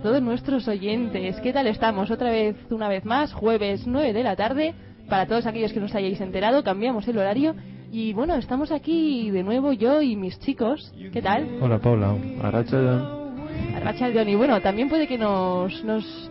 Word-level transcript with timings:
a 0.00 0.02
todos 0.02 0.22
nuestros 0.22 0.66
oyentes. 0.66 1.38
¿Qué 1.42 1.52
tal 1.52 1.66
estamos? 1.66 2.10
Otra 2.10 2.30
vez, 2.30 2.56
una 2.70 2.88
vez 2.88 3.04
más, 3.04 3.34
jueves 3.34 3.86
9 3.86 4.14
de 4.14 4.22
la 4.22 4.34
tarde. 4.34 4.72
Para 5.10 5.26
todos 5.26 5.44
aquellos 5.44 5.74
que 5.74 5.78
no 5.80 5.86
os 5.86 5.94
hayáis 5.94 6.18
enterado, 6.22 6.64
cambiamos 6.64 7.06
el 7.06 7.18
horario. 7.18 7.54
Y 7.92 8.14
bueno, 8.14 8.34
estamos 8.36 8.72
aquí 8.72 9.30
de 9.30 9.42
nuevo 9.42 9.74
yo 9.74 10.00
y 10.00 10.16
mis 10.16 10.38
chicos. 10.38 10.90
¿Qué 11.12 11.20
tal? 11.20 11.46
Hola 11.60 11.78
Paula, 11.80 12.16
Arracha 12.42 12.78
Arracha 13.76 14.08
Y 14.08 14.34
bueno, 14.36 14.58
también 14.62 14.88
puede 14.88 15.06
que 15.06 15.18
nos, 15.18 15.84
nos, 15.84 16.30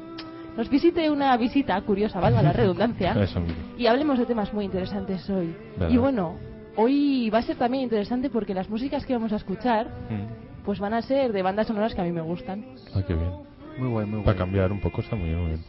nos 0.57 0.67
visite 0.67 1.11
una 1.11 1.37
visita 1.37 1.79
curiosa, 1.81 2.19
valga 2.19 2.41
la 2.41 2.53
redundancia. 2.53 3.11
Eso 3.21 3.39
mismo. 3.39 3.55
Y 3.77 3.85
hablemos 3.85 4.17
de 4.17 4.25
temas 4.25 4.51
muy 4.51 4.65
interesantes 4.65 5.29
hoy. 5.29 5.55
Verdad. 5.77 5.93
Y 5.93 5.97
bueno, 5.97 6.37
hoy 6.75 7.29
va 7.29 7.37
a 7.37 7.43
ser 7.43 7.55
también 7.57 7.83
interesante 7.83 8.31
porque 8.31 8.55
las 8.55 8.67
músicas 8.67 9.05
que 9.05 9.13
vamos 9.13 9.31
a 9.31 9.35
escuchar 9.35 9.89
Mm. 10.09 10.63
pues 10.65 10.79
van 10.79 10.95
a 10.95 11.03
ser 11.03 11.33
de 11.33 11.43
bandas 11.43 11.67
sonoras 11.67 11.93
que 11.93 12.01
a 12.01 12.03
mí 12.03 12.11
me 12.11 12.21
gustan. 12.21 12.65
Ah, 12.95 13.03
qué 13.07 13.13
bien. 13.13 13.48
Muy 13.79 13.89
guay, 13.89 14.05
muy 14.05 14.21
Para 14.23 14.37
cambiar 14.37 14.71
un 14.71 14.79
poco 14.81 15.01
está 15.01 15.15
muy 15.15 15.29
bien. 15.29 15.39
muy 15.39 15.47
bien. 15.49 15.61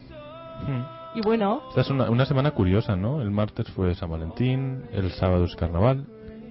Mm. 0.67 0.85
Y 1.15 1.21
bueno, 1.21 1.61
Esta 1.69 1.81
es 1.81 1.89
una, 1.89 2.09
una 2.09 2.25
semana 2.25 2.51
curiosa, 2.51 2.95
¿no? 2.95 3.21
El 3.21 3.31
martes 3.31 3.67
fue 3.71 3.93
San 3.95 4.09
Valentín, 4.09 4.83
el 4.93 5.11
sábado 5.11 5.45
es 5.45 5.55
carnaval. 5.55 6.05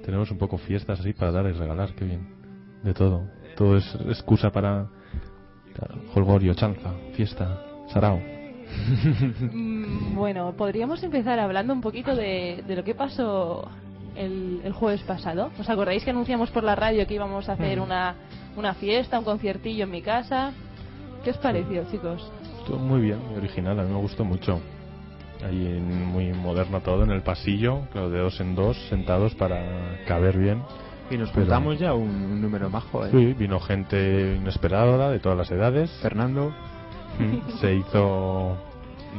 Tenemos 0.05 0.31
un 0.31 0.39
poco 0.39 0.59
fiestas 0.59 1.01
así 1.01 1.13
para 1.13 1.31
dar 1.33 1.47
y 1.47 1.53
regalar, 1.53 1.95
qué 1.95 2.05
bien. 2.05 2.29
De 2.83 2.93
todo. 2.95 3.25
Todo 3.57 3.77
es 3.77 3.95
excusa 4.09 4.51
para 4.51 4.87
claro, 5.75 5.95
holgorio, 6.15 6.55
chanza, 6.55 6.93
fiesta, 7.15 7.63
sarao. 7.93 8.21
mm, 9.53 10.15
bueno, 10.15 10.53
podríamos 10.57 11.03
empezar 11.03 11.39
hablando 11.39 11.73
un 11.73 11.81
poquito 11.81 12.15
de, 12.15 12.63
de 12.67 12.77
lo 12.77 12.85
que 12.85 12.95
pasó 12.95 13.69
el, 14.17 14.61
el 14.65 14.73
jueves 14.73 15.03
pasado. 15.03 15.51
¿Os 15.59 15.69
acordáis 15.69 16.05
que 16.05 16.11
anunciamos 16.11 16.51
por 16.51 16.65
la 16.65 16.75
radio 16.75 17.07
que 17.07 17.15
íbamos 17.15 17.49
a 17.49 17.53
hacer 17.53 17.79
Mm. 17.79 17.83
una, 17.83 18.15
una 18.57 18.75
fiesta, 18.75 19.19
un 19.19 19.25
conciertillo 19.25 19.85
en 19.85 19.91
mi 19.91 20.03
casa? 20.03 20.53
¿Qué 21.25 21.31
os 21.31 21.37
pareció, 21.39 21.85
chicos? 21.91 22.31
Estuvo 22.61 22.79
muy 22.79 23.01
bien, 23.03 23.19
muy 23.29 23.37
original, 23.37 23.79
a 23.79 23.83
mí 23.83 23.91
me 23.93 23.99
gustó 23.99 24.25
mucho. 24.25 24.61
Ahí 25.45 25.57
muy 26.13 26.33
moderno 26.33 26.81
todo 26.81 27.05
en 27.05 27.11
el 27.11 27.23
pasillo, 27.23 27.83
claro, 27.93 28.11
de 28.11 28.19
dos 28.21 28.41
en 28.41 28.55
dos, 28.55 28.77
sentados 28.89 29.35
para 29.35 29.99
caber 30.07 30.39
bien. 30.39 30.63
Y 31.11 31.17
nos 31.17 31.31
Pero- 31.31 31.43
juntamos 31.43 31.79
ya 31.79 31.95
un, 31.95 32.09
un 32.09 32.41
número 32.41 32.71
majo, 32.71 33.05
¿eh? 33.05 33.11
Sí, 33.11 33.35
vino 33.35 33.59
gente 33.61 34.37
inesperada 34.37 35.11
de 35.11 35.19
todas 35.19 35.37
las 35.37 35.51
edades. 35.51 35.91
Fernando. 36.03 36.51
Mm, 37.19 37.51
Se 37.61 37.75
hizo, 37.75 38.57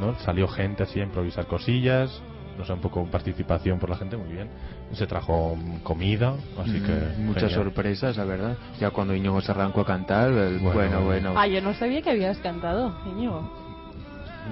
¿no? 0.00 0.14
Salió 0.20 0.48
gente 0.48 0.84
así 0.84 1.00
a 1.00 1.04
improvisar 1.04 1.46
cosillas, 1.46 2.22
no 2.58 2.64
sé, 2.64 2.72
un 2.72 2.80
poco 2.80 3.04
participación 3.06 3.78
por 3.78 3.90
la 3.90 3.96
gente, 3.96 4.16
muy 4.16 4.32
bien. 4.32 4.48
Se 4.92 5.06
trajo 5.06 5.56
comida, 5.82 6.34
así 6.60 6.70
Mm, 6.80 6.84
que 6.84 6.92
Muchas 7.22 7.42
genial. 7.50 7.64
sorpresas, 7.64 8.16
la 8.16 8.24
verdad. 8.24 8.56
Ya 8.80 8.90
cuando 8.90 9.14
Íñigo 9.14 9.40
se 9.40 9.50
arrancó 9.52 9.80
a 9.82 9.86
cantar, 9.86 10.30
el- 10.32 10.58
Bueno, 10.58 10.72
bueno, 10.74 11.00
bueno. 11.02 11.32
Ah, 11.36 11.46
yo 11.46 11.60
no 11.62 11.72
sabía 11.74 12.02
que 12.02 12.10
habías 12.10 12.38
cantado, 12.38 12.94
Íñigo. 13.06 13.50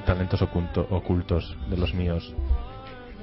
talentos 0.07 0.41
oculto- 0.43 0.87
ocultos 0.91 1.57
de 1.69 1.77
los 1.77 1.93
míos. 1.95 2.35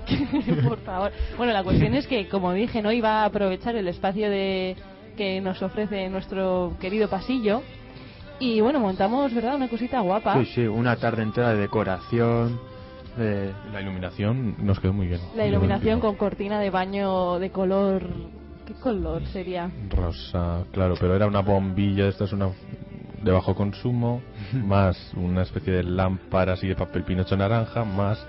Por 0.63 0.79
favor. 0.79 1.11
Bueno, 1.37 1.51
la 1.53 1.63
cuestión 1.63 1.93
es 1.95 2.07
que, 2.07 2.27
como 2.29 2.53
dije, 2.53 2.81
no 2.81 2.91
iba 2.91 3.23
a 3.23 3.25
aprovechar 3.25 3.75
el 3.75 3.87
espacio 3.87 4.29
de 4.29 4.75
que 5.17 5.41
nos 5.41 5.61
ofrece 5.61 6.07
nuestro 6.09 6.73
querido 6.79 7.09
pasillo. 7.09 7.61
Y 8.39 8.61
bueno, 8.61 8.79
montamos, 8.79 9.33
¿verdad? 9.33 9.55
Una 9.55 9.67
cosita 9.67 9.99
guapa. 10.01 10.35
Sí, 10.43 10.45
sí, 10.53 10.61
una 10.67 10.95
tarde 10.97 11.23
entera 11.23 11.49
de 11.49 11.57
decoración. 11.57 12.59
De... 13.17 13.53
La 13.71 13.81
iluminación 13.81 14.55
nos 14.59 14.79
quedó 14.79 14.93
muy 14.93 15.07
bien. 15.07 15.19
La 15.35 15.45
iluminación 15.45 15.99
con 15.99 16.15
cortina 16.15 16.59
de 16.59 16.69
baño 16.69 17.39
de 17.39 17.49
color. 17.49 18.03
¿Qué 18.65 18.73
color 18.73 19.25
sería? 19.27 19.71
rosa, 19.89 20.65
claro, 20.73 20.95
pero 20.99 21.15
era 21.15 21.25
una 21.25 21.39
bombilla, 21.41 22.07
esta 22.09 22.25
es 22.25 22.33
una 22.33 22.49
de 23.23 23.31
bajo 23.31 23.55
consumo, 23.55 24.21
más 24.53 25.13
una 25.15 25.43
especie 25.43 25.71
de 25.73 25.83
lámpara 25.83 26.53
así 26.53 26.67
de 26.67 26.75
papel 26.75 27.03
pinocho 27.03 27.37
naranja, 27.37 27.85
más 27.85 28.25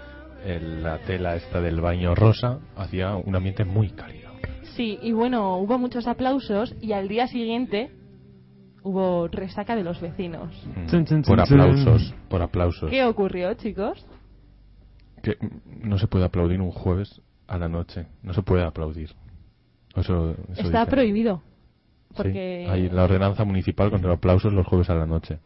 el- 0.46 0.82
la 0.82 0.98
tela 0.98 1.34
esta 1.34 1.60
del 1.60 1.80
baño 1.80 2.14
rosa, 2.14 2.60
hacía 2.76 3.16
un 3.16 3.34
ambiente 3.34 3.64
muy 3.64 3.90
cálido. 3.90 4.30
Sí, 4.76 4.98
y 5.02 5.10
bueno, 5.12 5.56
hubo 5.58 5.76
muchos 5.76 6.06
aplausos 6.06 6.72
y 6.80 6.92
al 6.92 7.08
día 7.08 7.26
siguiente 7.26 7.90
hubo 8.84 9.26
resaca 9.26 9.74
de 9.74 9.82
los 9.82 10.00
vecinos. 10.00 10.54
Mm, 10.76 11.22
por 11.26 11.40
aplausos, 11.40 12.14
por 12.28 12.42
aplausos. 12.42 12.88
¿Qué 12.90 13.04
ocurrió, 13.04 13.52
chicos? 13.54 14.06
Que 15.28 15.36
no 15.82 15.98
se 15.98 16.06
puede 16.06 16.24
aplaudir 16.24 16.58
un 16.62 16.70
jueves 16.70 17.20
a 17.48 17.58
la 17.58 17.68
noche, 17.68 18.06
no 18.22 18.32
se 18.32 18.40
puede 18.42 18.64
aplaudir. 18.64 19.10
Eso, 19.94 20.34
eso 20.52 20.62
Está 20.62 20.86
prohibido. 20.86 21.42
Sí, 22.16 22.28
hay 22.38 22.88
la 22.88 23.04
ordenanza 23.04 23.44
municipal 23.44 23.90
contra 23.90 24.10
aplausos 24.14 24.52
los 24.54 24.66
jueves 24.66 24.88
a 24.88 24.94
la 24.94 25.04
noche. 25.06 25.38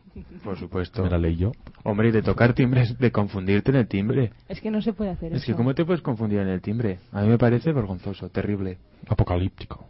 Por 0.45 0.57
supuesto. 0.57 1.03
Me 1.03 1.11
la 1.11 1.19
leí 1.19 1.37
yo. 1.37 1.51
Hombre, 1.83 2.09
y 2.09 2.13
de 2.13 2.23
tocar 2.23 2.53
timbres, 2.55 2.97
de 2.99 3.11
confundirte 3.11 3.73
en 3.73 3.77
el 3.79 3.89
timbre. 3.89 4.31
Es 4.49 4.61
que 4.61 4.71
no 4.71 4.81
se 4.83 4.93
puede 4.93 5.11
hacer 5.11 5.33
Es 5.33 5.39
eso. 5.43 5.47
que, 5.49 5.55
¿cómo 5.57 5.75
te 5.75 5.85
puedes 5.85 6.01
confundir 6.01 6.39
en 6.39 6.49
el 6.49 6.61
timbre? 6.61 6.99
A 7.11 7.23
mí 7.23 7.29
me 7.29 7.39
parece 7.39 7.73
vergonzoso, 7.73 8.29
terrible. 8.29 8.79
Apocalíptico. 9.09 9.85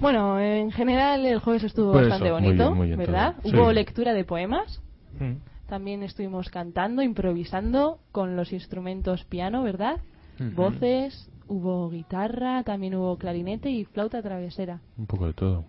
Bueno, 0.00 0.38
en 0.40 0.70
general 0.70 1.26
el 1.26 1.40
jueves 1.40 1.64
estuvo 1.64 1.92
Pues 1.92 2.08
bastante 2.08 2.28
eso, 2.28 2.38
muy 2.38 2.44
bonito, 2.48 2.64
bien, 2.66 2.76
muy 2.76 2.86
bien 2.86 2.98
¿verdad? 2.98 3.34
todo. 3.42 3.50
Hubo 3.52 3.68
Sí. 3.70 3.74
lectura 3.74 4.12
de 4.12 4.24
poemas, 4.24 4.80
Mm. 5.18 5.32
También 5.68 6.02
estuvimos 6.02 6.48
cantando, 6.48 7.02
improvisando 7.02 7.98
con 8.10 8.36
los 8.36 8.52
instrumentos 8.52 9.24
piano, 9.24 9.62
¿verdad? 9.62 9.98
Voces, 10.54 11.28
hubo 11.48 11.90
guitarra, 11.90 12.62
también 12.62 12.94
hubo 12.94 13.16
clarinete 13.18 13.70
y 13.70 13.84
flauta 13.84 14.22
travesera. 14.22 14.80
Un 14.96 15.06
poco 15.06 15.26
de 15.26 15.32
todo. 15.34 15.64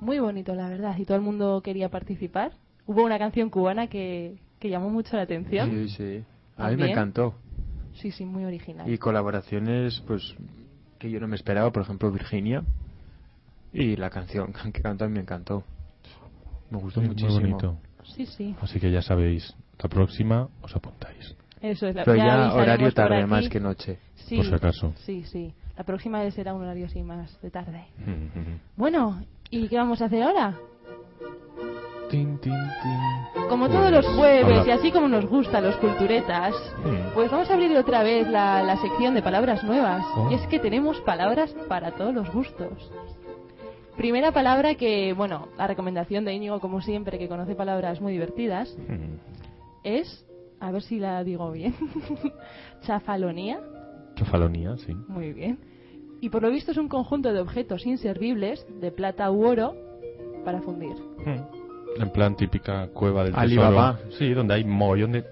Muy 0.00 0.18
bonito, 0.18 0.54
la 0.54 0.68
verdad, 0.68 0.96
y 0.98 1.04
todo 1.04 1.16
el 1.16 1.22
mundo 1.22 1.60
quería 1.62 1.88
participar. 1.88 2.52
Hubo 2.86 3.04
una 3.04 3.18
canción 3.18 3.50
cubana 3.50 3.86
que, 3.88 4.38
que 4.58 4.68
llamó 4.70 4.90
mucho 4.90 5.16
la 5.16 5.22
atención. 5.22 5.70
Sí, 5.70 5.88
sí. 5.88 6.24
A 6.56 6.70
mí 6.70 6.76
me 6.76 6.90
encantó. 6.90 7.34
Sí, 7.94 8.10
sí, 8.10 8.24
muy 8.24 8.44
original. 8.44 8.88
Y 8.90 8.98
colaboraciones, 8.98 10.02
pues, 10.06 10.34
que 10.98 11.10
yo 11.10 11.18
no 11.18 11.26
me 11.28 11.36
esperaba, 11.36 11.70
por 11.72 11.82
ejemplo, 11.82 12.10
Virginia. 12.12 12.62
Y 13.72 13.96
la 13.96 14.10
canción 14.10 14.52
que 14.72 14.82
cantó 14.82 15.04
a 15.04 15.08
mí 15.08 15.14
me 15.14 15.20
encantó. 15.20 15.64
Me 16.70 16.78
gustó 16.78 17.00
Sí, 17.00 17.06
muy 17.06 17.14
muchísimo. 17.14 17.40
bonito. 17.40 17.78
Sí, 18.14 18.26
sí, 18.26 18.54
Así 18.60 18.78
que 18.80 18.90
ya 18.90 19.02
sabéis, 19.02 19.54
la 19.82 19.88
próxima 19.88 20.48
os 20.62 20.74
apuntáis. 20.76 21.34
eso 21.62 21.86
es 21.86 21.94
la 21.94 22.04
Pero 22.04 22.16
ya, 22.16 22.24
avisaremos 22.24 22.54
horario 22.62 22.92
tarde 22.92 23.16
aquí. 23.22 23.30
más 23.30 23.48
que 23.48 23.60
noche. 23.60 23.98
Sí, 24.14 24.36
por 24.36 24.46
si 24.46 24.54
acaso. 24.54 24.92
Sí, 25.06 25.24
sí. 25.24 25.52
La 25.76 25.84
próxima 25.84 26.30
será 26.30 26.52
un 26.54 26.62
horario 26.62 26.86
así 26.86 27.02
más 27.02 27.40
de 27.40 27.50
tarde. 27.50 27.84
Mm, 27.98 28.56
Bueno, 28.76 29.22
¿y 29.50 29.68
qué 29.68 29.76
vamos 29.76 30.00
a 30.02 30.06
hacer 30.06 30.22
ahora? 30.22 30.54
Tin, 32.10 32.38
tin, 32.38 32.52
tin. 32.52 33.42
Como 33.48 33.66
Pues, 33.66 33.78
todos 33.78 33.90
los 33.92 34.06
jueves 34.16 34.44
habla- 34.58 34.66
y 34.66 34.70
así 34.72 34.90
como 34.90 35.06
nos 35.08 35.26
gustan 35.26 35.62
los 35.64 35.76
culturetas, 35.76 36.52
Mm. 36.84 37.14
pues 37.14 37.30
vamos 37.30 37.48
a 37.50 37.54
abrir 37.54 37.76
otra 37.76 38.02
vez 38.02 38.26
la, 38.28 38.62
la 38.64 38.76
sección 38.78 39.14
de 39.14 39.22
palabras 39.22 39.62
nuevas. 39.62 40.04
Oh. 40.16 40.28
Y 40.30 40.34
es 40.34 40.46
que 40.48 40.58
tenemos 40.58 41.00
palabras 41.02 41.54
para 41.68 41.92
todos 41.92 42.12
los 42.14 42.30
gustos. 42.32 42.90
Primera 44.00 44.32
palabra 44.32 44.76
que, 44.76 45.12
bueno, 45.12 45.48
la 45.58 45.66
recomendación 45.66 46.24
de 46.24 46.32
Íñigo, 46.32 46.58
como 46.58 46.80
siempre, 46.80 47.18
que 47.18 47.28
conoce 47.28 47.54
palabras 47.54 48.00
muy 48.00 48.14
divertidas, 48.14 48.74
es, 49.84 50.26
a 50.58 50.70
ver 50.70 50.80
si 50.80 50.98
la 50.98 51.22
digo 51.22 51.52
bien, 51.52 51.74
chafalonía. 52.80 53.60
Chafalonía, 54.14 54.74
sí. 54.78 54.94
Muy 55.06 55.34
bien. 55.34 55.58
Y 56.22 56.30
por 56.30 56.40
lo 56.40 56.50
visto 56.50 56.70
es 56.70 56.78
un 56.78 56.88
conjunto 56.88 57.30
de 57.34 57.40
objetos 57.40 57.84
inservibles 57.84 58.66
de 58.80 58.90
plata 58.90 59.30
u 59.30 59.44
oro 59.44 59.74
para 60.46 60.62
fundir. 60.62 60.96
Mm. 61.26 62.00
En 62.00 62.10
plan 62.10 62.36
típica 62.36 62.88
cueva 62.94 63.24
del 63.24 63.34
Alibaba. 63.36 63.98
tesoro. 63.98 64.12
Sí, 64.12 64.32
donde 64.32 64.54
hay 64.54 64.64
mogollón 64.64 65.12
de 65.12 65.26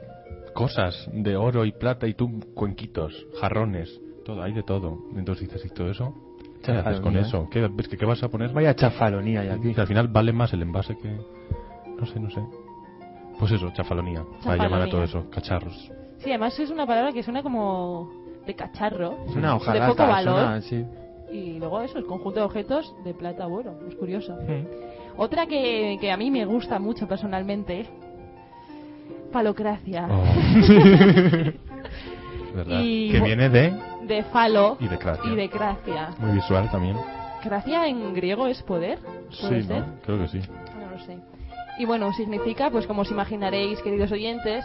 cosas 0.53 1.09
de 1.15 1.39
oro 1.39 1.65
y 1.65 1.73
plata 1.73 2.07
y 2.07 2.13
tú 2.13 2.39
cuenquitos, 2.55 3.29
jarrones, 3.41 3.99
todo, 4.27 4.43
hay 4.43 4.53
de 4.53 4.63
todo. 4.63 4.99
Entonces 5.17 5.49
dices, 5.49 5.65
¿y 5.65 5.71
todo 5.71 5.91
eso? 5.91 6.28
¿Qué 6.63 6.73
haces 6.73 7.01
con 7.01 7.17
eso? 7.17 7.49
¿Qué, 7.51 7.67
ves 7.69 7.89
que, 7.89 7.97
qué 7.97 8.05
vas 8.05 8.23
a 8.23 8.29
poner? 8.29 8.53
Vaya 8.53 8.75
chafalonía 8.75 9.41
hay 9.41 9.49
aquí. 9.49 9.75
Que 9.75 9.81
al 9.81 9.87
final 9.87 10.09
vale 10.09 10.33
más 10.33 10.53
el 10.53 10.63
envase 10.63 10.97
que... 10.97 11.17
No 11.99 12.07
sé, 12.07 12.21
no 12.21 12.31
sé. 12.31 12.41
Pues 13.39 13.53
eso, 13.53 13.71
chafalonía. 13.73 14.25
Para 14.45 14.65
llamar 14.65 14.83
a 14.83 14.89
todo 14.89 15.03
eso, 15.03 15.31
cacharros. 15.31 15.91
Sí, 16.19 16.31
además 16.31 16.59
es 16.59 16.71
una 16.71 16.87
palabra 16.87 17.13
que 17.13 17.23
suena 17.23 17.43
como 17.43 18.11
de 18.47 18.55
cacharro. 18.55 19.17
Es 19.29 19.37
una 19.37 19.51
de 19.51 19.55
hojalata, 19.55 19.89
poco 19.89 20.07
valor. 20.07 20.35
suena 20.35 20.55
así. 20.55 20.85
Y 21.31 21.59
luego 21.59 21.83
eso, 21.83 21.99
el 21.99 22.07
conjunto 22.07 22.41
de 22.41 22.47
objetos 22.47 22.95
de 23.05 23.15
plata 23.15 23.47
u 23.47 23.55
oro. 23.55 23.79
Es 23.89 23.95
curioso. 23.95 24.35
Mm. 24.35 24.67
Otra 25.17 25.47
que, 25.47 25.99
que 26.01 26.11
a 26.11 26.17
mí 26.17 26.31
me 26.31 26.45
gusta 26.45 26.79
mucho 26.79 27.07
personalmente, 27.07 27.87
falocracia. 29.31 30.09
Oh. 30.11 30.25
¿Verdad? 32.55 32.81
Y 32.83 33.13
que 33.13 33.21
viene 33.21 33.49
de... 33.49 33.88
De 34.09 34.23
falo 34.25 34.77
Y 34.81 34.89
de 34.89 34.99
cracia. 34.99 35.31
y 35.33 35.37
de 35.37 35.51
cracia. 35.51 36.11
Muy 36.19 36.33
visual 36.33 36.71
también. 36.71 36.97
¿Cracia 37.43 37.87
en 37.87 38.15
griego 38.15 38.47
es 38.49 38.63
poder? 38.63 38.99
¿Puede 38.99 39.63
Sí, 39.63 39.69
ser? 39.69 39.87
¿no? 39.87 39.95
Creo 40.05 40.19
que 40.19 40.29
sí. 40.29 40.41
No 40.81 40.91
lo 40.91 40.99
sé. 40.99 41.19
Y 41.79 41.85
bueno, 41.85 42.13
significa, 42.15 42.71
pues 42.71 42.87
como 42.87 43.03
os 43.03 43.11
imaginaréis, 43.11 43.81
queridos 43.83 44.11
oyentes, 44.11 44.65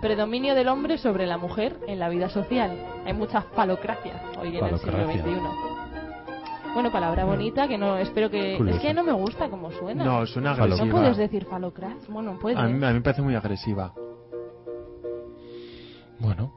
predominio 0.00 0.54
del 0.54 0.68
hombre 0.68 0.96
sobre 0.96 1.26
la 1.26 1.36
mujer 1.36 1.76
en 1.86 1.98
la 1.98 2.08
vida 2.08 2.28
social. 2.30 2.78
Hay 3.04 3.12
mucha 3.12 3.42
falocracia 3.42 4.14
hoy 4.40 4.56
en 4.56 4.64
el 4.64 4.78
siglo 4.78 4.92
Falocracia. 4.92 5.22
XXI. 5.22 5.40
Bueno, 6.72 6.90
palabra 6.90 7.24
bonita 7.24 7.68
que 7.68 7.78
no 7.78 7.96
espero 7.98 8.30
que 8.30 8.56
Curioso. 8.56 8.78
es 8.78 8.82
que 8.82 8.94
no 8.94 9.04
me 9.04 9.12
gusta 9.12 9.48
cómo 9.48 9.70
suena. 9.70 10.04
No, 10.04 10.26
suena 10.26 10.54
Falo. 10.54 10.68
No 10.70 10.74
agresiva. 10.82 10.98
puedes 11.00 11.16
decir 11.18 11.44
falocrat. 11.44 11.98
Bueno, 12.08 12.36
puedes. 12.40 12.58
A 12.58 12.62
mí, 12.64 12.84
a 12.84 12.88
mí 12.88 12.94
me 12.94 13.00
parece 13.02 13.22
muy 13.22 13.34
agresiva. 13.36 13.92
Bueno, 16.18 16.52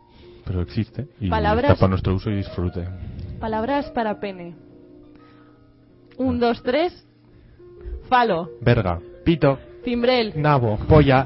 pero 0.48 0.62
existe. 0.62 1.08
Y 1.20 1.30
Palabras- 1.30 1.72
está 1.72 1.80
para 1.80 1.90
nuestro 1.90 2.16
uso 2.16 2.30
y 2.32 2.38
disfrute. 2.38 2.88
Palabras 3.40 3.92
para 3.92 4.20
pene. 4.20 4.56
Un, 6.18 6.40
dos, 6.40 6.64
tres. 6.64 7.06
Falo. 8.10 8.50
Verga. 8.62 9.00
Pito, 9.24 9.60
Cimbrel. 9.84 10.34
Nabo. 10.42 10.78
polla. 10.88 11.26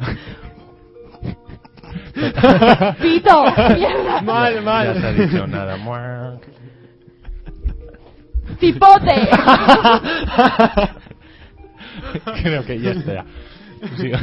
Pito. 3.00 3.44
Mierda. 3.78 4.22
mal, 4.22 4.64
Ya 4.64 4.94
se 5.02 5.08
ha 5.08 5.12
dicho 5.14 5.48
nada. 5.48 5.78
Mua. 5.78 6.40
Cipote. 8.60 9.30
Creo 12.44 12.66
que 12.66 12.80
ya 12.80 12.92
está. 12.92 13.26
Sí. 13.98 14.12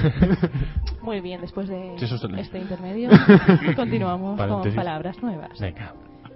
Muy 1.08 1.22
bien, 1.22 1.40
después 1.40 1.66
de 1.70 1.94
este 2.36 2.58
intermedio, 2.58 3.08
continuamos 3.76 4.38
con 4.38 4.74
palabras 4.74 5.16
nuevas. 5.22 5.58
Venga. 5.58 5.94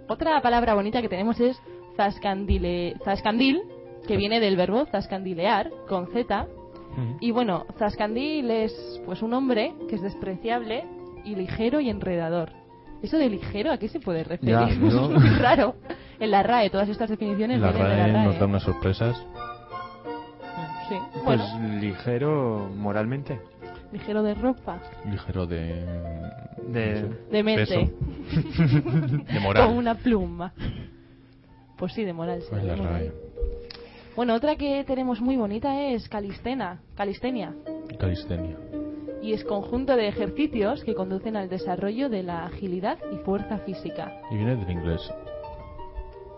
Otra 0.08 0.40
palabra 0.40 0.72
bonita 0.72 1.02
que 1.02 1.10
tenemos 1.10 1.38
es 1.40 1.60
zascandile, 1.94 2.96
zascandil, 3.04 3.60
que 4.08 4.16
viene 4.16 4.40
del 4.40 4.56
verbo 4.56 4.86
zascandilear, 4.86 5.70
con 5.90 6.06
Z. 6.06 6.46
Y 7.20 7.32
bueno, 7.32 7.66
zascandil 7.78 8.50
es 8.50 9.02
pues 9.04 9.20
un 9.20 9.34
hombre 9.34 9.74
que 9.90 9.96
es 9.96 10.00
despreciable 10.00 10.84
y 11.22 11.34
ligero 11.34 11.78
y 11.78 11.90
enredador. 11.90 12.52
Eso 13.02 13.18
de 13.18 13.28
ligero, 13.28 13.72
¿a 13.72 13.76
qué 13.76 13.88
se 13.88 14.00
puede 14.00 14.24
referir? 14.24 14.54
Ya, 14.54 14.60
¿no? 14.78 15.04
es 15.04 15.20
muy 15.20 15.30
raro. 15.38 15.74
En 16.18 16.30
la 16.30 16.42
RAE, 16.42 16.70
todas 16.70 16.88
estas 16.88 17.10
definiciones 17.10 17.60
La 17.60 17.72
vienen 17.72 17.90
de 17.90 17.96
la 17.96 18.04
RAE 18.04 18.12
RAE. 18.14 18.24
nos 18.24 18.38
da 18.38 18.46
unas 18.46 18.62
sorpresas. 18.62 19.22
Sí. 20.88 20.96
Pues 21.24 21.40
Bueno, 21.52 21.78
ligero 21.78 22.70
moralmente. 22.74 23.51
Ligero 23.92 24.22
de 24.22 24.34
ropa, 24.34 24.80
Ligero 25.10 25.46
de. 25.46 25.84
De- 26.68 27.08
de 27.30 27.42
mente, 27.42 27.66
peso. 27.66 27.90
De 29.32 29.40
moral. 29.40 29.66
como 29.66 29.78
una 29.78 29.94
pluma. 29.96 30.52
Pues 31.76 31.92
sí, 31.92 32.04
de 32.04 32.12
moral. 32.12 32.40
sí, 32.42 32.48
Pues 32.50 32.64
RAE. 32.64 33.00
bien. 33.00 33.14
Bueno, 34.16 34.34
otra 34.34 34.56
que 34.56 34.84
tenemos 34.84 35.20
muy 35.20 35.36
bonita 35.36 35.80
es 35.88 36.08
calistena, 36.08 36.80
calistenia. 36.94 37.54
Calistenia. 37.98 38.56
y 39.22 39.32
es 39.34 39.44
conjunto 39.44 39.94
de 39.96 40.08
ejercicios 40.08 40.82
que 40.84 40.94
conducen 40.94 41.36
al 41.36 41.48
desarrollo 41.48 42.08
de 42.08 42.22
la 42.24 42.46
agilidad 42.46 42.98
y 43.12 43.16
fuerza 43.24 43.58
física. 43.58 44.12
Y 44.30 44.36
viene 44.36 44.56
del 44.56 44.70
inglés. 44.70 45.00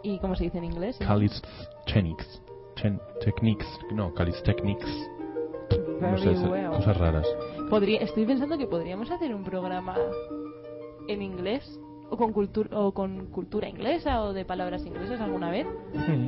¿Y 0.03 0.19
cómo 0.19 0.37
se 0.37 0.45
dice 0.45 0.59
en 0.59 0.65
inglés? 0.65 0.99
Calisthenics. 0.99 2.43
Chen- 2.77 3.01
techniques. 3.25 3.67
No, 3.93 4.13
calisthenics. 4.13 4.87
No 6.01 6.19
sé, 6.19 6.31
well. 6.49 6.69
cosas 6.71 6.97
raras. 6.97 7.27
Podría- 7.71 8.01
estoy 8.01 8.25
pensando 8.27 8.59
que 8.59 8.67
podríamos 8.67 9.11
hacer 9.11 9.35
un 9.35 9.45
programa 9.45 9.97
en 11.09 11.23
inglés 11.23 11.81
o 12.11 12.17
con, 12.17 12.33
cultur- 12.35 12.69
o 12.73 12.93
con 12.93 13.27
cultura 13.27 13.69
inglesa 13.69 14.23
o 14.23 14.33
de 14.33 14.45
palabras 14.45 14.85
inglesas 14.87 15.21
alguna 15.21 15.51
vez. 15.51 15.67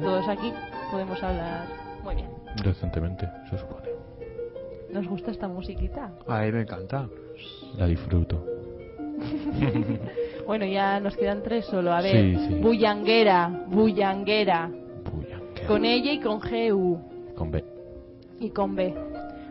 Todos 0.02 0.26
aquí 0.28 0.52
podemos 0.90 1.22
hablar 1.22 1.66
muy 2.02 2.14
bien. 2.16 2.28
Decentemente, 2.64 3.28
se 3.50 3.58
supone. 3.58 3.86
¿Nos 4.92 5.06
gusta 5.08 5.30
esta 5.30 5.48
musiquita? 5.48 6.12
A 6.26 6.40
mí 6.42 6.52
me 6.52 6.62
encanta. 6.62 7.08
La 7.76 7.86
disfruto. 7.86 8.42
Bueno, 10.46 10.64
ya 10.64 11.00
nos 11.00 11.16
quedan 11.16 11.42
tres 11.42 11.64
solo. 11.66 11.92
A 11.92 12.00
ver, 12.00 12.12
Sí, 12.12 12.36
sí. 12.48 12.54
bullanguera, 12.60 13.64
bullanguera. 13.66 14.70
Con 15.66 15.84
ella 15.84 16.12
y 16.12 16.20
con 16.20 16.38
GU. 16.38 17.00
Con 17.34 17.50
B. 17.50 17.64
Y 18.38 18.50
con 18.50 18.76
B. 18.76 18.94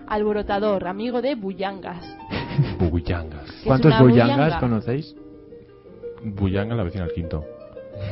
Alborotador, 0.07 0.88
amigo 0.88 1.22
de 1.22 1.36
bullangas. 1.36 2.04
Bullangas. 2.80 3.46
¿Qué 3.46 3.57
es 3.60 3.63
¿Cuántos 3.66 4.00
bullangas 4.00 4.36
bullanga? 4.38 4.60
conocéis? 4.60 5.16
Bullanga 6.24 6.75
la 6.75 6.84
vecina 6.84 7.04
al 7.06 7.12
quinto. 7.13 7.44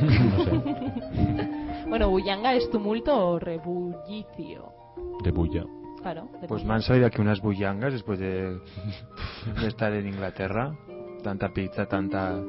No 0.02 0.44
sé. 0.44 0.50
Bueno, 1.86 2.08
bullanga 2.10 2.54
es 2.54 2.68
tumulto 2.70 3.14
o 3.14 3.38
rebullicio. 3.38 4.72
De 5.22 5.30
bulla. 5.30 5.64
Claro. 6.02 6.28
de 6.40 6.48
Pues 6.48 6.62
bulla. 6.62 6.64
me 6.64 6.74
han 6.74 6.82
salido 6.82 7.06
aquí 7.06 7.20
unas 7.20 7.40
bullangas 7.40 7.92
después 7.92 8.18
de, 8.18 8.58
de 9.60 9.66
estar 9.68 9.92
en 9.92 10.08
Inglaterra. 10.08 10.74
Tanta 11.22 11.50
pizza, 11.50 11.86
tanta... 11.86 12.40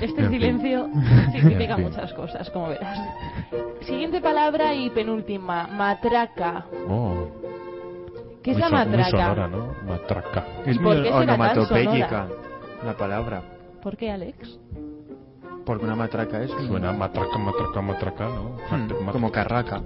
Este 0.00 0.20
En 0.22 0.30
fin. 0.30 0.40
silencio 0.40 0.88
significa 1.32 1.72
En 1.74 1.76
fin. 1.76 1.84
muchas 1.86 2.12
cosas, 2.12 2.50
como 2.50 2.68
verás. 2.68 2.98
Siguiente 3.82 4.20
palabra 4.20 4.74
y 4.74 4.90
penúltima, 4.90 5.66
matraca. 5.68 6.66
Oh. 6.88 7.28
¿Qué 8.42 8.52
es 8.52 8.58
muy 8.58 8.62
la 8.62 8.68
so- 8.68 8.74
Muy 8.76 8.84
matraca? 8.96 9.10
sonora, 9.10 9.48
¿no? 9.48 9.74
Matraca. 9.86 10.44
Es 10.66 10.80
muy 10.80 11.08
onomatopéyica 11.08 12.28
la 12.84 12.96
palabra. 12.96 13.42
¿Por 13.82 13.96
qué, 13.96 14.10
Alex? 14.10 14.58
Porque 15.64 15.84
una 15.84 15.96
matraca 15.96 16.42
es 16.42 16.50
Suena 16.68 16.92
matraca, 16.92 17.38
matraca, 17.38 17.80
matraca, 17.82 18.24
¿no? 18.28 18.42
Hmm, 18.70 18.82
Matraca, 18.82 19.12
como 19.12 19.26
matraca. 19.28 19.32
carraca. 19.32 19.82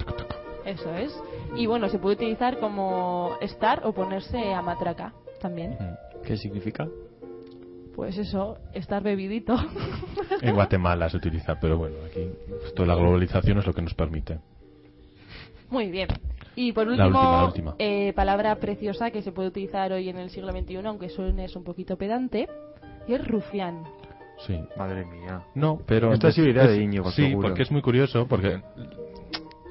Eso 0.67 0.95
es. 0.95 1.19
Y 1.57 1.67
bueno, 1.67 1.89
se 1.89 1.99
puede 1.99 2.17
utilizar 2.17 2.59
como 2.59 3.33
estar 3.41 3.81
o 3.87 3.93
ponerse 3.93 4.53
a 4.53 4.61
matraca 4.61 5.13
también. 5.41 5.73
Hmm. 5.81 6.23
¿Qué 6.27 6.37
significa? 6.37 6.87
Pues 7.95 8.17
eso, 8.19 8.59
estar 8.75 9.03
bebidito. 9.03 9.57
En 10.43 10.55
Guatemala 10.55 11.11
se 11.11 11.19
utiliza, 11.19 11.59
pero 11.61 11.77
bueno, 11.77 11.97
aquí 12.07 12.21
esto 12.65 12.83
de 12.83 12.89
la 12.89 12.95
globalización 12.95 13.59
es 13.59 13.67
lo 13.67 13.75
que 13.75 13.83
nos 13.83 13.93
permite. 13.93 14.39
Muy 15.69 15.91
bien. 15.91 16.09
Y 16.57 16.73
por 16.73 16.87
La 16.87 17.07
último, 17.07 17.19
última, 17.21 17.37
la 17.41 17.45
última. 17.47 17.75
eh, 17.79 18.13
palabra 18.15 18.55
preciosa 18.57 19.11
que 19.11 19.21
se 19.23 19.33
puede 19.33 19.49
utilizar 19.49 19.93
hoy 19.93 20.09
en 20.09 20.17
el 20.19 20.31
siglo 20.31 20.51
XXI, 20.53 20.77
aunque 20.87 21.09
suene 21.11 21.45
es 21.45 21.55
un 21.57 21.65
poquito 21.65 21.97
pedante, 21.97 22.49
y 23.07 23.13
es 23.15 23.27
rufián. 23.27 23.85
Sí. 24.47 24.59
Madre 24.79 25.05
mía. 25.05 25.43
No, 25.55 25.81
pero... 25.87 26.13
Esto 26.15 26.29
ha 26.29 26.33
sido 26.33 26.49
idea 26.49 26.65
es- 26.65 26.71
de 26.71 26.83
Íñigo, 26.83 27.11
Sí, 27.11 27.29
seguro. 27.29 27.49
porque 27.49 27.63
es 27.63 27.71
muy 27.71 27.83
curioso, 27.83 28.27
porque... 28.27 28.63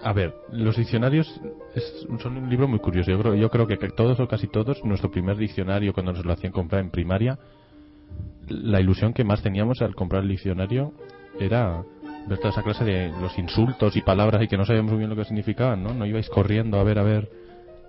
A 0.04 0.14
ver, 0.14 0.34
los 0.52 0.78
diccionarios 0.78 1.42
es- 1.76 2.06
son 2.22 2.38
un 2.38 2.50
libro 2.50 2.68
muy 2.68 2.80
curioso. 2.80 3.10
Yo 3.12 3.20
creo, 3.20 3.34
yo 3.36 3.50
creo 3.50 3.66
que 3.68 3.76
todos 3.90 4.20
o 4.20 4.28
casi 4.28 4.48
todos, 4.48 4.84
nuestro 4.86 5.10
primer 5.10 5.36
diccionario 5.36 5.94
cuando 5.94 6.14
nos 6.14 6.24
lo 6.26 6.32
hacían 6.32 6.54
comprar 6.54 6.82
en 6.82 6.92
primaria, 6.92 7.38
la 8.50 8.80
ilusión 8.80 9.14
que 9.14 9.24
más 9.24 9.42
teníamos 9.42 9.82
al 9.82 9.96
comprar 9.96 10.24
el 10.24 10.30
diccionario 10.30 10.94
era 11.40 11.84
ver 12.28 12.38
toda 12.38 12.50
esa 12.50 12.64
clase 12.64 12.84
de 12.84 13.12
los 13.22 13.38
insultos 13.38 13.96
y 13.96 14.02
palabras 14.02 14.44
y 14.44 14.48
que 14.48 14.58
no 14.58 14.66
sabíamos 14.66 14.92
muy 14.92 15.00
bien 15.00 15.10
lo 15.10 15.16
que 15.16 15.26
significaban, 15.26 15.84
¿no? 15.84 15.94
No 15.94 16.06
ibais 16.06 16.30
corriendo 16.30 16.80
a 16.80 16.84
ver 16.84 17.00
a 17.00 17.04
ver 17.04 17.30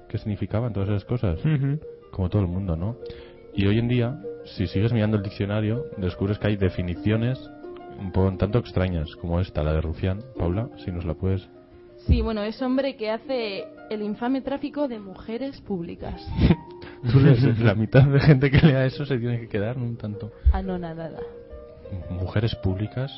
qué 0.09 0.19
significaban 0.19 0.73
todas 0.73 0.89
esas 0.89 1.05
cosas 1.05 1.39
como 2.11 2.29
todo 2.29 2.43
el 2.43 2.49
mundo, 2.49 2.77
¿no? 2.77 2.97
Y 3.55 3.67
hoy 3.67 3.79
en 3.79 3.89
día, 3.89 4.21
si 4.45 4.67
sigues 4.67 4.93
mirando 4.93 5.17
el 5.17 5.23
diccionario, 5.23 5.85
descubres 5.97 6.39
que 6.39 6.49
hay 6.49 6.57
definiciones 6.57 7.39
un 7.99 8.13
poco 8.13 8.29
un 8.29 8.39
tanto 8.39 8.59
extrañas, 8.59 9.15
como 9.17 9.41
esta, 9.41 9.63
la 9.63 9.75
de 9.75 9.81
Rufián. 9.81 10.23
Paula, 10.39 10.69
si 10.85 10.91
nos 10.91 11.05
la 11.05 11.15
puedes. 11.15 11.49
Sí, 12.07 12.23
bueno, 12.23 12.43
es 12.43 12.61
hombre 12.63 12.97
que 12.97 13.11
hace 13.11 13.67
el 13.91 14.03
infame 14.03 14.41
tráfico 14.41 14.89
de 14.89 14.99
mujeres 14.99 15.61
públicas. 15.61 16.15
La 17.61 17.75
mitad 17.75 18.05
de 18.05 18.21
gente 18.21 18.51
que 18.51 18.59
lea 18.67 18.85
eso 18.85 19.05
se 19.07 19.19
tiene 19.19 19.41
que 19.41 19.49
quedar 19.49 19.77
un 19.79 19.97
tanto. 19.97 20.31
Anonadada. 20.53 21.19
Mujeres 22.11 22.55
públicas, 22.57 23.11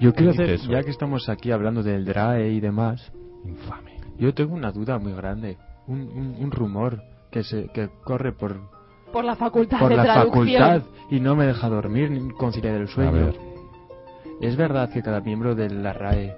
Yo 0.00 0.14
quiero 0.14 0.32
¿Qué 0.32 0.42
hacer, 0.42 0.50
eso? 0.54 0.70
ya 0.70 0.82
que 0.82 0.90
estamos 0.90 1.28
aquí 1.28 1.50
hablando 1.50 1.82
del 1.82 2.04
DRAE 2.04 2.50
y 2.52 2.60
demás, 2.60 3.10
infame. 3.44 3.96
yo 4.18 4.32
tengo 4.32 4.54
una 4.54 4.70
duda 4.70 4.98
muy 4.98 5.12
grande. 5.12 5.56
Un, 5.86 6.02
un, 6.02 6.36
un 6.38 6.50
rumor 6.52 7.02
que 7.32 7.42
se 7.42 7.66
que 7.68 7.88
corre 8.04 8.32
por, 8.32 8.60
Por 9.12 9.24
la 9.24 9.34
facultad 9.34 9.78
por 9.80 9.88
de 9.90 9.96
la 9.96 10.02
traducción. 10.04 10.62
facultad 10.62 10.82
y 11.10 11.18
no 11.20 11.34
me 11.34 11.46
deja 11.46 11.68
dormir 11.68 12.10
ni 12.12 12.30
conciliar 12.30 12.76
el 12.76 12.84
A 12.84 12.86
sueño. 12.88 13.12
ver, 13.12 13.34
¿Es 14.40 14.56
verdad 14.56 14.90
que 14.92 15.02
cada 15.02 15.20
miembro 15.20 15.54
de 15.56 15.68
la 15.68 15.92
RAE 15.92 16.36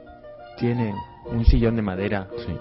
tiene 0.58 0.94
un 1.26 1.44
sillón 1.44 1.76
de 1.76 1.82
madera 1.82 2.28
sí. 2.46 2.52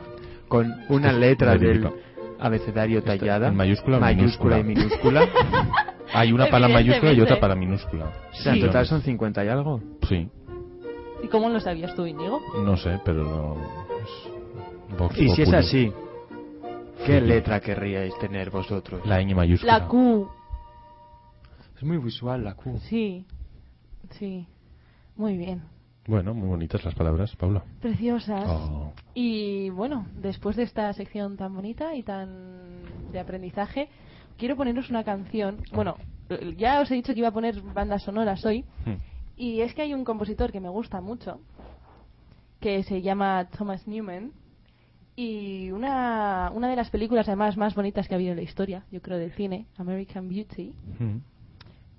Con 0.52 0.70
una 0.90 1.14
letra 1.14 1.58
del 1.58 1.90
abecedario 2.38 3.02
tallada? 3.02 3.48
en 3.48 3.56
mayúscula 3.56 4.00
mayúscula 4.00 4.60
y 4.60 4.64
minúscula. 4.66 5.26
Hay 6.14 6.34
una 6.34 6.48
para 6.48 6.68
la 6.68 6.74
mayúscula 6.74 7.14
y 7.14 7.22
otra 7.22 7.40
para 7.40 7.54
la 7.56 7.60
minúscula. 7.60 8.12
o 8.32 8.36
sea, 8.36 8.54
en 8.54 8.60
total 8.60 8.86
son 8.86 9.02
50 9.02 9.46
y 9.46 9.48
algo. 9.48 9.82
Sí, 10.10 10.30
¿Y 11.24 11.28
cómo 11.28 11.48
lo 11.50 11.60
sabías 11.62 11.96
tú, 11.96 12.06
Íñigo? 12.06 12.42
no 12.66 12.76
sé, 12.76 13.00
pero 13.06 13.24
no. 13.24 13.56
es 14.02 14.98
Vox 15.00 15.18
Y 15.18 15.30
si 15.30 15.44
es 15.44 15.54
así, 15.54 15.94
¿qué 17.06 17.22
Sí. 17.22 17.26
letra 17.26 17.62
querríais 17.62 18.18
tener 18.20 18.50
vosotros? 18.50 19.06
La 19.06 19.22
ñ 19.22 19.34
mayúscula. 19.34 19.78
La 19.80 19.88
Q. 19.88 20.30
Es 21.78 21.84
muy 21.84 21.98
visual 21.98 22.44
la 22.44 22.56
Q. 22.56 22.78
Sí. 22.90 23.26
Sí. 24.10 24.46
Muy 25.16 25.38
bien. 25.38 25.62
Bueno, 26.08 26.34
muy 26.34 26.48
bonitas 26.48 26.84
las 26.84 26.96
palabras, 26.96 27.36
Paula. 27.36 27.64
Preciosas. 27.80 28.46
Oh. 28.48 28.92
Y 29.14 29.70
bueno, 29.70 30.08
después 30.16 30.56
de 30.56 30.64
esta 30.64 30.92
sección 30.94 31.38
tan 31.38 31.54
bonita 31.54 31.96
y 31.96 32.04
tan 32.04 33.12
de 33.12 33.20
aprendizaje, 33.20 33.88
quiero 34.38 34.56
poneros 34.56 34.90
una 34.90 35.04
canción. 35.04 35.58
Bueno, 35.74 35.98
ya 36.58 36.82
os 36.82 36.90
he 36.92 36.96
dicho 36.96 37.14
que 37.14 37.20
iba 37.20 37.28
a 37.30 37.34
poner 37.34 37.62
bandas 37.62 38.04
sonoras 38.04 38.44
hoy. 38.46 38.66
Hmm. 38.86 38.96
Y 39.38 39.62
es 39.62 39.74
que 39.74 39.84
hay 39.84 39.94
un 39.94 40.04
compositor 40.04 40.52
que 40.52 40.60
me 40.60 40.70
gusta 40.70 41.02
mucho, 41.02 41.40
que 42.60 42.84
se 42.84 43.02
llama 43.02 43.48
Thomas 43.58 43.88
Newman, 43.88 44.32
y 45.16 45.72
una, 45.72 46.52
una 46.54 46.70
de 46.70 46.76
las 46.76 46.90
películas 46.90 47.28
además 47.28 47.58
más 47.58 47.76
bonitas 47.76 48.08
que 48.08 48.14
ha 48.14 48.18
habido 48.18 48.32
en 48.32 48.38
la 48.38 48.44
historia, 48.44 48.86
yo 48.92 49.02
creo, 49.02 49.18
del 49.18 49.32
cine, 49.34 49.68
American 49.78 50.28
Beauty, 50.30 50.74
Mm. 51.00 51.18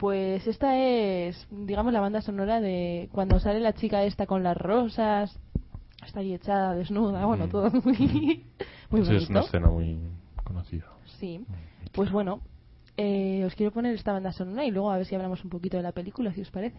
Pues 0.03 0.45
esta 0.49 0.77
es, 0.77 1.47
digamos, 1.53 1.93
la 1.93 2.01
banda 2.01 2.21
sonora 2.23 2.61
de 2.61 3.09
cuando 3.13 3.39
sale 3.39 3.61
la 3.61 3.73
chica 3.73 4.03
esta 4.03 4.27
con 4.27 4.43
las 4.43 4.57
rosas, 4.57 5.39
está 6.05 6.19
ahí 6.19 6.35
echada, 6.35 6.75
desnuda, 6.75 7.25
bueno, 7.25 7.47
Mm. 7.47 7.51
todo 7.51 7.71
muy, 7.71 8.45
muy 8.91 9.05
Sí, 9.05 9.15
es 9.15 9.31
una 9.31 9.39
bonito. 9.39 9.39
escena 9.39 9.69
muy 9.69 9.97
conocida. 10.43 10.87
Sí, 11.21 11.47
pues 11.93 12.11
bueno, 12.11 12.41
eh, 12.97 13.45
os 13.47 13.55
quiero 13.55 13.71
poner 13.71 13.95
esta 13.95 14.11
banda 14.13 14.33
sonora 14.33 14.65
y 14.67 14.73
luego 14.73 14.91
a 14.91 14.97
ver 14.97 15.07
si 15.07 15.15
hablamos 15.15 15.45
un 15.45 15.51
poquito 15.51 15.77
de 15.77 15.85
la 15.85 15.93
película, 15.93 16.33
si 16.35 16.41
os 16.41 16.51
parece. 16.51 16.79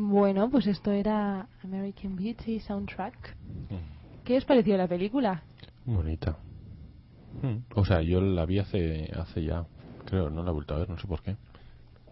Bueno, 0.00 0.48
pues 0.48 0.68
esto 0.68 0.92
era 0.92 1.48
American 1.64 2.14
Beauty 2.14 2.60
Soundtrack. 2.60 3.34
Mm. 3.68 4.24
¿Qué 4.24 4.36
os 4.36 4.44
pareció 4.44 4.76
la 4.76 4.86
película? 4.86 5.42
Bonita. 5.84 6.36
Mm. 7.42 7.64
O 7.74 7.84
sea, 7.84 8.00
yo 8.02 8.20
la 8.20 8.46
vi 8.46 8.60
hace, 8.60 9.10
hace 9.18 9.42
ya, 9.42 9.64
creo, 10.06 10.30
no 10.30 10.44
la 10.44 10.50
he 10.50 10.54
vuelto 10.54 10.74
a 10.74 10.78
ver, 10.78 10.88
no 10.88 10.98
sé 10.98 11.08
por 11.08 11.20
qué. 11.22 11.34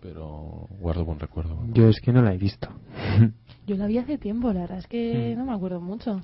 Pero 0.01 0.67
guardo 0.81 1.05
buen 1.05 1.21
recuerdo. 1.21 1.59
Yo 1.73 1.89
es 1.89 2.01
que 2.01 2.13
no 2.13 2.23
la 2.23 2.35
he 2.35 2.39
visto. 2.39 2.69
Yo 3.69 3.77
la 3.77 3.87
vi 3.87 3.99
hace 3.99 4.19
tiempo, 4.19 4.53
la 4.53 4.63
verdad 4.63 4.79
es 4.79 4.89
que 4.89 5.35
Mm. 5.35 5.39
no 5.39 5.45
me 5.47 5.53
acuerdo 5.53 5.81
mucho. 5.81 6.23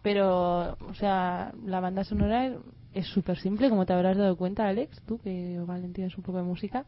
Pero, 0.00 0.76
o 0.88 0.94
sea, 0.94 1.52
la 1.66 1.80
banda 1.80 2.04
sonora 2.04 2.52
es 2.92 3.06
súper 3.08 3.36
simple, 3.40 3.68
como 3.68 3.84
te 3.84 3.94
habrás 3.94 4.16
dado 4.16 4.36
cuenta, 4.36 4.68
Alex, 4.68 5.00
tú 5.06 5.18
que 5.18 5.58
Valentín 5.66 6.04
es 6.04 6.16
un 6.16 6.22
poco 6.22 6.38
de 6.38 6.44
música. 6.44 6.84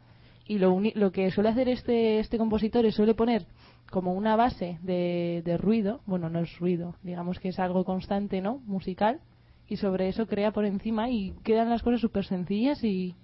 Y 0.48 0.58
lo, 0.58 0.72
uni- 0.72 0.92
lo 0.94 1.10
que 1.10 1.30
suele 1.30 1.48
hacer 1.50 1.68
este, 1.68 2.20
este 2.20 2.38
compositor 2.38 2.86
es 2.86 2.94
suele 2.94 3.14
poner 3.14 3.46
como 3.90 4.12
una 4.14 4.36
base 4.36 4.78
de, 4.82 5.42
de 5.44 5.56
ruido, 5.56 6.00
bueno, 6.06 6.28
no 6.30 6.40
es 6.40 6.58
ruido, 6.58 6.94
digamos 7.02 7.38
que 7.40 7.48
es 7.48 7.58
algo 7.58 7.84
constante, 7.84 8.40
¿no? 8.40 8.58
Musical, 8.66 9.20
y 9.68 9.76
sobre 9.76 10.08
eso 10.08 10.26
crea 10.26 10.52
por 10.52 10.64
encima 10.64 11.10
y 11.10 11.32
quedan 11.42 11.68
las 11.70 11.82
cosas 11.82 12.00
súper 12.00 12.24
sencillas 12.24 12.82
y, 12.84 13.14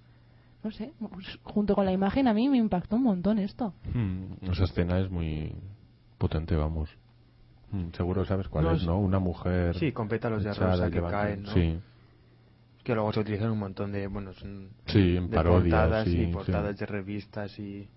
no 0.63 0.71
sé, 0.71 0.91
junto 1.43 1.75
con 1.75 1.85
la 1.85 1.93
imagen 1.93 2.27
a 2.27 2.33
mí 2.33 2.49
me 2.49 2.57
impactó 2.57 2.97
un 2.97 3.03
montón 3.03 3.39
esto. 3.39 3.73
Mm, 3.93 4.49
Esa 4.51 4.65
escena 4.65 4.99
es 4.99 5.09
muy 5.09 5.53
potente, 6.17 6.55
vamos. 6.57 6.89
Mm, 7.71 7.89
Seguro 7.95 8.25
sabes 8.25 8.47
cuál 8.49 8.65
No, 8.65 8.71
es. 8.73 8.85
¿no? 8.85 8.99
Una 8.99 9.19
mujer. 9.19 9.75
Sí, 9.77 9.91
con 9.93 10.07
pétalos 10.09 10.43
de 10.43 10.53
rosa 10.53 10.89
que 10.89 10.95
levanta- 10.95 11.21
caen, 11.21 11.43
¿no? 11.43 11.49
Sí, 11.51 11.79
Que 12.83 12.93
luego 12.93 13.13
se 13.13 13.21
utilizan 13.21 13.51
un 13.51 13.59
montón 13.59 13.91
de, 13.93 14.07
bueno, 14.07 14.33
son 14.33 14.69
Sí, 14.87 15.15
en 15.17 15.29
de 15.29 15.35
parodias, 15.35 15.71
portadas 15.81 16.03
sí, 16.05 16.17
y 16.21 16.25
sí. 16.25 16.31
portadas 16.33 16.77
de 16.77 16.85
revistas 16.85 17.57
y, 17.59 17.87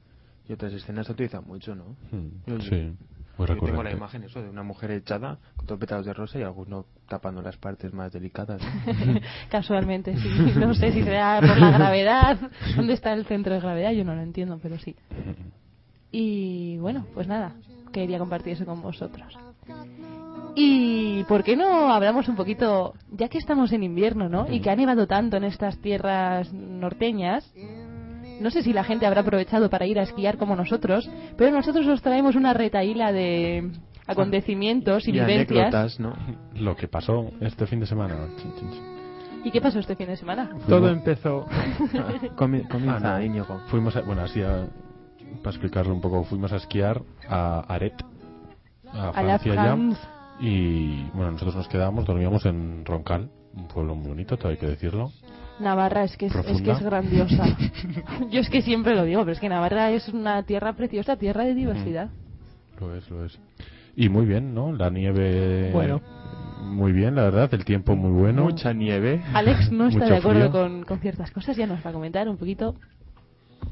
y 0.49 0.53
otras 0.53 0.73
escenas 0.73 1.07
se 1.07 1.13
utilizan 1.13 1.45
mucho, 1.45 1.75
¿no? 1.75 1.97
Mm, 2.13 2.29
Yo- 2.47 2.61
sí. 2.61 2.93
Muy 3.39 3.47
Yo 3.49 3.59
tengo 3.61 3.83
la 3.83 3.91
imagen 3.93 4.23
eso 4.23 4.41
de 4.41 4.49
una 4.49 4.63
mujer 4.63 4.91
echada 4.93 5.39
con 5.59 5.67
todos 5.67 5.79
pétalos 5.79 6.07
de 6.07 6.15
rosa 6.15 6.39
y 6.39 6.43
algunos 6.43 6.87
tapando 7.07 7.43
las 7.43 7.59
partes 7.59 7.93
más 7.93 8.11
delicadas. 8.11 8.63
¿no? 8.63 9.21
Casualmente, 9.51 10.17
sí. 10.17 10.29
No 10.59 10.73
sé 10.73 10.91
si 10.93 11.03
será 11.03 11.41
por 11.41 11.59
la 11.59 11.71
gravedad. 11.73 12.39
¿Dónde 12.77 12.95
está 12.95 13.13
el 13.13 13.27
centro 13.27 13.53
de 13.53 13.61
gravedad? 13.61 13.91
Yo 13.93 14.05
no 14.05 14.15
lo 14.15 14.23
entiendo, 14.23 14.59
pero 14.63 14.79
sí. 14.79 14.97
Y 16.13 16.79
bueno, 16.79 17.05
pues 17.13 17.27
nada, 17.29 17.53
quería 17.93 18.19
compartir 18.19 18.55
eso 18.55 18.65
con 18.65 18.81
vosotros. 18.81 19.37
Y 20.59 21.23
por 21.25 21.45
qué 21.45 21.55
no 21.55 21.93
hablamos 21.93 22.29
un 22.29 22.35
poquito, 22.37 22.95
ya 23.13 23.29
que 23.29 23.37
estamos 23.39 23.73
en 23.73 23.83
invierno, 23.83 24.29
¿no? 24.31 24.51
Y 24.51 24.61
que 24.61 24.71
ha 24.71 24.77
nevado 24.77 25.07
tanto 25.07 25.37
en 25.37 25.45
estas 25.45 25.79
tierras 25.79 26.51
norteñas. 26.53 27.53
No 28.41 28.51
sé 28.51 28.63
si 28.63 28.73
la 28.73 28.83
gente 28.85 29.07
habrá 29.07 29.21
aprovechado 29.21 29.69
para 29.71 29.87
ir 29.87 29.99
a 29.99 30.03
esquiar 30.03 30.39
como 30.39 30.57
nosotros, 30.57 31.09
pero 31.37 31.51
nosotros 31.51 31.87
os 31.87 32.01
traemos 32.03 32.37
una 32.37 32.55
retaíla 32.55 33.13
de 33.13 33.71
acontecimientos 34.07 35.07
y, 35.07 35.11
Y 35.11 35.13
vivencias. 35.13 35.51
anécdotas, 35.51 36.01
¿no? 36.01 36.15
Lo 36.55 36.75
que 36.75 36.89
pasó 36.89 37.31
este 37.41 37.67
fin 37.67 37.81
de 37.81 37.87
semana. 37.87 38.15
¿Y 39.45 39.51
qué 39.51 39.61
pasó 39.61 39.79
este 39.79 39.95
fin 39.95 40.07
de 40.09 40.17
semana? 40.17 40.51
Todo 40.69 40.89
empezó. 40.89 41.47
Comienza, 42.37 42.77
Ah, 42.97 43.19
no. 43.19 43.23
Íñigo. 43.23 43.61
Fuimos 43.69 43.95
a, 43.97 44.01
bueno, 44.03 44.23
así 44.23 44.43
a- 44.43 44.67
para 45.43 45.51
explicarlo 45.51 45.93
un 45.95 46.01
poco, 46.01 46.25
fuimos 46.25 46.53
a 46.53 46.57
esquiar 46.57 47.03
a 47.29 47.61
Aret, 47.73 47.95
a 48.93 49.13
Francia 49.13 49.55
ya. 49.55 49.63
Y 50.41 51.05
bueno, 51.11 51.33
nosotros 51.33 51.57
nos 51.57 51.69
quedábamos, 51.69 52.05
dormíamos 52.05 52.45
en 52.47 52.85
Roncal, 52.85 53.31
un 53.55 53.69
pueblo 53.69 53.95
muy 53.95 54.09
bonito, 54.09 54.37
todo 54.37 54.51
hay 54.51 54.59
que 54.59 54.67
decirlo. 54.67 55.11
Navarra 55.59 56.05
es 56.05 56.17
que 56.17 56.27
es, 56.27 56.35
es 56.35 56.61
que 56.61 56.71
es 56.71 56.81
grandiosa. 56.81 57.45
Yo 58.31 58.41
es 58.41 58.51
que 58.51 58.61
siempre 58.61 58.95
lo 58.95 59.05
digo, 59.05 59.23
pero 59.23 59.33
es 59.33 59.41
que 59.41 59.49
Navarra 59.49 59.91
es 59.91 60.09
una 60.09 60.43
tierra 60.43 60.75
preciosa, 60.75 61.17
tierra 61.17 61.45
de 61.45 61.55
diversidad. 61.55 62.11
Lo 62.79 62.95
es, 62.95 63.09
lo 63.11 63.25
es. 63.25 63.39
Y 63.97 64.11
muy 64.11 64.27
bien, 64.27 64.55
¿no? 64.55 64.73
La 64.73 64.91
nieve. 64.91 65.71
Bueno. 65.73 66.03
Muy 66.63 66.93
bien, 66.93 67.15
la 67.15 67.23
verdad, 67.23 67.49
el 67.55 67.65
tiempo 67.65 67.95
muy 67.97 68.11
bueno. 68.11 68.45
Mucha 68.45 68.73
nieve. 68.73 69.23
Alex 69.33 69.71
no 69.71 69.89
está 69.89 70.07
de 70.07 70.17
acuerdo 70.17 70.51
con, 70.51 70.85
con 70.85 70.99
ciertas 70.99 71.31
cosas, 71.31 71.57
ya 71.57 71.67
nos 71.67 71.85
va 71.85 71.91
a 71.91 71.93
comentar 71.93 72.29
un 72.29 72.37
poquito. 72.37 72.75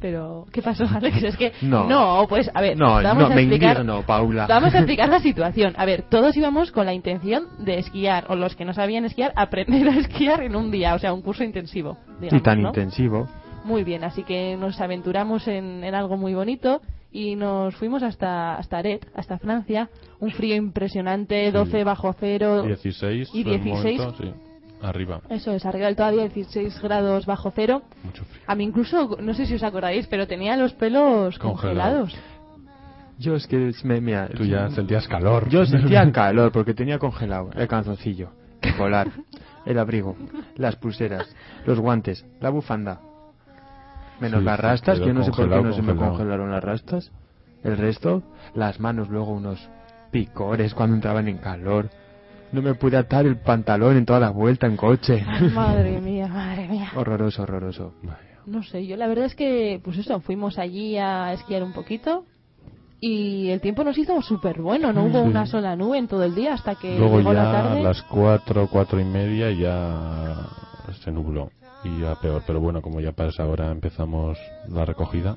Pero, 0.04 0.44
¿qué 0.52 0.60
pasó, 0.60 0.84
Alex? 0.84 1.22
Es 1.22 1.36
que, 1.38 1.54
No. 1.62 2.26
pues, 2.28 2.50
a 2.52 2.60
ver, 2.60 2.76
No, 2.76 3.02
vamos 3.02 3.26
no, 3.26 3.32
a 3.32 3.34
me 3.34 3.40
explicar. 3.40 3.82
Paula. 4.04 4.46
Vamos 4.46 4.74
a 4.74 4.78
explicar 4.80 5.08
la 5.08 5.18
situación. 5.22 5.72
A 5.78 5.86
ver, 5.86 6.02
todos 6.10 6.36
íbamos 6.36 6.72
con 6.72 6.84
la 6.84 6.92
intención 6.92 7.44
de 7.60 7.78
esquiar, 7.78 8.26
o 8.28 8.36
los 8.36 8.54
que 8.54 8.66
no 8.66 8.74
sabían 8.74 9.06
esquiar, 9.06 9.32
aprender 9.34 9.88
a 9.88 9.96
esquiar 9.96 10.42
en 10.42 10.56
un 10.56 10.70
día, 10.70 10.94
o 10.94 10.98
sea, 10.98 11.14
un 11.14 11.22
curso 11.22 11.42
intensivo. 11.42 11.96
Digamos, 12.20 12.38
y 12.38 12.42
tan 12.42 12.60
¿no? 12.60 12.68
intensivo. 12.68 13.26
Muy 13.64 13.82
bien, 13.82 14.04
así 14.04 14.24
que 14.24 14.58
nos 14.58 14.78
aventuramos 14.78 15.48
en, 15.48 15.82
en 15.82 15.94
algo 15.94 16.18
muy 16.18 16.34
bonito 16.34 16.82
y 17.10 17.34
nos 17.34 17.74
fuimos 17.76 18.02
hasta, 18.02 18.56
hasta 18.56 18.76
Aret, 18.76 19.06
hasta 19.14 19.38
Francia. 19.38 19.88
Un 20.20 20.32
frío 20.32 20.54
impresionante, 20.54 21.50
12 21.50 21.82
bajo 21.82 22.12
cero. 22.20 22.62
16. 22.62 23.30
Y 23.32 23.42
fue 23.42 23.54
el 23.54 23.64
16. 23.64 23.98
momento, 24.00 24.22
sí. 24.22 24.30
Arriba. 24.84 25.20
Eso 25.30 25.52
es, 25.52 25.64
arriba 25.64 25.86
del 25.86 25.96
todavía 25.96 26.28
16 26.28 26.80
grados 26.82 27.24
bajo 27.26 27.50
cero. 27.54 27.82
Mucho 28.02 28.24
frío. 28.24 28.42
A 28.46 28.54
mí 28.54 28.64
incluso, 28.64 29.16
no 29.20 29.32
sé 29.34 29.46
si 29.46 29.54
os 29.54 29.62
acordáis, 29.62 30.06
pero 30.08 30.26
tenía 30.26 30.56
los 30.56 30.74
pelos 30.74 31.38
Congelados. 31.38 32.12
congelados. 32.12 32.34
Yo 33.18 33.36
es 33.36 33.46
que 33.46 33.72
me, 33.84 34.00
mira, 34.00 34.28
Tú 34.28 34.44
ya 34.44 34.68
sentías 34.70 35.06
calor. 35.08 35.48
Yo 35.48 35.64
sentía 35.64 36.10
calor 36.12 36.52
porque 36.52 36.74
tenía 36.74 36.98
congelado 36.98 37.50
el 37.54 37.68
calzoncillo, 37.68 38.30
el 38.60 38.74
polar, 38.74 39.08
el 39.64 39.78
abrigo, 39.78 40.16
las 40.56 40.76
pulseras, 40.76 41.34
los 41.64 41.78
guantes, 41.78 42.26
la 42.40 42.50
bufanda. 42.50 43.00
Menos 44.20 44.40
Sí, 44.40 44.44
las 44.46 44.60
rastas, 44.60 44.98
que 45.00 45.06
yo 45.06 45.14
no 45.14 45.22
sé 45.24 45.30
por 45.30 45.36
qué 45.36 45.42
congelado, 45.42 45.62
no 45.64 45.72
se 45.72 45.80
me 45.82 45.86
congelado. 45.88 46.10
congelaron 46.18 46.50
las 46.50 46.62
rastas. 46.64 47.12
El 47.62 47.78
resto, 47.78 48.22
las 48.54 48.78
manos 48.80 49.08
luego 49.08 49.32
unos 49.32 49.66
picores 50.10 50.74
cuando 50.74 50.94
entraban 50.96 51.28
en 51.28 51.38
calor. 51.38 51.88
No 52.54 52.62
me 52.62 52.74
pude 52.74 52.96
atar 52.96 53.26
el 53.26 53.36
pantalón 53.38 53.96
en 53.96 54.06
toda 54.06 54.20
la 54.20 54.30
vuelta 54.30 54.66
en 54.66 54.76
coche. 54.76 55.24
Madre 55.54 56.00
mía, 56.00 56.28
madre 56.28 56.68
mía. 56.68 56.90
horroroso, 56.96 57.42
horroroso. 57.42 57.94
No 58.46 58.62
sé, 58.62 58.86
yo 58.86 58.96
la 58.96 59.06
verdad 59.06 59.24
es 59.24 59.34
que, 59.34 59.80
pues 59.82 59.98
eso, 59.98 60.20
fuimos 60.20 60.58
allí 60.58 60.96
a 60.98 61.32
esquiar 61.32 61.62
un 61.62 61.72
poquito 61.72 62.24
y 63.00 63.50
el 63.50 63.60
tiempo 63.60 63.84
nos 63.84 63.98
hizo 63.98 64.20
súper 64.22 64.60
bueno, 64.62 64.92
no 64.92 65.04
hubo 65.04 65.22
Sí. 65.22 65.28
una 65.28 65.46
sola 65.46 65.76
nube 65.76 65.98
en 65.98 66.08
todo 66.08 66.24
el 66.24 66.34
día 66.34 66.54
hasta 66.54 66.74
que 66.74 66.98
Luego 66.98 67.18
llegó 67.18 67.32
ya 67.32 67.42
la 67.42 67.72
a 67.72 67.74
las 67.80 68.02
4, 68.02 68.68
4 68.70 69.00
y 69.00 69.04
media 69.04 69.50
ya 69.50 70.46
se 71.02 71.10
nubló. 71.10 71.50
Y 71.84 72.00
ya 72.00 72.14
peor, 72.14 72.42
pero 72.46 72.60
bueno, 72.60 72.80
como 72.80 73.00
ya 73.00 73.12
para 73.12 73.28
esa 73.30 73.44
hora 73.46 73.70
empezamos 73.70 74.38
la 74.68 74.84
recogida. 74.86 75.36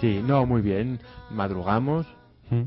Sí, 0.00 0.20
no, 0.26 0.44
muy 0.46 0.60
bien. 0.60 0.98
Madrugamos. 1.30 2.06
Mm. 2.50 2.62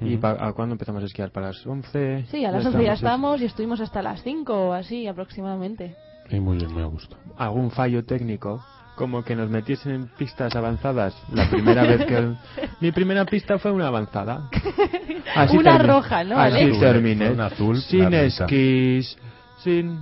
¿Y 0.00 0.16
pa- 0.18 0.36
a 0.38 0.52
cuándo 0.52 0.74
empezamos 0.74 1.02
a 1.02 1.06
esquiar? 1.06 1.30
¿Para 1.30 1.48
las 1.48 1.66
11? 1.66 2.26
Sí, 2.30 2.44
a 2.44 2.50
las 2.52 2.64
11 2.66 2.84
ya 2.84 2.92
estamos 2.92 3.40
y 3.40 3.46
estuvimos 3.46 3.80
hasta 3.80 4.02
las 4.02 4.22
5 4.22 4.68
o 4.68 4.72
así 4.72 5.06
aproximadamente. 5.06 5.94
Y 6.30 6.40
muy 6.40 6.56
bien, 6.58 6.74
me 6.74 6.84
gusta. 6.84 7.16
algún 7.38 7.70
fallo 7.70 8.04
técnico, 8.04 8.62
como 8.96 9.22
que 9.22 9.36
nos 9.36 9.48
metiesen 9.48 9.92
en 9.94 10.06
pistas 10.18 10.54
avanzadas. 10.56 11.14
La 11.32 11.48
primera 11.48 11.82
vez 11.84 12.04
que... 12.04 12.32
Mi 12.80 12.92
primera 12.92 13.24
pista 13.24 13.58
fue 13.58 13.70
una 13.72 13.86
avanzada. 13.88 14.48
Una 15.52 15.78
termi- 15.78 15.86
roja, 15.86 16.24
¿no, 16.24 16.38
Así 16.38 16.70
terminé. 16.78 17.30
Un 17.30 17.40
azul, 17.40 17.80
sin 17.80 18.12
esquís, 18.14 19.16
sin 19.58 19.98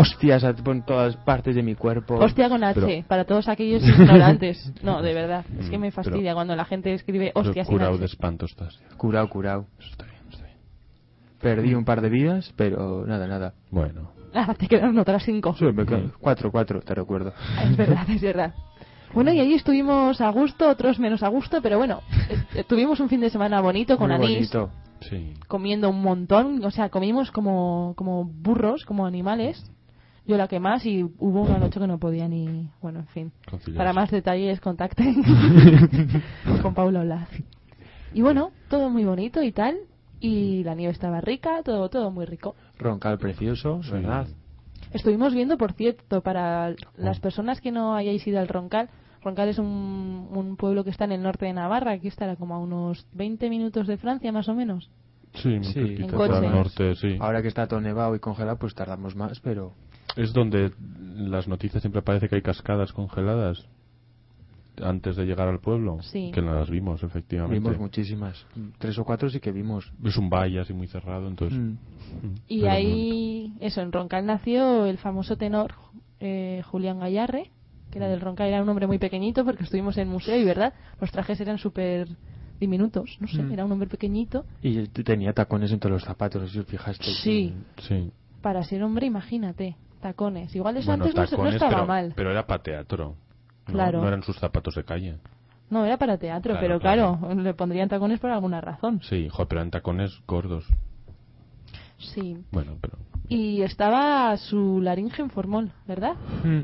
hostias 0.00 0.44
por 0.62 0.84
todas 0.84 1.16
partes 1.18 1.54
de 1.54 1.62
mi 1.62 1.74
cuerpo. 1.74 2.14
Hostia 2.16 2.48
con 2.48 2.62
H, 2.64 2.80
Pero- 2.80 3.08
para 3.08 3.24
todos 3.24 3.48
aquellos 3.48 3.82
ignorantes. 3.88 4.72
No, 4.82 5.02
de 5.02 5.14
verdad, 5.14 5.44
es 5.58 5.68
que 5.70 5.78
Mm, 5.78 5.80
me 5.80 5.90
pero- 5.90 6.02
fastidia 6.02 6.34
cuando 6.34 6.54
la 6.56 6.64
gente 6.64 6.92
escribe 6.94 7.32
Pero 7.34 7.46
hostia 7.48 7.64
sin 7.64 7.72
curado 7.72 7.92
H. 7.92 8.00
de 8.00 8.06
espanto 8.06 8.46
estás. 8.46 8.78
Curao, 8.96 9.28
curao. 9.28 9.66
Eso 9.78 9.90
está 9.90 10.04
bien, 10.04 10.16
está 10.30 10.44
bien. 10.44 10.56
Perdí 11.40 11.74
un 11.74 11.84
par 11.84 12.00
de 12.00 12.08
vidas, 12.08 12.52
pero 12.56 13.04
nada, 13.06 13.26
nada. 13.26 13.54
Bueno, 13.70 14.14
Nada, 14.34 14.52
te 14.52 14.68
quedaron 14.68 14.98
otras 14.98 15.22
5. 15.24 15.54
Sí, 15.58 15.64
me 15.64 15.86
quedo- 15.86 16.12
Cuatro, 16.20 16.50
cuatro, 16.52 16.80
te 16.82 16.94
recuerdo. 16.94 17.32
Es 17.64 17.74
verdad, 17.76 18.04
es 18.10 18.20
verdad. 18.20 18.52
Bueno, 19.14 19.32
y 19.32 19.40
ahí 19.40 19.54
estuvimos 19.54 20.20
a 20.20 20.28
gusto, 20.28 20.68
otros 20.68 20.98
menos 20.98 21.22
a 21.22 21.28
gusto, 21.28 21.62
pero 21.62 21.78
bueno, 21.78 22.02
eh, 22.54 22.62
tuvimos 22.68 23.00
un 23.00 23.08
fin 23.08 23.20
de 23.20 23.30
semana 23.30 23.62
bonito 23.62 23.96
con 23.96 24.08
Muy 24.10 24.16
anís, 24.16 24.52
bonito. 24.52 24.70
sí. 25.08 25.32
comiendo 25.48 25.88
un 25.88 26.02
montón, 26.02 26.62
o 26.62 26.70
sea, 26.70 26.90
comimos 26.90 27.30
como, 27.30 27.94
como 27.96 28.24
burros, 28.24 28.84
como 28.84 29.06
animales. 29.06 29.70
Yo 30.26 30.36
la 30.36 30.48
que 30.48 30.58
más 30.60 30.84
y 30.86 31.02
hubo 31.04 31.42
una 31.42 31.58
noche 31.58 31.78
que 31.78 31.86
no 31.86 31.98
podía 31.98 32.26
ni, 32.28 32.68
bueno, 32.82 33.00
en 33.00 33.06
fin. 33.06 33.32
Conciliarse. 33.48 33.76
Para 33.78 33.92
más 33.92 34.10
detalles 34.10 34.60
contacten 34.60 35.22
con 36.62 36.74
Paula 36.74 37.00
Olaz. 37.00 37.28
Y 38.12 38.22
bueno, 38.22 38.50
todo 38.68 38.88
muy 38.90 39.04
bonito 39.04 39.42
y 39.42 39.52
tal, 39.52 39.76
y 40.20 40.64
la 40.64 40.74
nieve 40.74 40.92
estaba 40.92 41.20
rica, 41.20 41.62
todo 41.64 41.88
todo 41.90 42.10
muy 42.10 42.24
rico. 42.24 42.54
Roncal 42.78 43.18
precioso, 43.18 43.82
Sí. 43.82 43.92
¿verdad? 43.92 44.26
Estuvimos 44.92 45.34
viendo, 45.34 45.56
por 45.58 45.72
cierto, 45.72 46.22
para 46.22 46.74
las 46.96 47.18
Oh. 47.18 47.20
personas 47.20 47.60
que 47.60 47.72
no 47.72 47.94
hayáis 47.94 48.26
ido 48.26 48.40
al 48.40 48.48
Roncal, 48.48 48.88
Roncal 49.22 49.48
es 49.48 49.58
un, 49.58 50.28
un 50.32 50.56
pueblo 50.56 50.84
que 50.84 50.90
está 50.90 51.04
en 51.04 51.12
el 51.12 51.22
norte 51.22 51.46
de 51.46 51.52
Navarra, 51.52 51.92
aquí 51.92 52.08
estará 52.08 52.36
como 52.36 52.54
a 52.54 52.58
unos 52.58 53.06
20 53.12 53.50
minutos 53.50 53.86
de 53.86 53.96
Francia 53.96 54.30
más 54.32 54.48
o 54.48 54.54
menos. 54.54 54.88
Sí, 55.34 55.58
Sí. 55.64 55.96
En 55.98 56.08
coche. 56.08 56.40
norte, 56.48 56.94
sí. 56.94 57.16
Ahora 57.20 57.42
que 57.42 57.48
está 57.48 57.66
todo 57.66 57.80
nevado 57.80 58.14
y 58.14 58.20
congelado, 58.20 58.56
pues 58.58 58.74
tardamos 58.74 59.14
más, 59.16 59.40
pero... 59.40 59.72
Es 60.14 60.32
donde 60.32 60.72
las 61.16 61.48
noticias 61.48 61.82
siempre 61.82 62.02
parece 62.02 62.28
que 62.28 62.36
hay 62.36 62.42
cascadas 62.42 62.92
congeladas 62.92 63.66
antes 64.82 65.16
de 65.16 65.24
llegar 65.24 65.48
al 65.48 65.58
pueblo. 65.60 65.98
Sí. 66.02 66.30
Que 66.34 66.42
no 66.42 66.54
las 66.54 66.68
vimos, 66.70 67.02
efectivamente. 67.02 67.58
Vimos 67.60 67.78
muchísimas. 67.78 68.46
Tres 68.78 68.98
o 68.98 69.04
cuatro 69.04 69.28
sí 69.30 69.40
que 69.40 69.50
vimos. 69.52 69.90
Es 70.04 70.16
un 70.18 70.28
valle 70.28 70.60
así 70.60 70.72
muy 70.74 70.86
cerrado, 70.86 71.28
entonces. 71.28 71.58
Mm. 71.58 71.70
mm, 71.70 72.34
Y 72.48 72.66
ahí, 72.66 73.54
eso, 73.60 73.80
en 73.80 73.90
Roncal 73.92 74.26
nació 74.26 74.84
el 74.86 74.98
famoso 74.98 75.36
tenor 75.36 75.74
eh, 76.20 76.62
Julián 76.66 76.98
Gallarre, 77.00 77.50
que 77.90 77.98
era 77.98 78.08
del 78.08 78.20
Roncal, 78.20 78.48
era 78.48 78.62
un 78.62 78.68
hombre 78.68 78.86
muy 78.86 78.98
pequeñito 78.98 79.44
porque 79.44 79.64
estuvimos 79.64 79.96
en 79.96 80.04
el 80.04 80.08
museo 80.08 80.38
y, 80.38 80.44
¿verdad? 80.44 80.74
Los 81.00 81.10
trajes 81.10 81.40
eran 81.40 81.56
súper 81.58 82.08
diminutos, 82.60 83.16
no 83.20 83.28
sé, 83.28 83.42
Mm. 83.42 83.52
era 83.52 83.64
un 83.64 83.72
hombre 83.72 83.88
pequeñito. 83.88 84.44
Y 84.62 84.86
tenía 84.88 85.32
tacones 85.32 85.72
entre 85.72 85.90
los 85.90 86.02
zapatos, 86.04 86.50
si 86.52 86.58
os 86.58 86.66
fijasteis. 86.66 87.16
Sí, 87.22 87.54
Sí. 87.78 88.10
para 88.42 88.62
ser 88.64 88.82
hombre, 88.82 89.06
imagínate, 89.06 89.76
tacones. 90.00 90.54
Igual 90.54 90.76
eso 90.76 90.86
Bueno, 90.86 91.04
antes 91.04 91.16
no 91.16 91.26
se- 91.26 91.30
no, 91.32 91.36
tacones, 91.36 91.54
estaba 91.54 91.72
pero, 91.72 91.86
mal. 91.86 92.12
pero 92.16 92.30
era 92.30 92.46
para 92.46 92.62
teatro. 92.62 93.14
¿no? 93.66 93.72
Claro. 93.72 94.00
No 94.00 94.08
eran 94.08 94.22
sus 94.22 94.36
zapatos 94.38 94.74
de 94.76 94.84
calle. 94.84 95.16
No, 95.70 95.84
era 95.84 95.96
para 95.96 96.16
teatro, 96.18 96.52
Claro, 96.52 96.60
pero 96.64 96.80
claro. 96.80 97.18
claro, 97.20 97.34
le 97.42 97.54
pondrían 97.54 97.88
tacones 97.88 98.20
por 98.20 98.30
alguna 98.30 98.60
razón. 98.60 99.00
Sí, 99.02 99.28
joder, 99.28 99.48
pero 99.48 99.60
eran 99.60 99.70
tacones 99.72 100.12
gordos. 100.26 100.64
Sí. 101.98 102.36
Bueno, 102.52 102.76
pero. 102.80 102.98
Y 103.28 103.62
estaba 103.62 104.36
su 104.36 104.80
laringe 104.80 105.22
en 105.22 105.30
formol, 105.30 105.72
¿verdad? 105.88 106.14
Mm. 106.44 106.60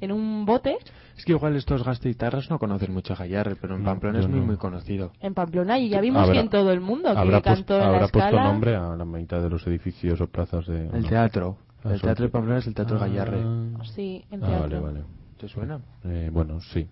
En 0.00 0.12
un 0.12 0.46
bote 0.46 0.78
Es 1.16 1.24
que 1.24 1.32
igual 1.32 1.56
estos 1.56 1.82
guitarras 2.00 2.48
no 2.48 2.58
conocen 2.60 2.94
mucho 2.94 3.12
a 3.12 3.16
Gallarre, 3.16 3.56
pero 3.56 3.74
en 3.74 3.82
No, 3.82 3.90
Pamplona 3.90 4.20
es 4.20 4.28
muy, 4.28 4.38
no. 4.40 4.46
muy 4.46 4.56
conocido. 4.56 5.10
en 5.20 5.34
Pamplona 5.34 5.78
y 5.78 5.88
ya 5.88 6.00
vimos 6.00 6.22
Habrá- 6.22 6.32
que 6.34 6.38
en 6.40 6.48
todo 6.48 6.70
el 6.70 6.80
mundo 6.80 7.12
que 7.12 7.18
Habrá, 7.18 7.42
cantó 7.42 7.74
en 7.74 7.80
la 7.80 7.86
habrá 7.88 7.98
puesto 8.02 8.18
escala. 8.20 8.44
nombre 8.44 8.76
a 8.76 8.94
la 8.94 9.04
mitad 9.04 9.42
de 9.42 9.50
los 9.50 9.66
edificios 9.66 10.20
o 10.20 10.28
plazas 10.28 10.66
de. 10.68 10.86
El 10.86 11.02
no. 11.02 11.08
teatro. 11.08 11.56
Ah, 11.84 11.92
el 11.92 12.00
son- 12.00 12.08
teatro 12.08 12.24
de 12.26 12.30
Pamplona 12.30 12.58
es 12.58 12.66
el 12.66 12.74
teatro 12.74 12.98
Gallarre. 12.98 13.40
Ah, 13.44 13.84
Sí, 13.94 14.24
el 14.30 14.42
ah, 14.42 14.46
teatro. 14.46 14.60
vale, 14.60 14.80
vale. 14.80 15.04
¿Te 15.38 15.48
suena? 15.48 15.80
Eh, 16.04 16.30
bueno, 16.32 16.60
sí. 16.60 16.88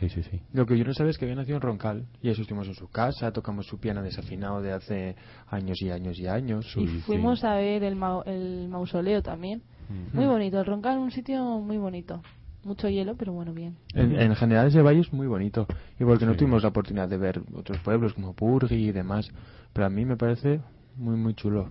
Sí, 0.00 0.08
sí, 0.08 0.22
sí. 0.24 0.40
Lo 0.52 0.66
que 0.66 0.76
yo 0.76 0.84
no 0.84 0.92
sabía 0.92 1.10
es 1.10 1.18
que 1.18 1.24
había 1.24 1.36
nacido 1.36 1.56
en 1.56 1.62
Roncal. 1.62 2.06
Y 2.20 2.28
eso 2.28 2.42
estuvimos 2.42 2.66
en 2.66 2.74
su 2.74 2.88
casa, 2.88 3.30
tocamos 3.32 3.66
su 3.66 3.78
piano 3.78 4.02
desafinado 4.02 4.60
de 4.60 4.72
hace 4.72 5.14
años 5.48 5.80
y 5.82 5.90
años 5.90 6.18
y 6.18 6.26
años. 6.26 6.66
Y 6.76 6.86
Sí, 6.88 7.00
fuimos 7.00 7.40
sí. 7.40 7.46
a 7.46 7.54
ver 7.54 7.84
el, 7.84 7.96
mau- 7.96 8.22
el 8.26 8.68
mausoleo 8.68 9.22
también. 9.22 9.62
Mm. 9.88 10.16
Muy 10.16 10.26
bonito, 10.26 10.58
el 10.58 10.66
Roncal, 10.66 10.98
un 10.98 11.10
sitio 11.10 11.42
muy 11.60 11.78
bonito. 11.78 12.22
Mucho 12.64 12.88
hielo, 12.88 13.14
pero 13.16 13.32
bueno, 13.34 13.52
bien. 13.52 13.76
En, 13.92 14.18
en 14.18 14.34
general 14.34 14.68
ese 14.68 14.80
valle 14.82 15.00
es 15.00 15.12
muy 15.12 15.26
bonito. 15.26 15.66
Igual 16.00 16.18
que 16.18 16.24
no 16.26 16.34
tuvimos 16.34 16.62
la 16.62 16.70
oportunidad 16.70 17.08
de 17.08 17.18
ver 17.18 17.42
otros 17.54 17.78
pueblos 17.80 18.14
como 18.14 18.32
Purgi 18.32 18.88
y 18.88 18.92
demás. 18.92 19.28
Pero 19.74 19.86
a 19.86 19.90
mí 19.90 20.04
me 20.06 20.16
parece 20.16 20.60
muy, 20.96 21.16
muy 21.16 21.34
chulo. 21.34 21.68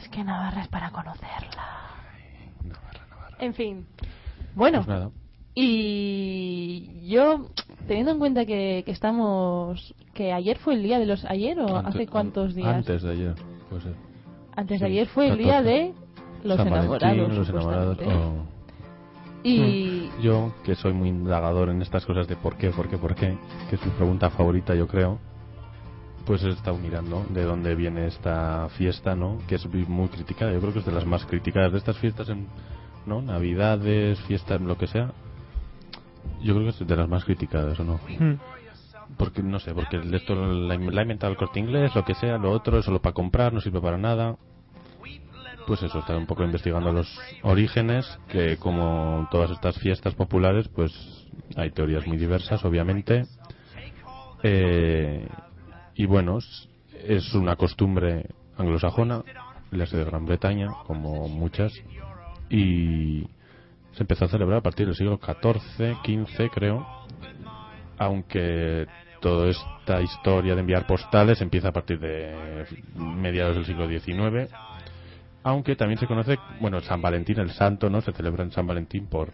Es 0.00 0.08
que 0.08 0.22
Navarra 0.24 0.62
es 0.62 0.68
para 0.68 0.90
conocerla. 0.90 1.64
Navarra, 2.64 3.06
Navarra. 3.10 3.36
En 3.38 3.54
fin. 3.54 3.86
Bueno, 4.54 4.78
Pues 4.78 4.88
nada. 4.88 5.10
y 5.54 7.06
yo, 7.08 7.46
teniendo 7.86 8.12
en 8.12 8.18
cuenta 8.18 8.44
que, 8.46 8.82
que 8.84 8.92
estamos. 8.92 9.94
que 10.14 10.32
ayer 10.32 10.58
fue 10.58 10.74
el 10.74 10.82
día 10.82 10.98
de 10.98 11.06
los. 11.06 11.24
¿Ayer 11.24 11.58
o 11.60 11.76
Ante- 11.76 11.88
hace 11.90 12.06
cuántos 12.06 12.54
días? 12.54 12.74
Antes 12.76 13.02
de 13.02 13.10
ayer, 13.12 13.34
puede 13.68 13.82
ser. 13.82 13.94
Antes 14.54 14.80
de 14.80 14.86
ayer 14.86 15.06
fue 15.08 15.28
el 15.28 15.38
día 15.38 15.58
14. 15.62 15.70
de 15.70 15.94
los 16.44 16.56
San 16.56 16.66
enamorados. 16.68 17.02
Valentín, 17.02 17.38
los 17.38 17.48
enamorados. 17.48 17.98
oh. 18.06 18.46
Y. 19.42 20.10
Yo, 20.22 20.52
que 20.64 20.74
soy 20.74 20.92
muy 20.92 21.08
indagador 21.10 21.68
en 21.68 21.80
estas 21.82 22.04
cosas 22.06 22.26
de 22.26 22.36
por 22.36 22.56
qué, 22.56 22.70
por 22.70 22.88
qué, 22.88 22.96
por 22.98 23.14
qué, 23.14 23.36
que 23.68 23.76
es 23.76 23.84
mi 23.84 23.90
pregunta 23.92 24.30
favorita, 24.30 24.74
yo 24.74 24.88
creo, 24.88 25.18
pues 26.26 26.42
he 26.42 26.50
estado 26.50 26.76
mirando 26.76 27.24
de 27.30 27.44
dónde 27.44 27.74
viene 27.76 28.08
esta 28.08 28.68
fiesta, 28.70 29.14
¿no? 29.14 29.38
Que 29.46 29.54
es 29.54 29.66
muy 29.66 30.08
criticada. 30.08 30.52
Yo 30.52 30.60
creo 30.60 30.72
que 30.72 30.80
es 30.80 30.86
de 30.86 30.92
las 30.92 31.06
más 31.06 31.24
criticadas 31.24 31.72
de 31.72 31.78
estas 31.78 31.96
fiestas, 31.98 32.28
en, 32.28 32.48
¿no? 33.06 33.22
Navidades, 33.22 34.20
fiestas, 34.22 34.60
lo 34.60 34.76
que 34.76 34.88
sea. 34.88 35.12
Yo 36.42 36.54
creo 36.54 36.64
que 36.64 36.70
es 36.70 36.86
de 36.86 36.96
las 36.96 37.08
más 37.08 37.24
criticadas, 37.24 37.78
¿o 37.78 37.84
no? 37.84 38.00
Porque, 39.16 39.40
no 39.40 39.60
sé, 39.60 39.72
porque 39.72 40.00
esto 40.12 40.34
la, 40.34 40.76
la 40.76 41.00
ha 41.00 41.02
inventado 41.02 41.30
el 41.30 41.38
corte 41.38 41.60
inglés, 41.60 41.94
lo 41.94 42.04
que 42.04 42.14
sea, 42.14 42.38
lo 42.38 42.50
otro, 42.50 42.78
es 42.78 42.84
solo 42.84 43.00
para 43.00 43.14
comprar, 43.14 43.52
no 43.52 43.60
sirve 43.60 43.80
para 43.80 43.96
nada. 43.96 44.36
Pues 45.68 45.82
eso, 45.82 46.00
estaba 46.00 46.18
un 46.18 46.26
poco 46.26 46.42
investigando 46.42 46.92
los 46.92 47.08
orígenes, 47.42 48.18
que 48.28 48.56
como 48.56 49.28
todas 49.30 49.52
estas 49.52 49.78
fiestas 49.78 50.14
populares, 50.14 50.68
pues 50.68 50.92
hay 51.56 51.70
teorías 51.70 52.06
muy 52.06 52.16
diversas, 52.16 52.64
obviamente. 52.64 53.26
Eh, 54.42 55.26
y 55.96 56.06
bueno, 56.06 56.38
es- 56.38 57.34
una 57.34 57.56
costumbre 57.56 58.26
anglosajona, 58.56 59.22
la 59.70 59.84
de 59.84 60.04
Gran 60.04 60.26
Bretaña, 60.26 60.68
como 60.86 61.28
muchas, 61.28 61.72
y 62.48 63.26
se 63.92 64.02
empezó 64.02 64.26
a 64.26 64.28
celebrar 64.28 64.58
a 64.58 64.62
partir 64.62 64.86
del 64.86 64.94
siglo 64.94 65.18
XIV, 65.18 65.96
XV, 66.04 66.50
creo, 66.50 66.86
aunque 67.98 68.86
toda 69.20 69.48
esta 69.48 70.00
historia 70.02 70.54
de 70.54 70.60
enviar 70.60 70.86
postales 70.86 71.40
empieza 71.40 71.68
a 71.68 71.72
partir 71.72 71.98
de 71.98 72.66
mediados 72.96 73.56
del 73.56 73.64
siglo 73.64 73.88
XIX, 73.88 74.50
aunque 75.42 75.76
también 75.76 75.98
se 75.98 76.06
conoce, 76.06 76.38
bueno, 76.60 76.80
San 76.80 77.00
Valentín, 77.00 77.38
el 77.38 77.50
santo, 77.52 77.88
¿no? 77.88 78.00
Se 78.00 78.12
celebra 78.12 78.44
en 78.44 78.52
San 78.52 78.66
Valentín 78.66 79.06
por 79.06 79.32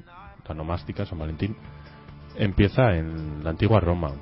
la 0.49 0.55
nomástica, 0.55 1.07
San 1.07 1.19
Valentín, 1.19 1.57
empieza 2.37 2.95
en 2.97 3.43
la 3.43 3.51
antigua 3.51 3.81
Roma, 3.81 4.13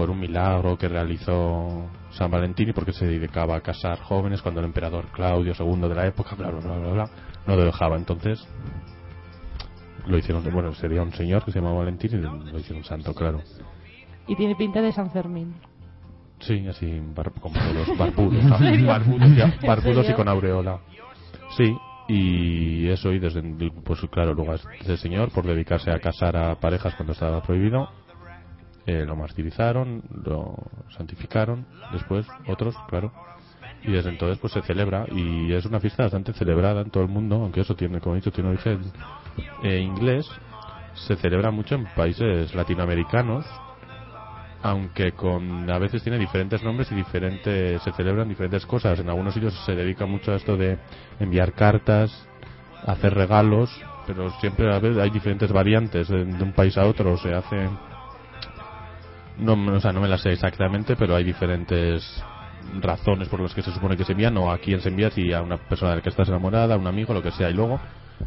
por 0.00 0.08
un 0.08 0.18
milagro 0.18 0.78
que 0.78 0.88
realizó 0.88 1.90
San 2.12 2.30
Valentín 2.30 2.70
y 2.70 2.72
porque 2.72 2.94
se 2.94 3.04
dedicaba 3.06 3.56
a 3.56 3.60
casar 3.60 3.98
jóvenes 4.00 4.40
cuando 4.40 4.60
el 4.60 4.64
emperador 4.66 5.08
Claudio 5.12 5.52
II 5.58 5.88
de 5.90 5.94
la 5.94 6.06
época, 6.06 6.34
bla, 6.36 6.48
bla, 6.48 6.58
bla, 6.60 6.78
bla, 6.78 6.90
bla, 6.90 7.10
no 7.46 7.54
lo 7.54 7.66
dejaba. 7.66 7.96
Entonces, 7.98 8.42
lo 10.06 10.16
hicieron, 10.16 10.42
bueno, 10.54 10.72
sería 10.72 11.02
un 11.02 11.12
señor 11.12 11.44
que 11.44 11.52
se 11.52 11.58
llamaba 11.58 11.80
Valentín 11.80 12.12
y 12.14 12.50
lo 12.50 12.58
hicieron 12.58 12.82
santo, 12.82 13.12
claro. 13.14 13.42
Y 14.26 14.36
tiene 14.36 14.54
pinta 14.56 14.80
de 14.80 14.90
San 14.90 15.10
Fermín. 15.10 15.52
Sí, 16.38 16.66
así, 16.66 16.98
bar- 17.14 17.32
como 17.32 17.54
todos, 17.56 17.98
barbudos, 17.98 18.42
barbudos, 18.86 19.36
ya, 19.36 19.54
¿En 19.60 19.66
barbudos 19.68 20.08
y 20.08 20.14
con 20.14 20.28
aureola. 20.28 20.78
Sí, 21.58 21.76
y 22.08 22.88
eso, 22.88 23.12
y 23.12 23.18
desde, 23.18 23.42
pues 23.84 24.00
claro, 24.10 24.32
luego 24.32 24.54
este 24.54 24.96
señor, 24.96 25.30
por 25.30 25.44
dedicarse 25.46 25.90
a 25.90 26.00
casar 26.00 26.38
a 26.38 26.54
parejas 26.58 26.94
cuando 26.94 27.12
estaba 27.12 27.42
prohibido, 27.42 27.90
eh, 28.90 29.04
lo 29.06 29.14
martirizaron, 29.14 30.02
lo 30.24 30.56
santificaron, 30.96 31.64
después 31.92 32.26
otros, 32.48 32.74
claro, 32.88 33.12
y 33.84 33.92
desde 33.92 34.10
entonces 34.10 34.38
pues 34.38 34.52
se 34.52 34.62
celebra, 34.62 35.06
y 35.12 35.52
es 35.52 35.64
una 35.64 35.78
fiesta 35.78 36.02
bastante 36.02 36.32
celebrada 36.32 36.82
en 36.82 36.90
todo 36.90 37.04
el 37.04 37.08
mundo, 37.08 37.36
aunque 37.36 37.60
eso 37.60 37.76
tiene, 37.76 38.00
como 38.00 38.16
he 38.16 38.18
dicho, 38.18 38.32
tiene 38.32 38.50
origen 38.50 38.80
eh, 39.62 39.78
inglés, 39.78 40.26
se 40.94 41.14
celebra 41.16 41.52
mucho 41.52 41.76
en 41.76 41.86
países 41.94 42.52
latinoamericanos, 42.52 43.46
aunque 44.62 45.12
con 45.12 45.70
a 45.70 45.78
veces 45.78 46.02
tiene 46.02 46.18
diferentes 46.18 46.62
nombres 46.62 46.90
y 46.90 46.94
diferentes 46.96 47.80
se 47.80 47.92
celebran 47.92 48.28
diferentes 48.28 48.66
cosas. 48.66 48.98
En 48.98 49.08
algunos 49.08 49.32
sitios 49.32 49.54
se 49.64 49.74
dedica 49.74 50.04
mucho 50.04 50.32
a 50.32 50.36
esto 50.36 50.56
de 50.56 50.78
enviar 51.18 51.52
cartas 51.52 52.26
hacer 52.86 53.14
regalos 53.14 53.70
pero 54.06 54.30
siempre 54.40 54.72
a 54.74 54.78
veces 54.78 54.98
hay 54.98 55.10
diferentes 55.10 55.52
variantes 55.52 56.08
de, 56.08 56.24
de 56.24 56.42
un 56.42 56.52
país 56.52 56.76
a 56.76 56.84
otro. 56.84 57.16
Se 57.18 57.32
hace 57.32 57.68
no, 59.40 59.72
o 59.76 59.80
sea, 59.80 59.92
no 59.92 60.00
me 60.00 60.08
las 60.08 60.20
sé 60.22 60.30
exactamente 60.32 60.96
pero 60.96 61.16
hay 61.16 61.24
diferentes 61.24 62.22
razones 62.80 63.28
por 63.28 63.40
las 63.40 63.54
que 63.54 63.62
se 63.62 63.72
supone 63.72 63.96
que 63.96 64.04
se 64.04 64.12
envían 64.12 64.36
o 64.36 64.50
a 64.50 64.58
quién 64.58 64.80
se 64.80 64.88
envía 64.90 65.10
si 65.10 65.32
a 65.32 65.42
una 65.42 65.56
persona 65.56 65.90
de 65.92 65.96
la 65.98 66.02
que 66.02 66.10
estás 66.10 66.28
enamorada 66.28 66.74
a 66.74 66.78
un 66.78 66.86
amigo 66.86 67.12
lo 67.14 67.22
que 67.22 67.30
sea 67.32 67.50
y 67.50 67.54
luego 67.54 67.80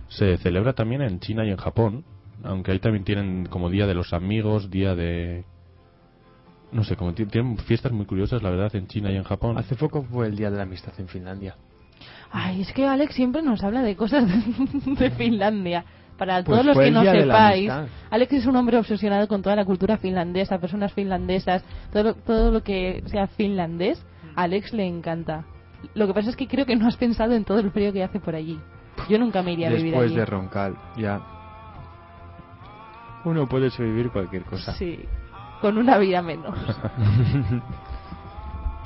se 0.08 0.38
celebra 0.38 0.74
también 0.74 1.02
en 1.02 1.20
China 1.20 1.46
y 1.46 1.50
en 1.52 1.58
Japón 1.58 2.04
aunque 2.44 2.72
ahí 2.72 2.80
también 2.80 3.06
tienen 3.06 3.46
como 3.46 3.70
día 3.70 3.88
de 3.88 3.94
los 3.94 4.12
amigos 4.14 4.70
día 4.70 4.96
de 4.96 5.46
no 6.72 6.84
sé, 6.84 6.96
como 6.96 7.14
ti- 7.14 7.26
tienen 7.28 7.56
fiestas 7.60 7.92
muy 7.92 8.08
curiosas, 8.08 8.42
la 8.42 8.50
verdad, 8.50 8.76
en 8.76 8.88
China 8.88 9.12
y 9.12 9.16
en 9.16 9.24
Japón. 9.24 9.60
Hace 9.60 9.76
poco 9.76 10.02
fue 10.02 10.26
el 10.26 10.36
Día 10.36 10.50
de 10.50 10.58
la 10.58 10.64
Amistad 10.64 10.92
en 10.98 11.08
Finlandia. 11.08 11.56
Ay, 12.32 12.62
es 12.62 12.74
que 12.74 12.88
Alex 12.88 13.14
siempre 13.14 13.44
nos 13.44 13.64
habla 13.64 13.84
de 13.84 13.96
cosas 13.96 14.28
de, 14.28 14.92
de 14.96 15.12
Finlandia. 15.12 15.86
Para 16.18 16.44
Pues 16.44 16.46
todos 16.62 16.66
los 16.66 16.78
que 16.78 16.92
no 16.92 17.02
sepáis. 17.04 17.72
Alex 18.12 18.34
es 18.34 18.46
un 18.46 18.56
hombre 18.56 18.78
obsesionado 18.78 19.28
con 19.28 19.42
toda 19.42 19.56
la 19.56 19.66
cultura 19.66 19.98
finlandesa, 19.98 20.60
personas 20.60 20.94
finlandesas, 20.94 21.64
todo, 21.92 22.04
lo- 22.04 22.14
todo 22.16 22.52
lo 22.52 22.62
que 22.64 23.02
sea 23.08 23.28
finlandés, 23.28 24.06
a 24.36 24.44
Alex 24.44 24.74
le 24.74 24.86
encanta. 24.88 25.44
Lo 25.96 26.08
que 26.08 26.14
pasa 26.14 26.30
es 26.30 26.36
que 26.36 26.48
creo 26.48 26.66
que 26.66 26.76
no 26.76 26.88
has 26.88 26.96
pensado 26.98 27.34
en 27.34 27.44
todo 27.44 27.60
el 27.60 27.72
frío 27.72 27.92
que 27.92 28.04
hace 28.04 28.20
por 28.20 28.36
allí. 28.36 28.60
Yo 29.10 29.18
nunca 29.18 29.42
me 29.42 29.54
iría 29.54 29.68
a 29.68 29.72
vivir 29.72 29.86
Después 29.92 30.12
allí. 30.12 30.16
de 30.20 30.26
Roncal, 30.26 30.76
ya. 30.98 31.20
Uno 33.26 33.48
puede 33.48 33.70
sobrevivir 33.70 34.12
cualquier 34.12 34.44
cosa. 34.44 34.74
Sí, 34.74 35.00
con 35.62 35.78
una 35.78 35.98
vida 35.98 36.22
menos. 36.22 36.56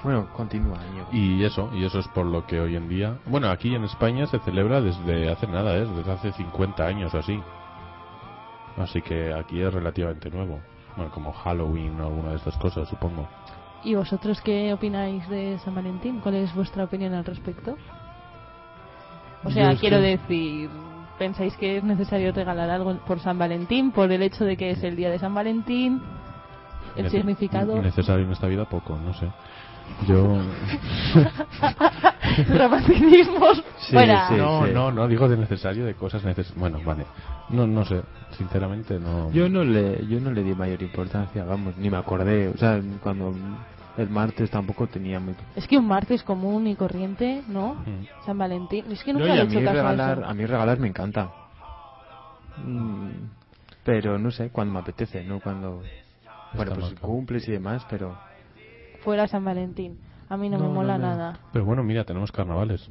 Bueno, 0.07 0.25
continúa, 0.33 0.77
Íñigo. 0.89 1.07
Y 1.11 1.43
eso, 1.43 1.69
y 1.73 1.83
eso 1.83 1.99
es 1.99 2.07
por 2.07 2.25
lo 2.25 2.45
que 2.45 2.61
hoy 2.61 2.77
en 2.77 2.87
día. 2.87 3.17
Bueno, 3.25 3.49
aquí 3.49 3.75
en 3.75 3.83
España 3.83 4.25
se 4.25 4.39
celebra 4.39 4.79
desde 4.79 5.29
hace 5.29 5.47
nada, 5.47 5.75
¿eh? 5.75 5.85
desde 5.85 6.09
hace 6.09 6.31
50 6.31 6.85
años 6.85 7.13
o 7.13 7.17
así. 7.17 7.37
Así 8.77 9.01
que 9.01 9.33
aquí 9.33 9.61
es 9.61 9.73
relativamente 9.73 10.29
nuevo. 10.29 10.61
Bueno, 10.95 11.11
como 11.11 11.33
Halloween 11.33 11.99
o 11.99 12.05
alguna 12.05 12.29
de 12.29 12.35
estas 12.37 12.55
cosas, 12.55 12.87
supongo. 12.87 13.27
¿Y 13.83 13.95
vosotros 13.95 14.39
qué 14.39 14.71
opináis 14.73 15.27
de 15.27 15.59
San 15.59 15.75
Valentín? 15.75 16.21
¿Cuál 16.21 16.35
es 16.35 16.55
vuestra 16.55 16.85
opinión 16.85 17.13
al 17.13 17.25
respecto? 17.25 17.75
O 19.43 19.51
sea, 19.51 19.73
Yo 19.73 19.79
quiero 19.81 19.97
que- 19.97 20.03
decir, 20.03 20.69
¿pensáis 21.19 21.53
que 21.57 21.75
es 21.79 21.83
necesario 21.83 22.31
regalar 22.31 22.69
algo 22.69 22.95
por 23.05 23.19
San 23.19 23.37
Valentín? 23.37 23.91
Por 23.91 24.09
el 24.09 24.21
hecho 24.23 24.45
de 24.45 24.55
que 24.55 24.71
es 24.71 24.81
el 24.83 24.95
día 24.95 25.09
de 25.09 25.19
San 25.19 25.33
Valentín, 25.35 26.01
el 26.95 27.07
Nece- 27.07 27.09
significado, 27.11 27.81
Necesario 27.81 28.25
en 28.25 28.31
esta 28.31 28.47
vida, 28.47 28.63
poco, 28.63 28.97
no 28.97 29.13
sé. 29.13 29.27
Yo. 30.07 30.37
romanticismos, 32.57 33.63
Sí, 33.79 33.93
fuera. 33.93 34.27
sí. 34.29 34.35
no, 34.35 34.67
no, 34.67 34.91
no, 34.91 35.07
digo 35.07 35.27
de 35.27 35.37
necesario, 35.37 35.85
de 35.85 35.95
cosas 35.95 36.23
necesarias. 36.23 36.57
Bueno, 36.59 36.79
vale. 36.85 37.05
No, 37.49 37.65
no 37.65 37.83
sé, 37.85 38.01
sinceramente 38.37 38.99
no. 38.99 39.31
Yo 39.31 39.49
no 39.49 39.63
le, 39.63 40.05
yo 40.07 40.19
no 40.19 40.31
le 40.31 40.43
di 40.43 40.53
mayor 40.53 40.81
importancia, 40.81 41.43
vamos, 41.45 41.75
ni 41.77 41.89
me 41.89 41.97
acordé. 41.97 42.49
O 42.49 42.57
sea, 42.57 42.79
cuando 43.01 43.33
el 43.97 44.09
martes 44.09 44.49
tampoco 44.51 44.87
tenía 44.87 45.19
muy. 45.19 45.35
Es 45.55 45.67
que 45.67 45.77
un 45.77 45.87
martes 45.87 46.21
común 46.23 46.67
y 46.67 46.75
corriente, 46.75 47.41
¿no? 47.47 47.75
Mm. 47.75 48.25
San 48.25 48.37
Valentín. 48.37 48.85
Es 48.91 49.03
que 49.03 49.13
No, 49.13 49.19
nunca 49.19 49.33
a 49.33 49.35
he 49.37 49.41
hecho 49.43 49.59
mí 49.59 49.65
caso 49.65 49.69
a 49.79 49.81
regalar, 49.81 50.17
eso. 50.19 50.27
a 50.27 50.33
mí 50.33 50.45
regalar 50.45 50.79
me 50.79 50.87
encanta. 50.89 51.31
Mm, 52.63 53.09
Pero 53.83 54.17
no 54.19 54.31
sé, 54.31 54.49
cuando 54.49 54.73
me 54.73 54.79
apetece, 54.79 55.23
no 55.23 55.39
cuando. 55.39 55.81
Bueno, 56.53 56.73
pues 56.75 56.93
cumples 56.99 57.47
y 57.47 57.51
demás, 57.53 57.85
pero. 57.89 58.17
Fuera 59.07 59.25
San 59.29 59.45
Valentín. 59.45 59.97
A 60.27 60.35
mí 60.35 60.49
no, 60.49 60.57
me 60.57 60.63
No, 60.63 60.67
no, 60.67 60.75
mola 60.75 60.97
no. 60.97 61.07
nada. 61.07 61.39
Pero 61.53 61.63
bueno, 61.63 61.81
mira, 61.81 62.03
tenemos 62.03 62.29
carnavales. 62.29 62.89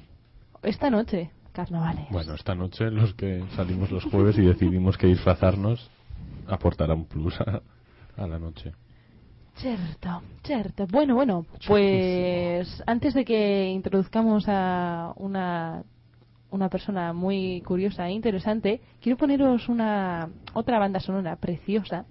Esta 0.63 0.89
noche, 0.89 1.31
carnavales. 1.53 2.07
Bueno, 2.11 2.33
esta 2.33 2.55
noche 2.55 2.91
los 2.91 3.13
que 3.13 3.45
salimos 3.55 3.91
los 3.91 4.03
jueves 4.05 4.39
y 4.39 4.41
decidimos 4.47 4.97
que 4.97 5.09
disfrazarnos 5.09 5.91
aportará 6.49 6.95
un 6.95 7.05
plus 7.05 7.39
a, 7.43 7.61
a 8.17 8.27
la 8.27 8.39
noche. 8.39 8.73
Cierto, 9.57 10.23
cierto. 10.43 10.87
Bueno, 10.87 11.17
bueno, 11.17 11.45
pues 11.67 12.83
antes 12.87 13.13
de 13.13 13.23
que 13.27 13.69
introduzcamos 13.69 14.47
a 14.49 15.13
una, 15.17 15.83
una 16.51 16.71
persona 16.71 17.13
muy 17.13 17.61
curiosa 17.61 18.09
e 18.09 18.13
interesante, 18.13 18.81
quiero 19.03 19.19
poneros 19.19 19.69
una 19.69 20.31
otra 20.55 20.79
banda 20.79 20.99
sonora 20.99 21.37
preciosa, 21.37 22.07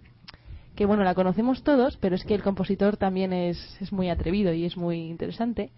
que 0.76 0.86
bueno, 0.86 1.04
la 1.04 1.16
conocemos 1.16 1.64
todos, 1.64 1.98
pero 1.98 2.16
es 2.16 2.26
que 2.26 2.36
el 2.36 2.44
compositor 2.44 2.98
también 2.98 3.34
es, 3.34 3.78
es 3.82 3.92
muy 3.92 4.10
atrevido 4.10 4.54
y 4.54 4.66
es 4.66 4.78
muy 4.78 5.08
interesante. 5.08 5.72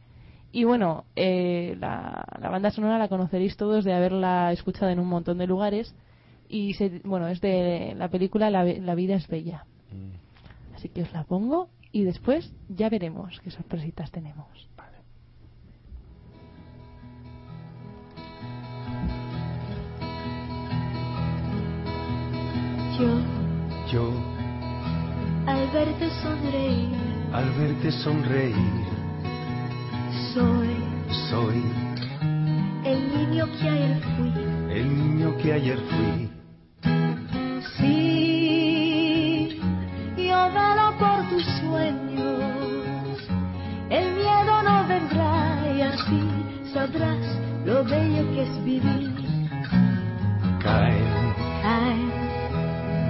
Y 0.51 0.63
bueno, 0.63 1.05
eh, 1.15 1.75
la, 1.79 2.25
la, 2.39 2.49
banda 2.49 2.71
sonora 2.71 2.97
la 2.97 3.09
conoceréis 3.09 3.57
todos 3.57 3.83
de 3.83 3.93
haberla 3.93 4.51
escuchado 4.51 4.89
en 4.89 4.99
un 4.99 5.07
montón 5.07 5.37
de 5.37 5.47
lugares. 5.47 5.93
Y 6.49 6.73
se, 6.75 7.01
bueno, 7.03 7.27
es 7.27 7.41
de 7.41 7.93
la 7.97 8.09
película 8.09 8.49
la, 8.49 8.63
la, 8.63 8.95
vida 8.95 9.15
es 9.15 9.27
bella. 9.27 9.65
Mm. 9.91 10.75
Así 10.75 10.89
que 10.89 11.03
os 11.03 11.11
la 11.11 11.25
pongo 11.25 11.69
y 11.91 12.03
después 12.03 12.53
ya 12.69 12.89
veremos 12.89 13.39
qué 13.43 13.51
sorpresitas 13.51 14.11
tenemos. 14.11 14.47
Yo. 22.97 23.19
Yo 23.91 24.36
al 25.47 25.67
verte 25.71 26.09
sonreír, 26.21 26.89
al 27.33 27.49
verte 27.51 27.91
sonreír, 27.91 28.85
soy 30.33 30.69
soy 31.29 31.63
el 32.83 32.99
niño 33.13 33.45
que 33.59 33.69
ayer 33.69 34.01
fui. 34.15 34.31
el 34.71 34.87
niño 34.95 35.37
que 35.37 35.53
ayer 35.53 35.79
fui. 35.89 36.29
Sí, 37.77 39.59
yo 40.17 40.51
velo 40.51 40.87
por 40.99 41.29
tus 41.29 41.43
sueños. 41.61 43.17
El 43.89 44.13
miedo 44.15 44.63
no 44.63 44.87
vendrá 44.87 45.63
y 45.75 45.81
así 45.81 46.21
sabrás 46.73 47.25
lo 47.65 47.83
bello 47.85 48.23
que 48.33 48.43
es 48.43 48.63
vivir. 48.63 49.13
Caen 50.61 51.33
Caen 51.63 52.11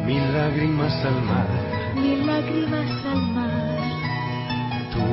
mil 0.06 0.34
lágrimas 0.34 0.94
al 1.06 1.22
mar. 1.24 1.77
Mil 1.98 2.26
lágrimas 2.26 2.90
al 3.12 3.22
mar. 3.36 3.78
Tú 4.94 5.06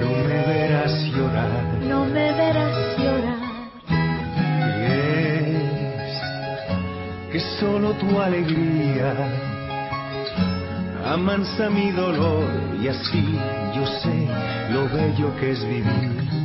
no 0.00 0.10
me 0.28 0.38
verás 0.52 0.92
llorar. 1.14 1.64
No 1.82 2.04
me 2.04 2.32
verás 2.32 2.98
llorar. 2.98 3.42
Y 4.66 4.82
es 5.96 6.12
que 7.32 7.40
solo 7.60 7.92
tu 7.92 8.20
alegría 8.20 9.14
amansa 11.12 11.70
mi 11.70 11.90
dolor 11.92 12.44
y 12.82 12.88
así 12.88 13.38
yo 13.74 13.86
sé 13.86 14.28
lo 14.72 14.88
bello 14.88 15.34
que 15.38 15.52
es 15.52 15.64
vivir. 15.64 16.37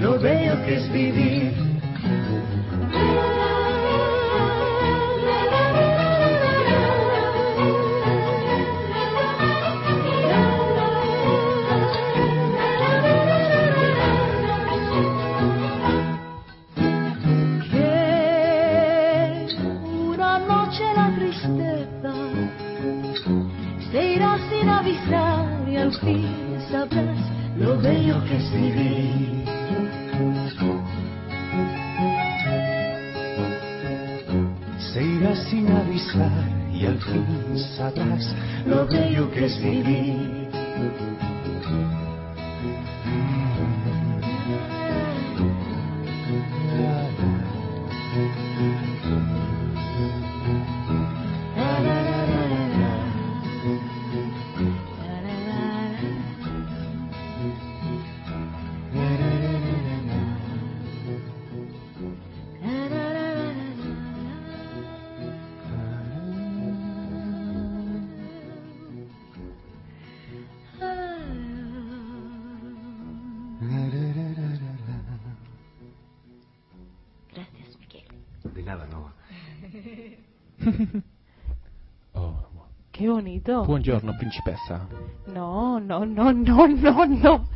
Lo 0.00 0.18
bello 0.18 0.64
que 0.64 0.74
es 0.76 0.92
vivir. 0.92 1.66
Sin 24.50 24.68
avisar 24.68 25.68
y 25.68 25.76
al 25.76 25.92
fin 26.00 26.26
sabrás 26.70 27.18
lo 27.58 27.78
bello 27.78 28.22
que 28.24 28.36
es 28.36 28.52
vivir. 28.52 29.35
Se 34.78 35.02
irá 35.02 35.36
sin 35.36 35.68
avisar 35.68 36.30
y 36.72 36.86
al 36.86 36.98
fin 36.98 37.58
sabrás 37.76 38.34
lo 38.66 38.86
bello 38.86 39.30
que 39.30 39.44
es 39.44 39.58
vivir. 39.62 40.48
Bonito. 83.46 83.64
Buongiorno, 83.64 84.12
principessa. 84.18 84.88
No, 85.32 85.78
no, 85.78 86.04
no, 86.04 86.32
no, 86.32 86.66
no, 86.66 87.06
no. 87.06 87.48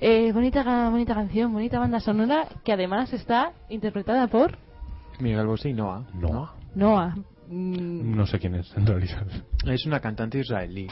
Eh, 0.00 0.32
bonita, 0.32 0.88
bonita 0.88 1.14
canción, 1.14 1.52
bonita 1.52 1.78
banda 1.78 2.00
sonora 2.00 2.46
que 2.64 2.72
además 2.72 3.12
está 3.12 3.52
interpretada 3.68 4.28
por 4.28 4.56
Miguel 5.18 5.46
Bosé 5.46 5.68
y 5.70 5.72
Noah. 5.74 6.06
no. 6.14 6.48
Noah. 6.74 7.14
Mm, 7.48 8.16
No 8.16 8.26
sé 8.26 8.38
quién 8.38 8.54
es 8.54 8.74
en 8.78 8.86
realidad. 8.86 9.26
Es 9.66 9.84
una 9.84 10.00
cantante 10.00 10.38
israelí. 10.38 10.86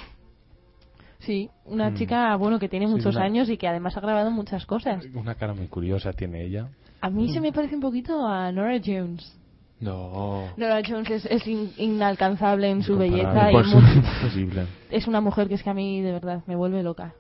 sí, 1.21 1.49
una 1.65 1.89
Mm. 1.91 1.95
chica, 1.95 2.37
bueno, 2.37 2.59
que 2.59 2.69
tiene 2.69 2.87
Sí, 2.87 2.93
muchos 2.93 3.17
una- 3.17 3.25
años 3.25 3.49
y 3.49 3.57
que 3.57 3.67
además 3.67 3.97
ha 3.97 4.01
grabado 4.01 4.31
muchas 4.31 4.67
cosas. 4.67 5.05
Una 5.15 5.35
cara 5.37 5.55
muy 5.55 5.69
curiosa 5.69 6.13
tiene 6.13 6.45
ella. 6.45 6.69
A 7.01 7.09
mí 7.09 7.33
se 7.33 7.41
me 7.41 7.51
parece 7.53 7.77
un 7.77 7.81
poquito 7.81 8.27
a 8.27 8.53
Nora 8.53 8.79
Jones. 8.85 9.35
No. 9.81 10.49
Nora 10.57 10.81
Jones 10.87 11.09
es, 11.11 11.25
es 11.27 11.47
in- 11.47 11.73
inalcanzable 11.77 12.69
en 12.71 12.83
su 12.83 12.97
belleza 12.99 13.51
y 13.51 13.55
Por 13.55 13.67
mu- 13.67 13.79
Imposible. 13.81 14.67
es 14.91 15.07
una 15.07 15.21
mujer 15.21 15.49
que 15.49 15.55
es 15.55 15.63
que 15.63 15.71
a 15.71 15.75
mí 15.75 16.01
de 16.03 16.13
verdad 16.13 16.43
me 16.47 16.57
vuelve 16.57 16.83
loca. 16.83 17.15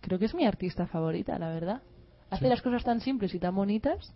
Creo 0.00 0.18
que 0.18 0.24
es 0.24 0.34
mi 0.34 0.44
artista 0.46 0.86
favorita, 0.86 1.38
la 1.38 1.48
verdad. 1.50 1.82
Hace 2.30 2.48
las 2.48 2.62
cosas 2.62 2.82
tan 2.84 3.00
simples 3.00 3.34
y 3.34 3.38
tan 3.38 3.54
bonitas. 3.54 4.12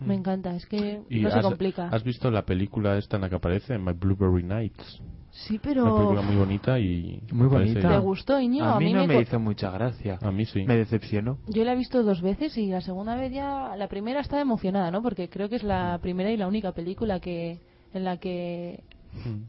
Me 0.00 0.14
encanta, 0.14 0.54
es 0.54 0.66
que 0.66 1.00
¿Y 1.08 1.20
no 1.20 1.30
se 1.30 1.40
complica. 1.42 1.88
has 1.88 2.02
visto 2.02 2.30
la 2.30 2.44
película 2.44 2.98
esta 2.98 3.16
en 3.16 3.22
la 3.22 3.28
que 3.30 3.36
aparece, 3.36 3.78
My 3.78 3.92
Blueberry 3.92 4.42
Nights? 4.42 5.00
Sí, 5.36 5.54
Una 5.54 5.62
pero 5.62 5.94
película 5.96 6.22
muy 6.22 6.36
bonita 6.36 6.78
y... 6.78 7.20
Muy 7.30 7.46
bonita. 7.46 7.88
¿te 7.90 7.98
gustó, 7.98 8.40
Iñigo? 8.40 8.64
A 8.64 8.80
mí 8.80 8.92
no 8.92 9.00
me 9.06 9.06
me 9.08 9.20
hizo 9.20 9.38
mucha 9.38 9.70
gracia. 9.70 10.18
A 10.22 10.30
mí 10.30 10.46
sí. 10.46 10.64
Me 10.64 10.76
decepcionó. 10.76 11.38
Yo 11.46 11.62
la 11.64 11.74
he 11.74 11.76
visto 11.76 12.02
dos 12.02 12.22
veces 12.22 12.56
y 12.56 12.68
la 12.68 12.80
segunda 12.80 13.16
vez 13.16 13.32
ya... 13.32 13.76
La 13.76 13.86
primera 13.88 14.20
estaba 14.20 14.40
emocionada, 14.40 14.90
¿no? 14.90 15.02
Porque 15.02 15.28
creo 15.28 15.48
que 15.50 15.56
es 15.56 15.62
la 15.62 15.98
primera 16.00 16.30
y 16.30 16.38
la 16.38 16.48
única 16.48 16.72
película 16.72 17.20
que 17.20 17.58
en 17.92 18.04
la 18.04 18.16
que 18.16 18.80
Mm, 19.24 19.44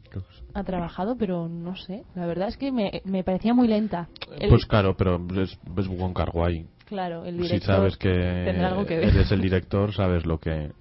ha 0.54 0.64
trabajado, 0.64 1.16
pero 1.18 1.46
no 1.46 1.76
sé. 1.76 2.02
La 2.14 2.24
verdad 2.26 2.48
es 2.48 2.56
que 2.56 2.72
me, 2.72 3.02
me 3.04 3.22
parecía 3.22 3.52
muy 3.52 3.68
lenta. 3.68 4.08
El- 4.40 4.48
Pues 4.48 4.64
claro, 4.64 4.96
pero 4.96 5.20
es, 5.42 5.58
es 5.76 5.88
Wong 5.88 6.14
Kar 6.14 6.30
Wai. 6.32 6.66
claro, 6.86 7.26
el 7.26 7.36
Si 7.36 7.42
director 7.42 7.74
sabes 7.76 7.96
que 7.98 8.08
tendrá 8.08 8.68
algo 8.68 8.86
que 8.86 8.96
ver. 8.96 9.08
él 9.10 9.16
es 9.18 9.30
el 9.30 9.42
director, 9.42 9.92
sabes 9.92 10.24
lo 10.24 10.38
que... 10.38 10.72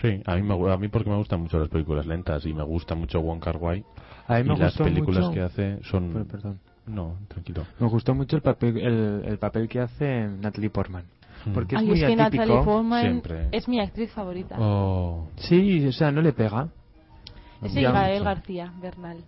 Sí, 0.00 0.20
a 0.26 0.36
mí, 0.36 0.42
me, 0.42 0.72
a 0.72 0.76
mí 0.76 0.88
porque 0.88 1.08
me 1.10 1.16
gustan 1.16 1.40
mucho 1.42 1.58
las 1.58 1.68
películas 1.68 2.06
lentas 2.06 2.44
y 2.46 2.52
me 2.52 2.62
gusta 2.64 2.94
mucho 2.94 3.20
Wong 3.20 3.40
Kar 3.40 3.56
Wai. 3.58 3.84
A 4.26 4.34
mí 4.34 4.40
Y 4.40 4.42
me 4.44 4.48
las 4.58 4.72
gustó 4.72 4.84
películas 4.84 5.24
mucho... 5.24 5.34
que 5.34 5.40
hace 5.40 5.78
son... 5.84 6.12
Per- 6.12 6.26
Perdón. 6.26 6.60
No, 6.86 7.16
tranquilo. 7.28 7.64
Me 7.80 7.88
gustó 7.88 8.14
mucho 8.14 8.36
el 8.36 8.42
papel, 8.42 8.76
el, 8.78 9.22
el 9.24 9.38
papel 9.38 9.68
que 9.68 9.80
hace 9.80 10.26
Natalie 10.28 10.68
Portman. 10.70 11.04
Mm. 11.46 11.52
Porque 11.52 11.76
es 11.76 11.80
Ay, 11.80 11.86
muy 11.88 12.00
es 12.02 12.06
que 12.08 12.16
Natalie 12.16 12.42
atípico. 12.42 12.64
Portman 12.64 13.00
siempre. 13.02 13.48
es 13.52 13.68
mi 13.68 13.80
actriz 13.80 14.10
favorita. 14.12 14.56
Oh, 14.58 15.28
Sí, 15.36 15.86
o 15.86 15.92
sea, 15.92 16.10
no 16.10 16.20
le 16.20 16.32
pega. 16.32 16.68
es 17.62 17.72
ya 17.72 17.90
Gael 17.92 18.14
mucho. 18.18 18.24
García 18.24 18.72
Bernal. 18.82 19.18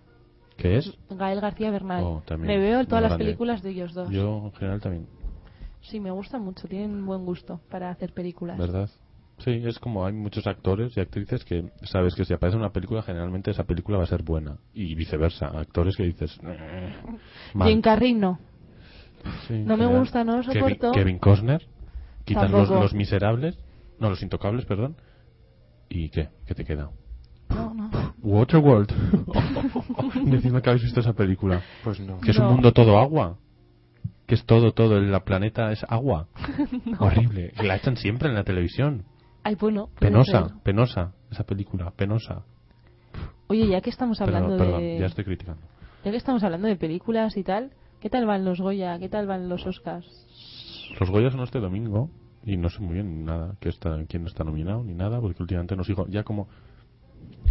¿Qué 0.58 0.76
es? 0.78 0.92
Gael 1.10 1.40
García 1.40 1.70
Bernal. 1.70 2.02
Oh, 2.04 2.22
también, 2.26 2.48
me 2.48 2.58
veo 2.58 2.78
muy 2.78 2.86
todas 2.86 3.02
las 3.02 3.10
grande. 3.10 3.24
películas 3.24 3.62
de 3.62 3.70
ellos 3.70 3.94
dos. 3.94 4.10
Yo, 4.10 4.42
en 4.46 4.52
general, 4.52 4.80
también. 4.80 5.06
Sí, 5.82 6.00
me 6.00 6.10
gusta 6.10 6.38
mucho, 6.38 6.66
tienen 6.68 7.04
buen 7.06 7.24
gusto 7.24 7.60
para 7.70 7.90
hacer 7.90 8.12
películas. 8.12 8.58
¿Verdad? 8.58 8.90
Sí, 9.38 9.62
es 9.66 9.78
como 9.78 10.06
hay 10.06 10.12
muchos 10.14 10.46
actores 10.46 10.96
y 10.96 11.00
actrices 11.00 11.44
que 11.44 11.70
sabes 11.82 12.14
que 12.14 12.24
si 12.24 12.32
aparece 12.32 12.56
una 12.56 12.70
película, 12.70 13.02
generalmente 13.02 13.50
esa 13.50 13.64
película 13.64 13.98
va 13.98 14.04
a 14.04 14.08
ser 14.08 14.22
buena. 14.22 14.56
Y 14.72 14.94
viceversa, 14.94 15.46
actores 15.48 15.94
que 15.96 16.04
dices. 16.04 16.38
"Eh, 16.42 16.94
mal". 17.54 17.68
Jim 17.68 17.82
Carrey 17.82 18.14
no. 18.14 18.38
Sí, 19.46 19.58
no 19.58 19.76
me 19.76 19.86
gusta, 19.86 20.24
no 20.24 20.38
lo 20.38 20.42
soporto. 20.42 20.92
Kevin, 20.92 21.18
Costner, 21.18 21.66
quitas 22.24 22.50
los, 22.50 22.70
los 22.70 22.94
miserables, 22.94 23.58
no, 23.98 24.08
los 24.08 24.22
intocables, 24.22 24.64
perdón. 24.64 24.96
¿Y 25.88 26.08
qué? 26.10 26.28
¿Qué 26.46 26.54
te 26.54 26.64
queda? 26.64 26.90
No, 27.50 27.74
no. 27.74 27.90
Waterworld. 28.22 28.92
Decime 30.24 30.62
que 30.62 30.70
habéis 30.70 30.84
visto 30.84 31.00
esa 31.00 31.12
película. 31.12 31.62
Pues 31.84 32.00
no. 32.00 32.20
Que 32.20 32.30
es 32.30 32.38
No. 32.38 32.48
un 32.48 32.54
mundo 32.54 32.72
todo 32.72 32.98
agua. 32.98 33.36
Que 34.26 34.34
es 34.34 34.44
todo, 34.44 34.72
todo. 34.72 34.96
El 34.96 35.20
planeta 35.22 35.70
es 35.72 35.84
agua. 35.88 36.26
Horrible. 36.98 37.52
Que 37.56 37.62
la 37.66 37.76
echan 37.76 37.96
siempre 37.96 38.28
en 38.28 38.34
la 38.34 38.44
televisión. 38.44 39.04
Ay, 39.46 39.54
bueno. 39.54 39.86
puede 39.98 40.10
Penosa, 40.12 40.48
ser. 40.48 40.58
penosa. 40.62 41.12
Esa 41.30 41.44
película, 41.44 41.90
penosa. 41.92 42.42
Oye, 43.48 43.68
ya 43.68 43.80
que 43.80 43.90
estamos 43.90 44.20
hablando 44.20 44.50
Perdón, 44.56 44.66
perdón, 44.66 44.80
de. 44.82 44.98
ya 44.98 45.06
estoy 45.06 45.24
criticando. 45.24 45.62
Ya 46.04 46.10
que 46.10 46.16
estamos 46.16 46.42
hablando 46.42 46.66
de 46.68 46.76
películas 46.76 47.36
y 47.36 47.44
tal, 47.44 47.70
¿qué 48.00 48.10
tal 48.10 48.26
van 48.26 48.44
los 48.44 48.60
Goya? 48.60 48.98
¿Qué 48.98 49.08
tal 49.08 49.26
van 49.26 49.48
los 49.48 49.64
Oscars? 49.66 50.06
Los 50.98 51.10
Goya 51.10 51.30
son 51.30 51.40
este 51.42 51.60
domingo 51.60 52.10
y 52.44 52.56
no 52.56 52.68
sé 52.70 52.80
muy 52.80 52.94
bien 52.94 53.24
nada 53.24 53.54
que 53.60 53.68
está, 53.68 53.98
quién 54.08 54.26
está 54.26 54.42
nominado 54.44 54.82
ni 54.82 54.94
nada, 54.94 55.20
porque 55.20 55.42
últimamente 55.42 55.76
nos 55.76 55.86
digo, 55.86 56.06
ya 56.08 56.22
como 56.24 56.48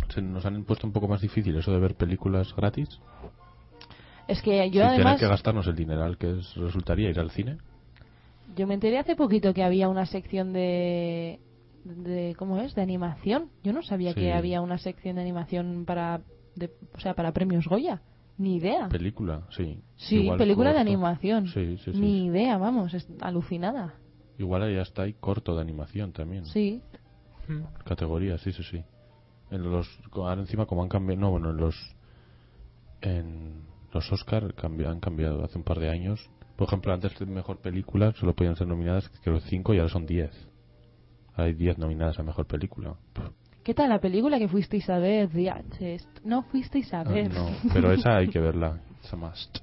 se 0.09 0.21
nos 0.21 0.45
han 0.45 0.63
puesto 0.65 0.85
un 0.87 0.93
poco 0.93 1.07
más 1.07 1.21
difícil 1.21 1.55
eso 1.57 1.71
de 1.71 1.79
ver 1.79 1.95
películas 1.95 2.53
gratis, 2.55 2.89
Es 4.27 4.41
que 4.41 4.69
yo 4.69 4.83
además. 4.85 4.97
tener 5.15 5.19
que 5.19 5.27
gastarnos 5.27 5.67
el 5.67 5.75
dineral 5.75 6.17
que 6.17 6.39
es- 6.39 6.55
resultaría 6.55 7.09
ir 7.09 7.19
al 7.19 7.31
cine. 7.31 7.57
Yo 8.55 8.67
me 8.67 8.73
enteré 8.73 8.97
hace 8.99 9.15
poquito 9.15 9.53
que 9.53 9.63
había 9.63 9.87
una 9.89 10.05
sección 10.05 10.51
de. 10.53 11.39
De 11.85 12.35
¿Cómo 12.37 12.59
es? 12.59 12.75
De 12.75 12.81
animación. 12.81 13.49
Yo 13.63 13.71
no 13.73 13.81
sabía 13.83 14.13
Sí. 14.13 14.19
que 14.21 14.33
había 14.33 14.61
una 14.61 14.77
sección 14.77 15.15
de 15.15 15.21
animación 15.21 15.85
para. 15.85 16.21
de- 16.55 16.71
o 16.93 16.99
sea, 16.99 17.13
para 17.13 17.31
premios 17.33 17.67
Goya. 17.67 18.01
Ni 18.37 18.55
idea. 18.57 18.89
Película, 18.89 19.43
sí. 19.49 19.79
Sí, 19.95 20.23
Igual 20.23 20.37
película 20.37 20.73
de 20.73 20.79
animación. 20.79 21.47
Sí, 21.47 21.77
sí, 21.77 21.93
sí. 21.93 21.99
Ni 21.99 22.25
idea, 22.25 22.57
vamos, 22.57 22.93
es 22.93 23.07
alucinada. 23.21 23.93
Igual 24.37 24.63
ahí 24.63 24.75
está 24.77 25.03
ahí 25.03 25.13
corto 25.13 25.55
de 25.55 25.61
animación 25.61 26.11
también. 26.11 26.45
Sí. 26.45 26.81
Categoría, 27.85 28.37
sí, 28.39 28.51
sí, 28.51 28.63
sí. 28.63 28.83
En 29.51 29.69
los, 29.69 29.87
ahora 30.11 30.41
encima 30.41 30.65
como 30.65 30.81
han 30.83 30.89
cambiado, 30.89 31.21
no, 31.21 31.31
bueno, 31.31 31.51
en 31.51 31.57
los, 31.57 31.75
en 33.01 33.63
los 33.93 34.11
Oscar 34.11 34.53
cambi- 34.55 34.85
han 34.87 34.99
cambiado 34.99 35.43
hace 35.43 35.57
un 35.57 35.63
par 35.63 35.79
de 35.79 35.89
años. 35.89 36.29
Por 36.57 36.67
ejemplo, 36.67 36.93
antes 36.93 37.17
de 37.19 37.25
mejor 37.25 37.57
película 37.59 38.11
solo 38.13 38.33
podían 38.33 38.55
ser 38.55 38.67
nominadas 38.67 39.09
creo 39.23 39.39
5 39.39 39.73
y 39.73 39.77
ahora 39.79 39.89
son 39.91 40.05
10. 40.05 40.31
Hay 41.35 41.53
10 41.53 41.77
nominadas 41.77 42.17
a 42.19 42.23
mejor 42.23 42.45
película. 42.45 42.95
¿Qué 43.63 43.73
tal 43.73 43.89
la 43.89 43.99
película 43.99 44.37
que 44.39 44.47
fuisteis 44.47 44.89
a 44.89 44.99
ver, 44.99 45.29
Diaches? 45.29 46.07
No 46.23 46.43
fuisteis 46.43 46.93
a 46.93 47.01
ah, 47.01 47.03
ver. 47.03 47.33
no, 47.33 47.47
pero 47.73 47.91
esa 47.91 48.17
hay 48.17 48.27
que 48.29 48.39
verla. 48.39 48.79
It's 49.01 49.13
a 49.13 49.15
must. 49.15 49.57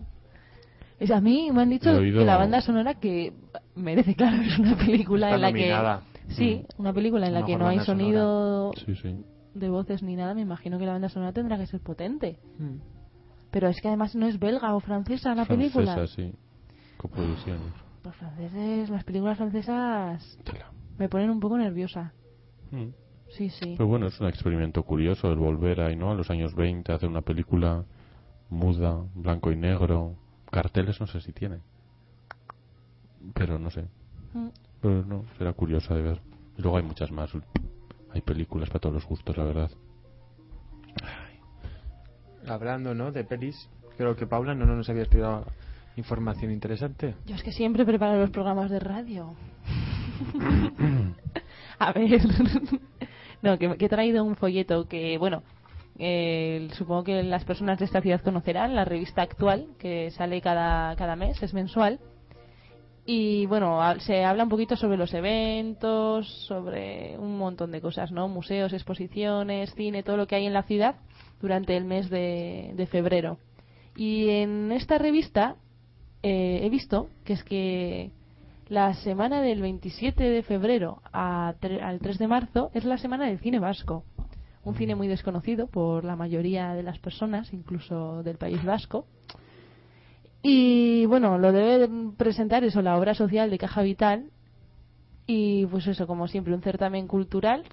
Es 0.98 1.11
a 1.11 1.20
mí 1.20 1.50
me 1.52 1.62
han 1.62 1.70
dicho 1.70 1.90
oído- 1.90 2.20
que 2.20 2.24
la 2.26 2.37
banda 2.37 2.61
sonora 2.61 2.94
que 2.94 3.32
merece, 3.74 4.14
claro, 4.14 4.42
es 4.42 4.58
una 4.58 4.76
película 4.76 5.26
Está 5.28 5.37
en 5.37 5.40
la 5.42 5.50
nominada. 5.50 6.02
que... 6.28 6.35
Sí, 6.35 6.64
una 6.78 6.92
película 6.92 7.26
en 7.26 7.35
la 7.35 7.44
que 7.44 7.56
no 7.56 7.66
hay 7.66 7.80
sonido 7.80 8.72
Sí, 8.87 8.94
sí. 8.96 9.24
de 9.54 9.68
voces 9.68 10.02
ni 10.02 10.14
nada, 10.14 10.35
me 10.35 10.42
imagino 10.42 10.78
que 10.78 10.87
la 10.87 10.92
banda 10.92 11.08
sonora 11.08 11.32
tendrá 11.32 11.56
que 11.58 11.66
ser 11.66 11.80
potente. 11.80 12.38
Mm. 12.58 12.76
Pero 13.50 13.68
es 13.68 13.80
que 13.80 13.88
además 13.88 14.14
no 14.14 14.26
es 14.26 14.38
belga 14.38 14.74
o 14.74 14.80
francesa 14.80 15.35
la 15.35 15.44
Francesa, 15.44 15.78
película. 15.78 16.06
sí. 16.06 16.32
Coproducciones. 16.96 17.72
Los 18.04 18.14
franceses, 18.16 18.88
las 18.90 19.04
películas 19.04 19.37
francesas 19.38 20.38
Tela. 20.44 20.70
Me 20.98 21.09
ponen 21.09 21.31
un 21.31 21.40
poco 21.40 21.59
nerviosa. 21.59 22.12
Mm. 22.70 22.88
Sí, 23.31 23.48
sí. 23.48 23.74
Pero 23.76 23.87
bueno, 23.87 24.07
es 24.07 24.20
un 24.20 24.28
experimento 24.28 24.83
curioso 24.83 25.31
el 25.31 25.38
volver 25.38 25.81
ahí, 25.81 25.96
¿no? 25.96 26.11
A 26.11 26.14
los 26.14 26.31
años 26.31 26.55
20, 26.55 26.92
hacer 26.92 27.09
una 27.09 27.22
película 27.22 27.85
muda, 28.50 29.02
blanco 29.14 29.50
y 29.50 29.57
negro. 29.57 30.16
Carteles 30.50 31.00
no 31.00 31.07
sé 31.07 31.20
si 31.20 31.33
tiene. 31.33 31.61
Pero 33.35 33.59
no 33.59 33.70
sé. 33.70 33.83
Mm. 34.35 34.48
Pero 34.81 35.05
no, 35.05 35.24
será 35.38 35.52
curiosa 35.55 35.94
de 35.94 36.02
ver. 36.02 36.20
Y 36.59 36.62
luego 36.62 36.76
hay 36.76 36.83
muchas 36.83 37.11
más. 37.11 37.31
Hay 38.12 38.20
películas 38.20 38.68
para 38.68 38.81
todos 38.81 38.94
los 38.94 39.07
gustos, 39.07 39.37
la 39.37 39.44
verdad. 39.44 39.70
Hablando, 42.46 42.94
¿no? 42.94 43.12
De 43.12 43.24
pelis, 43.24 43.70
creo 43.96 44.16
que 44.16 44.26
Paula 44.26 44.55
no, 44.55 44.66
no 44.66 44.76
nos 44.76 44.88
habías 44.90 45.09
tirado 45.09 45.46
información 45.96 46.50
interesante. 46.50 47.14
Yo 47.26 47.35
es 47.35 47.42
que 47.42 47.52
siempre 47.52 47.85
preparo 47.85 48.18
los 48.18 48.31
programas 48.31 48.70
de 48.70 48.81
radio. 48.81 49.35
A 51.78 51.92
ver. 51.92 52.22
no, 53.42 53.58
que, 53.58 53.76
he 53.78 53.88
traído 53.88 54.24
un 54.24 54.37
folleto 54.37 54.87
que, 54.88 55.18
bueno, 55.18 55.42
eh, 55.98 56.68
supongo 56.72 57.04
que 57.04 57.22
las 57.22 57.44
personas 57.44 57.78
de 57.78 57.85
esta 57.85 58.00
ciudad 58.00 58.22
conocerán, 58.22 58.74
la 58.74 58.85
revista 58.85 59.22
actual, 59.22 59.66
que 59.78 60.11
sale 60.11 60.40
cada, 60.40 60.94
cada 60.96 61.16
mes, 61.16 61.42
es 61.42 61.54
mensual. 61.54 62.00
Y 63.04 63.46
bueno, 63.46 63.80
se 63.98 64.24
habla 64.24 64.44
un 64.44 64.48
poquito 64.48 64.76
sobre 64.76 64.96
los 64.96 65.12
eventos, 65.12 66.28
sobre 66.46 67.18
un 67.18 67.37
montón 67.37 67.72
de 67.72 67.80
cosas, 67.80 68.12
¿no? 68.12 68.28
Museos, 68.28 68.72
exposiciones, 68.72 69.74
cine, 69.74 70.04
todo 70.04 70.16
lo 70.16 70.28
que 70.28 70.37
hay 70.37 70.46
en 70.46 70.52
la 70.52 70.62
ciudad 70.62 70.96
durante 71.40 71.76
el 71.76 71.85
mes 71.85 72.11
de, 72.11 72.72
de 72.76 72.87
febrero. 72.87 73.38
Y 73.96 74.28
en 74.28 74.70
esta 74.70 74.98
revista 74.98 75.56
eh, 76.22 76.61
he 76.62 76.68
visto 76.70 77.08
que 77.24 77.32
es 77.32 77.42
que 77.42 78.11
la 78.68 78.94
semana 78.94 79.40
del 79.42 79.61
27 79.61 80.22
de 80.22 80.42
febrero 80.42 81.03
a 81.12 81.55
al 81.83 81.98
3 81.98 82.18
de 82.18 82.29
marzo 82.29 82.70
es 82.75 82.85
la 82.85 82.98
semana 82.98 83.27
del 83.27 83.38
cine 83.38 83.59
vasco. 83.59 84.05
Un 84.64 84.75
cine 84.77 84.94
muy 84.94 85.09
desconocido 85.09 85.66
por 85.66 86.05
la 86.05 86.16
mayoría 86.16 86.75
de 86.75 86.83
las 86.83 86.98
personas, 86.98 87.53
incluso 87.53 88.22
del 88.22 88.38
País 88.38 88.64
Vasco. 88.64 89.07
Y 90.42 91.05
bueno, 91.07 91.38
lo 91.38 91.53
debe 91.53 91.88
presentar 92.16 92.62
eso, 92.62 92.81
la 92.81 92.96
obra 92.96 93.14
social 93.14 93.51
de 93.51 93.59
Caja 93.59 93.83
Vital. 93.83 94.31
Y 95.27 95.66
pues 95.66 95.87
eso, 95.87 96.07
como 96.07 96.29
siempre, 96.29 96.55
un 96.55 96.62
certamen 96.62 97.09
cultural 97.09 97.64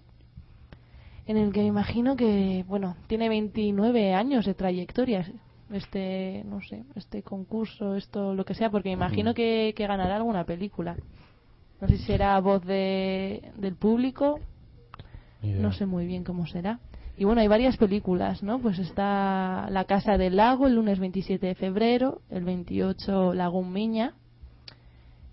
en 1.30 1.38
el 1.38 1.54
que 1.54 1.60
me 1.60 1.68
imagino 1.68 2.16
que, 2.16 2.66
bueno, 2.68 2.96
tiene 3.06 3.30
29 3.30 4.16
años 4.16 4.48
de 4.48 4.56
trayectoria 4.56 5.32
este, 5.72 6.44
no 6.46 6.62
sé, 6.62 6.84
este 6.96 7.24
concurso, 7.24 7.96
esto, 7.96 8.34
lo 8.34 8.46
que 8.46 8.54
sea, 8.54 8.70
porque 8.70 8.90
me 8.90 8.94
imagino 8.94 9.34
que, 9.34 9.74
que 9.76 9.88
ganará 9.88 10.16
alguna 10.16 10.46
película. 10.46 10.96
No 11.82 11.88
sé 11.88 11.98
si 11.98 12.04
será 12.04 12.40
voz 12.40 12.66
de, 12.66 13.52
del 13.58 13.76
público, 13.76 14.40
no 15.42 15.72
sé 15.72 15.86
muy 15.86 16.06
bien 16.06 16.24
cómo 16.24 16.46
será. 16.48 16.80
Y 17.18 17.26
bueno, 17.26 17.42
hay 17.42 17.48
varias 17.48 17.78
películas, 17.78 18.44
¿no? 18.44 18.60
Pues 18.60 18.80
está 18.80 19.68
La 19.70 19.86
Casa 19.86 20.18
del 20.18 20.38
Lago 20.38 20.68
el 20.68 20.76
lunes 20.76 21.00
27 21.00 21.48
de 21.48 21.56
febrero, 21.56 22.22
el 22.30 22.44
28 22.44 23.34
Lagún 23.34 23.74
Miña, 23.74 24.14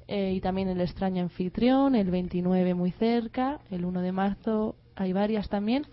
eh, 0.09 0.33
y 0.35 0.41
también 0.41 0.69
El 0.69 0.81
extraño 0.81 1.23
anfitrión, 1.23 1.95
el 1.97 2.11
29 2.11 2.75
muy 2.75 2.93
cerca, 2.93 3.61
el 3.71 3.85
1 3.85 4.01
de 4.01 4.13
marzo 4.13 4.77
hay 4.95 5.13
varias 5.13 5.49
también. 5.49 5.87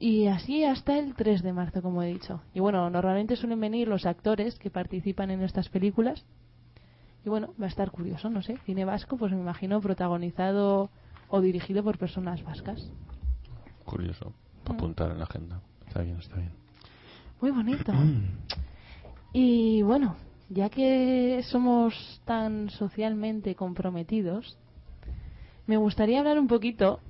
Y 0.00 0.28
así 0.28 0.64
hasta 0.64 0.96
el 0.96 1.14
3 1.14 1.42
de 1.42 1.52
marzo, 1.52 1.82
como 1.82 2.02
he 2.04 2.06
dicho. 2.06 2.40
Y 2.54 2.60
bueno, 2.60 2.88
normalmente 2.88 3.34
suelen 3.34 3.60
venir 3.60 3.88
los 3.88 4.06
actores 4.06 4.56
que 4.58 4.70
participan 4.70 5.32
en 5.32 5.42
estas 5.42 5.68
películas. 5.68 6.24
Y 7.24 7.28
bueno, 7.28 7.52
va 7.60 7.66
a 7.66 7.68
estar 7.68 7.90
curioso, 7.90 8.30
no 8.30 8.40
sé. 8.40 8.58
Cine 8.64 8.84
vasco, 8.84 9.16
pues 9.16 9.32
me 9.32 9.40
imagino 9.40 9.80
protagonizado 9.80 10.88
o 11.28 11.40
dirigido 11.40 11.82
por 11.82 11.98
personas 11.98 12.44
vascas. 12.44 12.92
Curioso. 13.84 14.32
Para 14.62 14.76
apuntar 14.76 15.10
en 15.10 15.18
la 15.18 15.24
agenda. 15.24 15.60
Está 15.88 16.02
bien, 16.02 16.16
está 16.18 16.36
bien. 16.36 16.52
Muy 17.40 17.50
bonito. 17.50 17.92
Y 19.30 19.82
bueno, 19.82 20.16
ya 20.48 20.70
que 20.70 21.42
somos 21.44 22.22
tan 22.24 22.70
socialmente 22.70 23.54
comprometidos, 23.54 24.56
me 25.66 25.76
gustaría 25.76 26.20
hablar 26.20 26.38
un 26.38 26.48
poquito, 26.48 27.00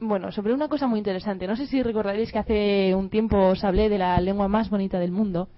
bueno, 0.00 0.32
sobre 0.32 0.54
una 0.54 0.68
cosa 0.68 0.86
muy 0.86 0.98
interesante. 0.98 1.46
No 1.46 1.56
sé 1.56 1.66
si 1.66 1.82
recordaréis 1.82 2.32
que 2.32 2.38
hace 2.38 2.94
un 2.94 3.10
tiempo 3.10 3.36
os 3.48 3.64
hablé 3.64 3.88
de 3.88 3.98
la 3.98 4.20
lengua 4.20 4.48
más 4.48 4.70
bonita 4.70 4.98
del 4.98 5.12
mundo. 5.12 5.48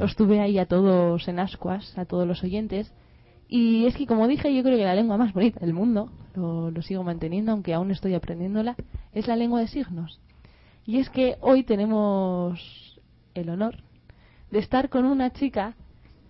Os 0.00 0.14
tuve 0.14 0.40
ahí 0.40 0.58
a 0.58 0.66
todos 0.66 1.26
en 1.26 1.38
ascuas, 1.38 1.96
a 1.98 2.04
todos 2.04 2.26
los 2.26 2.42
oyentes. 2.44 2.92
Y 3.48 3.86
es 3.86 3.96
que, 3.96 4.06
como 4.06 4.28
dije, 4.28 4.54
yo 4.54 4.62
creo 4.62 4.78
que 4.78 4.84
la 4.84 4.94
lengua 4.94 5.16
más 5.16 5.32
bonita 5.32 5.60
del 5.60 5.74
mundo, 5.74 6.10
lo, 6.34 6.70
lo 6.70 6.82
sigo 6.82 7.02
manteniendo, 7.02 7.52
aunque 7.52 7.74
aún 7.74 7.90
estoy 7.90 8.14
aprendiéndola, 8.14 8.76
es 9.12 9.26
la 9.26 9.36
lengua 9.36 9.60
de 9.60 9.66
signos. 9.66 10.20
Y 10.86 10.98
es 10.98 11.10
que 11.10 11.36
hoy 11.40 11.64
tenemos 11.64 13.00
el 13.34 13.50
honor 13.50 13.82
de 14.50 14.58
estar 14.58 14.88
con 14.88 15.04
una 15.04 15.32
chica 15.32 15.74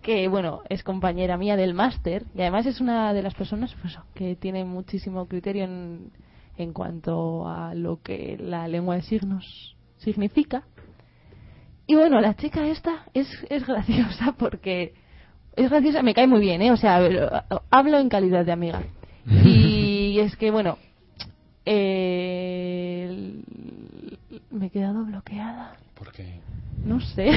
que, 0.01 0.27
bueno, 0.27 0.61
es 0.69 0.83
compañera 0.83 1.37
mía 1.37 1.55
del 1.55 1.73
máster 1.73 2.25
y 2.35 2.41
además 2.41 2.65
es 2.65 2.81
una 2.81 3.13
de 3.13 3.23
las 3.23 3.35
personas 3.35 3.73
pues, 3.81 3.97
que 4.13 4.35
tiene 4.35 4.65
muchísimo 4.65 5.27
criterio 5.27 5.63
en, 5.63 6.11
en 6.57 6.73
cuanto 6.73 7.47
a 7.47 7.73
lo 7.73 8.01
que 8.01 8.37
la 8.39 8.67
lengua 8.67 8.95
de 8.95 9.01
signos 9.01 9.75
significa. 9.97 10.63
Y 11.87 11.95
bueno, 11.95 12.21
la 12.21 12.35
chica 12.35 12.65
esta 12.67 13.05
es, 13.13 13.27
es 13.49 13.65
graciosa 13.65 14.33
porque 14.37 14.93
es 15.55 15.69
graciosa, 15.69 16.01
me 16.01 16.13
cae 16.13 16.27
muy 16.27 16.39
bien, 16.39 16.61
¿eh? 16.61 16.71
O 16.71 16.77
sea, 16.77 16.99
hablo 17.69 17.99
en 17.99 18.09
calidad 18.09 18.45
de 18.45 18.51
amiga. 18.51 18.81
Y 19.45 20.19
es 20.19 20.35
que, 20.35 20.51
bueno, 20.51 20.77
eh, 21.65 23.41
me 24.51 24.67
he 24.67 24.69
quedado 24.69 25.03
bloqueada. 25.05 25.75
¿Por 25.95 26.11
qué? 26.11 26.39
No 26.85 26.99
sé. 26.99 27.31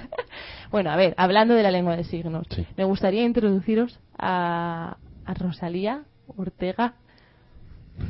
bueno, 0.70 0.90
a 0.90 0.96
ver, 0.96 1.14
hablando 1.16 1.54
de 1.54 1.62
la 1.62 1.70
lengua 1.70 1.96
de 1.96 2.04
signos, 2.04 2.46
Sí. 2.50 2.66
me 2.76 2.84
gustaría 2.84 3.24
introduciros 3.24 3.98
a, 4.16 4.96
a 5.26 5.34
Rosalía 5.34 6.04
Ortega 6.36 6.94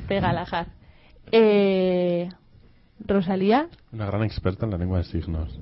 de 0.08 0.20
Galajar. 0.20 0.66
Eh, 1.32 2.28
Rosalía, 3.06 3.68
Una 3.92 4.06
gran 4.06 4.22
experta 4.24 4.64
en 4.66 4.72
la 4.72 4.78
lengua 4.78 4.98
de 4.98 5.04
signos. 5.04 5.58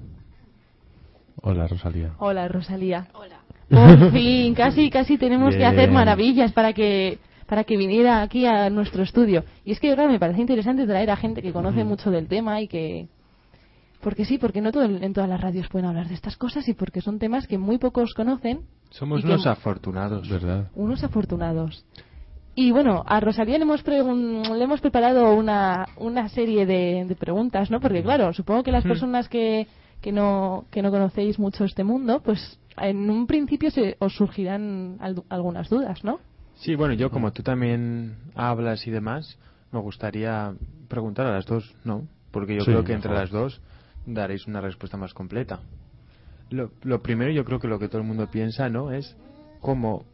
Hola, 1.43 1.67
Rosalía. 1.69 2.13
hola 2.19 2.49
Rosalía. 2.49 3.09
Hola. 3.15 3.41
Por 3.69 4.11
fin, 4.13 4.55
casi, 4.55 4.91
casi 4.91 5.19
tenemos 5.19 5.55
que 5.55 5.65
hacer 5.65 5.91
maravillas 5.91 6.53
para 6.53 6.73
que 6.73 7.19
para 7.47 7.63
que 7.63 7.77
viniera 7.77 8.23
aquí 8.23 8.45
a 8.47 8.69
nuestro 8.71 9.05
estudio. 9.05 9.45
Y 9.65 9.71
es 9.73 9.79
que 9.79 9.91
ahora 9.91 10.09
me 10.09 10.19
parece 10.19 10.41
interesante 10.41 10.85
traer 10.87 11.11
a 11.11 11.17
gente 11.17 11.43
que 11.43 11.53
conoce 11.53 11.85
mucho 11.85 12.11
del 12.11 12.27
tema 12.27 12.61
y 12.61 12.67
que 12.69 13.09
porque 14.01 14.25
sí, 14.25 14.39
porque 14.39 14.61
no 14.61 14.73
todo, 14.73 14.85
en 14.85 15.13
todas 15.13 15.29
las 15.31 15.41
radios 15.41 15.69
pueden 15.69 15.87
hablar 15.89 16.09
de 16.09 16.15
estas 16.15 16.37
cosas 16.37 16.67
y 16.69 16.75
porque 16.75 17.01
son 17.01 17.19
temas 17.19 17.47
que 17.47 17.59
muy 17.59 17.79
pocos 17.79 18.15
conocen, 18.15 18.61
Somos 18.91 19.23
unos 19.25 19.47
afortunados. 19.47 20.29
¿Verdad? 20.29 20.71
unos 20.75 21.03
afortunados. 21.05 21.85
Y 22.59 22.71
bueno, 22.73 23.03
a 23.07 23.21
Rosalía 23.21 23.59
le 23.59 23.65
hemos, 23.65 23.85
pregun- 23.85 24.57
le 24.57 24.65
hemos 24.65 24.81
preparado 24.81 25.35
una, 25.35 25.87
una 25.99 26.31
serie 26.31 26.65
de, 26.65 27.05
de 27.07 27.15
preguntas, 27.15 27.71
¿no? 27.71 27.81
Porque 27.81 28.03
claro, 28.03 28.33
supongo 28.33 28.63
que 28.63 28.73
las 28.73 28.83
Ujú. 28.83 28.89
personas 28.95 29.29
que, 29.29 29.67
que, 30.01 30.11
no, 30.11 30.65
que 30.71 30.81
no 30.81 30.91
conocéis 30.91 31.39
mucho 31.39 31.65
este 31.65 31.85
mundo, 31.85 32.23
pues 32.25 32.59
en 32.79 33.11
un 33.11 33.27
principio 33.27 33.71
se, 33.71 33.97
os 33.99 34.15
surgirán 34.17 34.97
al- 35.01 35.23
algunas 35.29 35.69
dudas, 35.69 36.03
¿no? 36.03 36.19
Sí, 36.55 36.75
bueno, 36.75 36.95
yo 36.95 37.11
como 37.11 37.31
tú 37.31 37.43
también 37.43 38.17
hablas 38.35 38.87
y 38.87 38.91
demás, 38.91 39.39
me 39.71 39.79
gustaría 39.81 40.55
preguntar 40.89 41.27
a 41.27 41.33
las 41.33 41.45
dos, 41.45 41.75
¿no? 41.85 42.09
Porque 42.31 42.55
yo 42.55 42.61
Sí, 42.63 42.71
creo 42.71 42.85
que 42.85 42.95
entre 42.95 43.11
mejor. 43.11 43.23
las 43.23 43.31
dos 43.31 43.61
daréis 44.07 44.47
una 44.47 44.63
respuesta 44.63 44.97
más 44.97 45.13
completa. 45.13 45.61
Lo, 46.49 46.71
lo 46.85 47.03
primero, 47.03 47.31
yo 47.33 47.45
creo 47.45 47.61
que 47.61 47.69
lo 47.69 47.79
que 47.79 47.89
todo 47.89 48.01
el 48.01 48.07
mundo 48.07 48.29
piensa, 48.31 48.71
¿no? 48.71 48.93
Es 48.93 49.15
cómo 49.61 50.05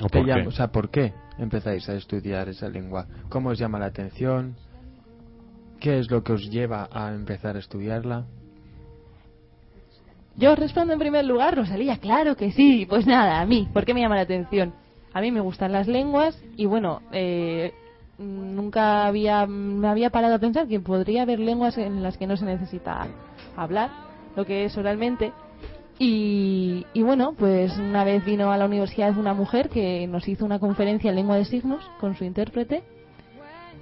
¿O 0.00 0.08
por 0.08 0.24
qué? 0.24 0.46
o 0.46 0.50
sea, 0.50 0.68
¿por 0.68 0.90
qué 0.90 1.12
empezáis 1.38 1.88
a 1.88 1.94
estudiar 1.94 2.48
esa 2.48 2.68
lengua? 2.68 3.06
¿Cómo 3.28 3.50
os 3.50 3.58
llama 3.58 3.78
la 3.78 3.86
atención? 3.86 4.56
¿Qué 5.78 5.98
es 5.98 6.10
lo 6.10 6.22
que 6.22 6.32
os 6.32 6.50
lleva 6.50 6.88
a 6.92 7.12
empezar 7.14 7.56
a 7.56 7.58
estudiarla? 7.58 8.26
Yo 10.36 10.54
respondo 10.54 10.92
en 10.92 10.98
primer 10.98 11.24
lugar, 11.24 11.56
Rosalía, 11.56 11.98
claro 11.98 12.36
que 12.36 12.52
sí. 12.52 12.86
Pues 12.88 13.06
nada, 13.06 13.40
a 13.40 13.46
mí, 13.46 13.68
¿por 13.72 13.84
qué 13.84 13.94
me 13.94 14.00
llama 14.00 14.16
la 14.16 14.22
atención? 14.22 14.72
A 15.12 15.20
mí 15.20 15.30
me 15.32 15.40
gustan 15.40 15.72
las 15.72 15.88
lenguas 15.88 16.40
y 16.56 16.66
bueno, 16.66 17.02
eh, 17.12 17.72
nunca 18.18 19.06
había, 19.06 19.46
me 19.46 19.88
había 19.88 20.10
parado 20.10 20.34
a 20.34 20.38
pensar 20.38 20.68
que 20.68 20.80
podría 20.80 21.22
haber 21.22 21.40
lenguas 21.40 21.76
en 21.78 22.02
las 22.02 22.16
que 22.16 22.26
no 22.26 22.36
se 22.36 22.44
necesita 22.44 23.08
hablar, 23.56 23.90
lo 24.36 24.44
que 24.44 24.64
es 24.64 24.76
oralmente. 24.76 25.32
Y, 26.02 26.86
y 26.94 27.02
bueno, 27.02 27.34
pues 27.38 27.76
una 27.76 28.04
vez 28.04 28.24
vino 28.24 28.50
a 28.50 28.56
la 28.56 28.64
universidad 28.64 29.18
una 29.18 29.34
mujer 29.34 29.68
que 29.68 30.06
nos 30.06 30.26
hizo 30.28 30.46
una 30.46 30.58
conferencia 30.58 31.10
en 31.10 31.16
lengua 31.16 31.36
de 31.36 31.44
signos 31.44 31.84
con 32.00 32.16
su 32.16 32.24
intérprete 32.24 32.82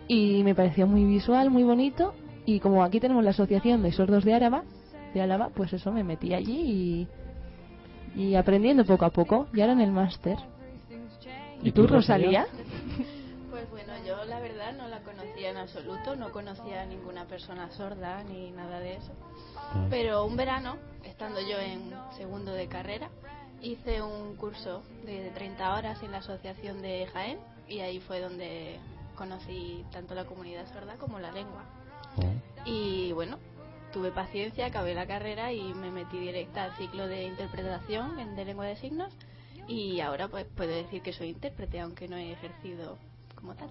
y 0.09 0.43
me 0.43 0.53
pareció 0.55 0.89
muy 0.89 1.05
visual, 1.05 1.49
muy 1.49 1.63
bonito. 1.63 2.15
Y 2.45 2.59
como 2.59 2.83
aquí 2.83 2.99
tenemos 2.99 3.23
la 3.23 3.31
Asociación 3.31 3.85
de 3.85 3.93
Sordos 3.93 4.25
de 4.25 4.35
Álava, 4.35 4.65
de 5.15 5.21
Álava, 5.21 5.51
pues 5.51 5.73
eso 5.73 5.93
me 5.93 6.03
metí 6.03 6.35
allí 6.35 7.07
y, 8.17 8.21
y 8.21 8.35
aprendiendo 8.35 8.85
poco 8.85 9.05
a 9.05 9.11
poco. 9.11 9.47
Y 9.55 9.61
ahora 9.61 9.75
en 9.75 9.81
el 9.83 9.93
máster. 9.93 10.39
¿Y 11.63 11.71
tú, 11.71 11.87
Rosalía? 11.87 12.47
Pues 13.51 13.71
bueno, 13.71 13.93
yo 14.07 14.25
la 14.27 14.39
verdad 14.39 14.77
no 14.77 14.87
la 14.87 15.01
conocía 15.01 15.18
en 15.51 15.57
absoluto, 15.57 16.17
no 16.17 16.33
conocía 16.33 16.83
a 16.83 16.87
ninguna 16.87 17.27
persona 17.27 17.71
sorda 17.71 18.23
ni 18.25 18.51
nada 18.51 18.81
de 18.81 18.95
eso. 18.95 19.13
Mm. 19.75 19.89
Pero 19.91 20.25
un 20.25 20.37
verano, 20.37 20.77
estando 21.05 21.41
yo 21.41 21.59
en 21.59 21.93
segundo 22.17 22.53
de 22.53 22.69
carrera, 22.69 23.11
hice 23.61 24.03
un 24.03 24.37
curso 24.37 24.83
de 25.05 25.31
30 25.31 25.75
horas 25.75 26.03
en 26.03 26.13
la 26.13 26.19
Asociación 26.19 26.83
de 26.83 27.07
Jaén 27.13 27.39
y 27.69 27.81
ahí 27.81 28.01
fue 28.01 28.21
donde 28.21 28.79
conocí 29.17 29.85
tanto 29.91 30.15
la 30.15 30.25
comunidad 30.25 30.67
sorda 30.73 30.95
como 30.97 31.19
la 31.19 31.33
lengua. 31.33 31.65
Oh. 32.17 32.33
Y 32.65 33.13
bueno, 33.13 33.39
tuve 33.93 34.11
paciencia, 34.11 34.67
acabé 34.67 34.95
la 34.95 35.07
carrera 35.07 35.53
y 35.53 35.75
me 35.75 35.91
metí 35.91 36.19
directa 36.19 36.65
al 36.65 36.77
ciclo 36.77 37.09
de 37.09 37.25
interpretación 37.25 38.37
de 38.37 38.45
lengua 38.45 38.67
de 38.67 38.77
signos 38.77 39.13
y 39.67 40.01
ahora 40.01 40.29
pues 40.29 40.47
puedo 40.57 40.71
decir 40.71 41.03
que 41.03 41.13
soy 41.13 41.31
intérprete, 41.31 41.81
aunque 41.81 42.09
no 42.09 42.17
he 42.17 42.33
ejercido 42.33 42.97
como 43.35 43.55
tal. 43.55 43.71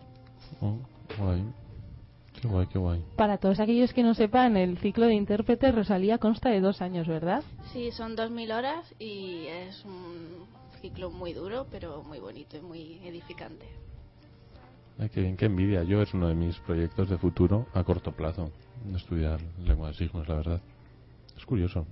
Oh, 0.61 0.77
guay. 1.17 1.43
Qué 2.41 2.47
guay, 2.47 2.67
qué 2.67 2.77
guay. 2.77 3.03
Para 3.15 3.37
todos 3.37 3.59
aquellos 3.59 3.93
que 3.93 4.03
no 4.03 4.13
sepan, 4.13 4.57
el 4.57 4.77
ciclo 4.77 5.07
de 5.07 5.15
intérprete 5.15 5.71
Rosalía 5.71 6.17
consta 6.19 6.49
de 6.49 6.61
dos 6.61 6.81
años, 6.81 7.07
¿verdad? 7.07 7.43
Sí, 7.73 7.91
son 7.91 8.15
2.000 8.15 8.55
horas 8.55 8.95
y 8.99 9.45
es 9.47 9.83
un 9.85 10.45
ciclo 10.81 11.09
muy 11.09 11.33
duro, 11.33 11.65
pero 11.71 12.03
muy 12.03 12.19
bonito 12.19 12.57
y 12.57 12.61
muy 12.61 12.99
edificante. 13.03 13.65
Ay, 14.99 15.09
qué 15.09 15.21
bien, 15.21 15.37
qué 15.37 15.45
envidia. 15.45 15.83
Yo 15.83 16.01
es 16.01 16.13
uno 16.13 16.27
de 16.27 16.35
mis 16.35 16.57
proyectos 16.59 17.09
de 17.09 17.17
futuro 17.17 17.67
a 17.73 17.83
corto 17.83 18.11
plazo. 18.11 18.51
Estudiar 18.95 19.39
lengua 19.63 19.89
de 19.89 19.93
signos, 19.95 20.27
la 20.27 20.35
verdad. 20.35 20.61
Es 21.35 21.45
curioso. 21.45 21.85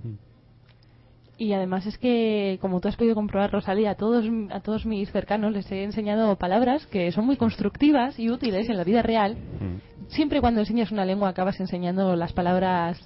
Y 1.38 1.54
además 1.54 1.86
es 1.86 1.98
que, 1.98 2.58
como 2.62 2.80
tú 2.80 2.88
has 2.88 2.96
podido 2.96 3.14
comprobar, 3.14 3.52
Rosalía, 3.52 3.92
a 3.92 3.96
todos, 3.96 4.26
a 4.52 4.62
todos 4.62 4.86
mis 4.86 5.12
cercanos 5.12 5.52
les 5.52 5.70
he 5.72 5.84
enseñado 5.84 6.36
palabras 6.38 6.88
que 6.88 7.12
son 7.12 7.26
muy 7.26 7.36
constructivas 7.36 8.18
y 8.18 8.30
útiles 8.30 8.70
en 8.70 8.78
la 8.78 8.84
vida 8.84 9.02
real. 9.02 9.36
Mm. 9.36 9.95
Siempre 10.08 10.42
cuando 10.42 10.62
enseñas 10.62 10.92
una 10.92 11.06
lengua 11.06 11.30
acabas 11.30 11.60
enseñando 11.60 12.16
las 12.16 12.34
palabras 12.34 12.98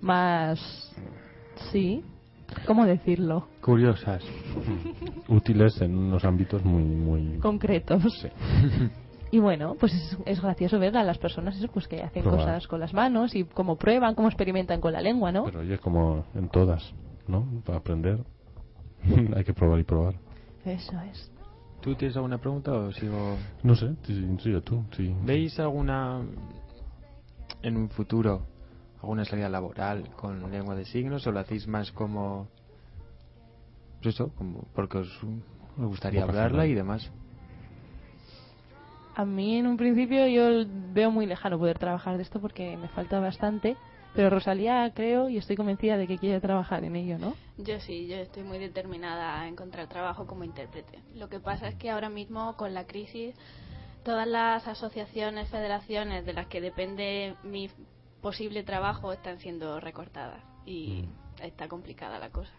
más... 0.00 0.92
Sí. 1.72 2.04
¿Cómo 2.66 2.86
decirlo? 2.86 3.48
Curiosas. 3.60 4.22
Útiles 5.28 5.80
en 5.80 5.96
unos 5.96 6.24
ámbitos 6.24 6.64
muy, 6.64 6.82
muy... 6.82 7.38
Concretos. 7.38 8.02
Sí. 8.20 8.28
Y 9.30 9.40
bueno, 9.40 9.74
pues 9.78 9.92
es, 9.92 10.16
es 10.24 10.40
gracioso 10.40 10.78
ver 10.78 10.96
a 10.96 11.02
las 11.02 11.18
personas 11.18 11.56
eso, 11.56 11.66
pues 11.68 11.88
que 11.88 12.00
hacen 12.00 12.22
Probar. 12.22 12.40
cosas 12.40 12.68
con 12.68 12.78
las 12.78 12.94
manos 12.94 13.34
y 13.34 13.44
cómo 13.44 13.76
prueban, 13.76 14.14
cómo 14.14 14.28
experimentan 14.28 14.80
con 14.80 14.92
la 14.92 15.00
lengua, 15.00 15.32
¿no? 15.32 15.44
Pero 15.44 15.60
oye, 15.60 15.78
como 15.78 16.24
en 16.34 16.48
todas, 16.48 16.94
¿no? 17.26 17.44
Para 17.64 17.78
aprender 17.78 18.20
hay 19.36 19.44
que 19.44 19.52
probar 19.52 19.80
y 19.80 19.84
probar. 19.84 20.14
Eso 20.64 20.92
es. 21.10 21.30
¿Tú 21.86 21.94
tienes 21.94 22.16
alguna 22.16 22.38
pregunta 22.38 22.72
o 22.72 22.90
sigo...? 22.90 23.38
No 23.62 23.76
sé, 23.76 23.94
sí, 24.02 24.36
sigue 24.42 24.60
tú. 24.60 24.82
Sí. 24.96 25.14
¿Veis 25.22 25.56
alguna, 25.60 26.20
en 27.62 27.76
un 27.76 27.88
futuro, 27.90 28.42
alguna 29.00 29.24
salida 29.24 29.48
laboral 29.48 30.08
con 30.16 30.50
lengua 30.50 30.74
de 30.74 30.84
signos 30.84 31.24
o 31.28 31.30
lo 31.30 31.38
hacéis 31.38 31.68
más 31.68 31.92
como... 31.92 32.48
Pues 34.02 34.16
eso, 34.16 34.32
como 34.34 34.66
porque 34.74 34.98
os, 34.98 35.22
os 35.78 35.86
gustaría 35.86 36.24
hablarla 36.24 36.66
y 36.66 36.74
demás? 36.74 37.08
A 39.14 39.24
mí 39.24 39.56
en 39.56 39.68
un 39.68 39.76
principio 39.76 40.26
yo 40.26 40.66
veo 40.92 41.12
muy 41.12 41.26
lejano 41.26 41.56
poder 41.56 41.78
trabajar 41.78 42.16
de 42.16 42.24
esto 42.24 42.40
porque 42.40 42.76
me 42.76 42.88
falta 42.88 43.20
bastante, 43.20 43.76
pero 44.16 44.30
Rosalía 44.30 44.90
creo 44.94 45.28
y 45.28 45.36
estoy 45.36 45.56
convencida 45.56 45.98
de 45.98 46.06
que 46.06 46.16
quiere 46.16 46.40
trabajar 46.40 46.82
en 46.84 46.96
ello, 46.96 47.18
¿no? 47.18 47.34
Yo 47.58 47.78
sí, 47.80 48.06
yo 48.08 48.16
estoy 48.16 48.44
muy 48.44 48.58
determinada 48.58 49.38
a 49.40 49.46
encontrar 49.46 49.88
trabajo 49.88 50.26
como 50.26 50.42
intérprete. 50.42 51.00
Lo 51.14 51.28
que 51.28 51.38
pasa 51.38 51.68
es 51.68 51.74
que 51.74 51.90
ahora 51.90 52.08
mismo 52.08 52.56
con 52.56 52.72
la 52.72 52.86
crisis 52.86 53.34
todas 54.04 54.26
las 54.26 54.66
asociaciones, 54.66 55.50
federaciones 55.50 56.24
de 56.24 56.32
las 56.32 56.46
que 56.46 56.62
depende 56.62 57.34
mi 57.42 57.68
posible 58.22 58.62
trabajo 58.62 59.12
están 59.12 59.38
siendo 59.38 59.80
recortadas 59.80 60.42
y 60.64 61.04
está 61.42 61.68
complicada 61.68 62.18
la 62.18 62.30
cosa. 62.30 62.52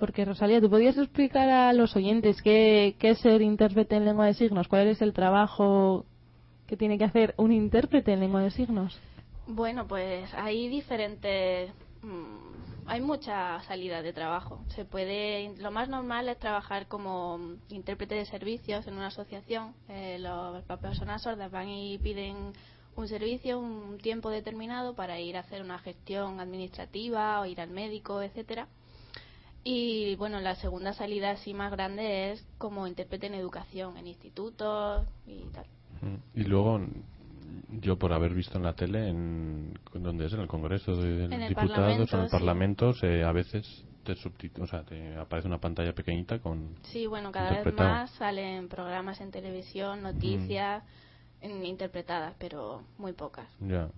Porque 0.00 0.24
Rosalía, 0.24 0.60
¿tú 0.60 0.68
podías 0.68 0.98
explicar 0.98 1.48
a 1.48 1.72
los 1.72 1.94
oyentes 1.94 2.42
qué, 2.42 2.96
qué 2.98 3.10
es 3.10 3.18
ser 3.20 3.42
intérprete 3.42 3.94
en 3.94 4.04
lengua 4.04 4.26
de 4.26 4.34
signos? 4.34 4.66
¿Cuál 4.66 4.88
es 4.88 5.00
el 5.02 5.12
trabajo 5.12 6.04
que 6.66 6.76
tiene 6.76 6.98
que 6.98 7.04
hacer 7.04 7.34
un 7.36 7.52
intérprete 7.52 8.12
en 8.12 8.20
lengua 8.20 8.42
de 8.42 8.50
signos? 8.50 8.98
Bueno, 9.46 9.86
pues 9.86 10.32
hay 10.34 10.68
diferentes. 10.68 11.72
mm, 12.02 12.86
hay 12.86 13.00
mucha 13.00 13.60
salida 13.62 14.02
de 14.02 14.12
trabajo. 14.12 14.64
Se 14.74 14.84
puede. 14.84 15.54
Lo 15.58 15.70
más 15.70 15.88
normal 15.88 16.28
es 16.28 16.38
trabajar 16.38 16.88
como 16.88 17.38
intérprete 17.68 18.14
de 18.16 18.26
servicios 18.26 18.86
en 18.86 18.94
una 18.94 19.06
asociación. 19.08 19.74
Eh, 19.88 20.18
los- 20.18 20.64
las 20.68 20.78
personas 20.80 21.22
sordas 21.22 21.50
van 21.50 21.68
y 21.68 21.98
piden 21.98 22.52
un 22.96 23.08
servicio, 23.08 23.58
un 23.60 23.98
tiempo 23.98 24.30
determinado 24.30 24.94
para 24.94 25.18
ir 25.20 25.36
a 25.36 25.40
hacer 25.40 25.62
una 25.62 25.78
gestión 25.78 26.40
administrativa 26.40 27.40
o 27.40 27.46
ir 27.46 27.60
al 27.60 27.70
médico, 27.70 28.20
etcétera. 28.20 28.66
Y 29.64 30.16
bueno, 30.16 30.40
la 30.40 30.56
segunda 30.56 30.92
salida 30.92 31.30
así 31.30 31.54
más 31.54 31.70
grande 31.70 32.32
es 32.32 32.44
como 32.58 32.86
intérprete 32.88 33.28
en 33.28 33.34
educación, 33.34 33.96
en 33.96 34.08
institutos 34.08 35.06
y 35.26 35.44
tal. 35.54 35.66
Mm. 36.02 36.40
Y 36.40 36.44
luego, 36.44 36.80
yo 37.80 37.98
por 37.98 38.12
haber 38.12 38.34
visto 38.34 38.58
en 38.58 38.64
la 38.64 38.74
tele, 38.74 39.08
en 39.08 39.74
¿dónde 39.94 40.26
es? 40.26 40.32
En 40.32 40.40
el 40.40 40.48
Congreso 40.48 40.94
de 40.96 41.24
En 41.24 41.48
Diputados, 41.48 42.12
en 42.12 42.20
el 42.20 42.26
sí. 42.26 42.32
Parlamento, 42.32 42.92
se, 42.94 43.22
a 43.22 43.32
veces 43.32 43.66
te 44.04 44.12
o 44.60 44.66
sea, 44.66 44.82
te 44.82 45.16
aparece 45.16 45.48
una 45.48 45.58
pantalla 45.58 45.94
pequeñita 45.94 46.38
con 46.40 46.74
Sí, 46.92 47.06
bueno, 47.06 47.30
cada 47.30 47.62
vez 47.62 47.72
más 47.74 48.10
salen 48.12 48.68
programas 48.68 49.20
en 49.20 49.30
televisión, 49.30 50.02
noticias 50.02 50.82
en- 51.40 51.64
interpretadas, 51.64 52.34
pero 52.38 52.82
muy 52.98 53.12
pocas. 53.12 53.46
ya. 53.60 53.88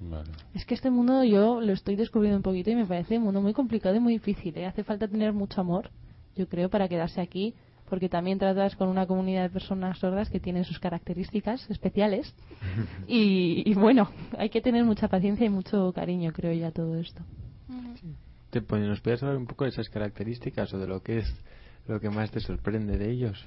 Vale. 0.00 0.30
Es 0.54 0.64
que 0.64 0.74
este 0.74 0.90
mundo 0.90 1.24
yo 1.24 1.60
lo 1.60 1.72
estoy 1.72 1.96
descubriendo 1.96 2.36
un 2.36 2.42
poquito 2.42 2.70
y 2.70 2.76
me 2.76 2.86
parece 2.86 3.18
un 3.18 3.24
mundo 3.24 3.40
muy 3.40 3.52
complicado 3.52 3.96
y 3.96 4.00
muy 4.00 4.12
difícil. 4.14 4.56
¿eh? 4.56 4.66
Hace 4.66 4.84
falta 4.84 5.08
tener 5.08 5.32
mucho 5.32 5.60
amor, 5.60 5.90
yo 6.36 6.48
creo, 6.48 6.68
para 6.70 6.88
quedarse 6.88 7.20
aquí, 7.20 7.54
porque 7.88 8.08
también 8.08 8.38
tratas 8.38 8.76
con 8.76 8.88
una 8.88 9.06
comunidad 9.06 9.42
de 9.42 9.50
personas 9.50 9.98
sordas 9.98 10.30
que 10.30 10.40
tienen 10.40 10.64
sus 10.64 10.78
características 10.78 11.68
especiales. 11.70 12.34
y, 13.08 13.62
y 13.64 13.74
bueno, 13.74 14.10
hay 14.36 14.50
que 14.50 14.60
tener 14.60 14.84
mucha 14.84 15.08
paciencia 15.08 15.46
y 15.46 15.50
mucho 15.50 15.92
cariño, 15.92 16.32
creo 16.32 16.52
yo, 16.52 16.66
a 16.66 16.70
todo 16.70 16.96
esto. 16.96 17.22
¿Te, 18.50 18.62
pues, 18.62 18.82
¿Nos 18.82 19.00
puedes 19.00 19.22
hablar 19.22 19.36
un 19.38 19.46
poco 19.46 19.64
de 19.64 19.70
esas 19.70 19.88
características 19.90 20.72
o 20.72 20.78
de 20.78 20.86
lo 20.86 21.02
que 21.02 21.18
es 21.18 21.34
lo 21.86 22.00
que 22.00 22.10
más 22.10 22.30
te 22.30 22.40
sorprende 22.40 22.96
de 22.96 23.10
ellos? 23.10 23.46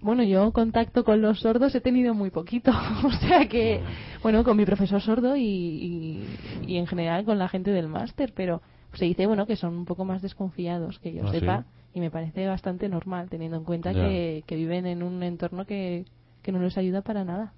Bueno, 0.00 0.22
yo 0.22 0.52
contacto 0.52 1.02
con 1.02 1.22
los 1.22 1.40
sordos 1.40 1.74
he 1.74 1.80
tenido 1.80 2.12
muy 2.12 2.30
poquito, 2.30 2.70
o 3.04 3.10
sea 3.12 3.48
que, 3.48 3.80
bueno, 4.22 4.44
con 4.44 4.56
mi 4.56 4.66
profesor 4.66 5.00
sordo 5.00 5.34
y, 5.36 5.42
y, 5.42 6.26
y 6.66 6.76
en 6.76 6.86
general 6.86 7.24
con 7.24 7.38
la 7.38 7.48
gente 7.48 7.70
del 7.70 7.88
máster, 7.88 8.32
pero 8.34 8.60
se 8.92 9.06
dice, 9.06 9.26
bueno, 9.26 9.46
que 9.46 9.56
son 9.56 9.74
un 9.74 9.84
poco 9.86 10.04
más 10.04 10.20
desconfiados, 10.20 10.98
que 10.98 11.14
yo 11.14 11.26
¿Ah, 11.26 11.32
sí? 11.32 11.40
sepa, 11.40 11.64
y 11.94 12.00
me 12.00 12.10
parece 12.10 12.46
bastante 12.46 12.88
normal, 12.88 13.30
teniendo 13.30 13.56
en 13.56 13.64
cuenta 13.64 13.92
que, 13.92 14.42
que 14.46 14.56
viven 14.56 14.84
en 14.86 15.02
un 15.02 15.22
entorno 15.22 15.64
que, 15.64 16.04
que 16.42 16.52
no 16.52 16.58
les 16.60 16.76
ayuda 16.76 17.02
para 17.02 17.24
nada. 17.24 17.52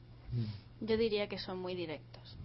Yo 0.81 0.97
diría 0.97 1.27
que 1.27 1.39
son 1.39 1.59
muy 1.59 1.75
directos. 1.75 2.37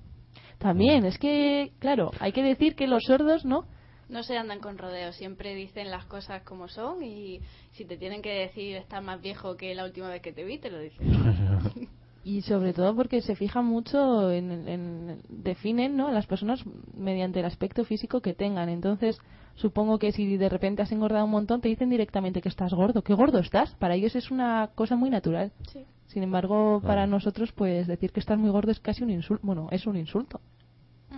También, 0.58 1.06
es 1.06 1.18
que, 1.18 1.72
claro, 1.80 2.12
hay 2.20 2.32
que 2.32 2.44
decir 2.44 2.76
que 2.76 2.88
los 2.88 3.04
sordos, 3.04 3.46
¿no? 3.46 3.66
No 4.10 4.24
se 4.24 4.38
andan 4.38 4.60
con 4.60 4.78
rodeos, 4.78 5.16
siempre 5.16 5.54
dicen 5.56 5.92
las 5.92 6.06
cosas 6.06 6.44
como 6.44 6.68
son 6.68 7.04
y 7.04 7.40
si 7.74 7.86
te 7.86 7.98
tienen 7.98 8.22
que 8.22 8.32
decir 8.32 8.76
estás 8.78 9.04
más 9.04 9.22
viejo 9.22 9.56
que 9.58 9.74
la 9.76 9.86
última 9.86 10.10
vez 10.10 10.22
que 10.22 10.32
te 10.34 10.44
vi, 10.44 10.60
te 10.60 10.70
lo 10.70 10.80
dicen. 10.80 11.08
Y 12.24 12.44
sobre 12.44 12.74
todo 12.74 12.96
porque 12.96 13.22
se 13.22 13.36
fijan 13.36 13.66
mucho 13.66 14.30
en, 14.32 14.68
en- 14.68 15.22
definen 15.28 15.98
¿no? 15.98 16.08
a 16.08 16.12
las 16.12 16.28
personas 16.28 16.64
mediante 16.96 17.40
el 17.40 17.46
aspecto 17.46 17.84
físico 17.84 18.22
que 18.22 18.36
tengan. 18.36 18.70
Entonces, 18.70 19.18
supongo 19.56 20.00
que 20.00 20.12
si 20.12 20.38
de 20.38 20.50
repente 20.50 20.82
has 20.82 20.92
engordado 20.92 21.26
un 21.26 21.32
montón, 21.32 21.62
te 21.62 21.70
dicen 21.70 21.90
directamente 21.90 22.42
que 22.42 22.50
estás 22.50 22.74
gordo. 22.74 23.04
¿Qué 23.04 23.14
gordo 23.14 23.40
estás? 23.40 23.76
Para 23.76 23.96
ellos 23.96 24.16
es 24.16 24.32
una 24.32 24.70
cosa 24.76 24.96
muy 24.96 25.10
natural. 25.10 25.52
Sí. 25.72 25.86
Sin 26.08 26.24
embargo, 26.24 26.82
para 26.86 27.08
nosotros, 27.08 27.54
pues 27.54 27.88
decir 27.88 28.12
que 28.12 28.20
estás 28.20 28.38
muy 28.38 28.50
gordo 28.50 28.72
es 28.72 28.80
casi 28.80 29.02
un 29.04 29.12
insulto. 29.12 29.46
Bueno, 29.46 29.70
es 29.72 29.88
un 29.88 29.96
insulto. 29.96 30.42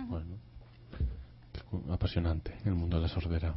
Bueno. 0.06 0.36
Apasionante 1.90 2.54
el 2.64 2.74
mundo 2.74 2.98
de 2.98 3.02
la 3.02 3.08
sordera. 3.08 3.54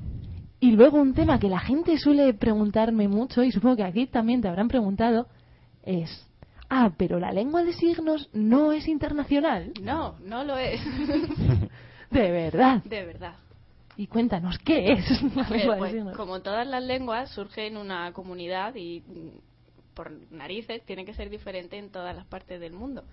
Y 0.59 0.71
luego 0.71 0.99
un 0.99 1.13
tema 1.13 1.39
que 1.39 1.49
la 1.49 1.59
gente 1.59 1.97
suele 1.99 2.33
preguntarme 2.33 3.07
mucho, 3.07 3.43
y 3.43 3.51
supongo 3.51 3.75
que 3.75 3.83
aquí 3.83 4.07
también 4.07 4.41
te 4.41 4.47
habrán 4.47 4.67
preguntado, 4.67 5.27
es, 5.83 6.27
ah, 6.69 6.91
pero 6.97 7.19
la 7.19 7.31
lengua 7.31 7.63
de 7.63 7.73
signos 7.73 8.29
no 8.33 8.71
es 8.71 8.87
internacional. 8.87 9.73
No, 9.79 10.15
no 10.25 10.43
lo 10.43 10.57
es. 10.57 10.81
De 12.09 12.31
verdad. 12.31 12.83
de 12.83 13.05
verdad. 13.05 13.35
Y 13.97 14.07
cuéntanos, 14.07 14.59
¿qué 14.59 14.93
es 14.93 15.21
la 15.35 15.43
ver, 15.43 15.51
lengua 15.59 15.75
de 15.75 15.79
pues, 15.79 15.91
signos? 15.91 16.15
como 16.17 16.41
todas 16.41 16.67
las 16.67 16.83
lenguas, 16.83 17.29
surge 17.31 17.67
en 17.67 17.77
una 17.77 18.13
comunidad 18.13 18.75
y 18.75 19.01
mm, 19.01 19.93
por 19.95 20.11
narices 20.31 20.83
tiene 20.85 21.03
que 21.03 21.13
ser 21.13 21.29
diferente 21.29 21.77
en 21.77 21.89
todas 21.89 22.15
las 22.15 22.25
partes 22.27 22.59
del 22.61 22.73
mundo. 22.73 23.03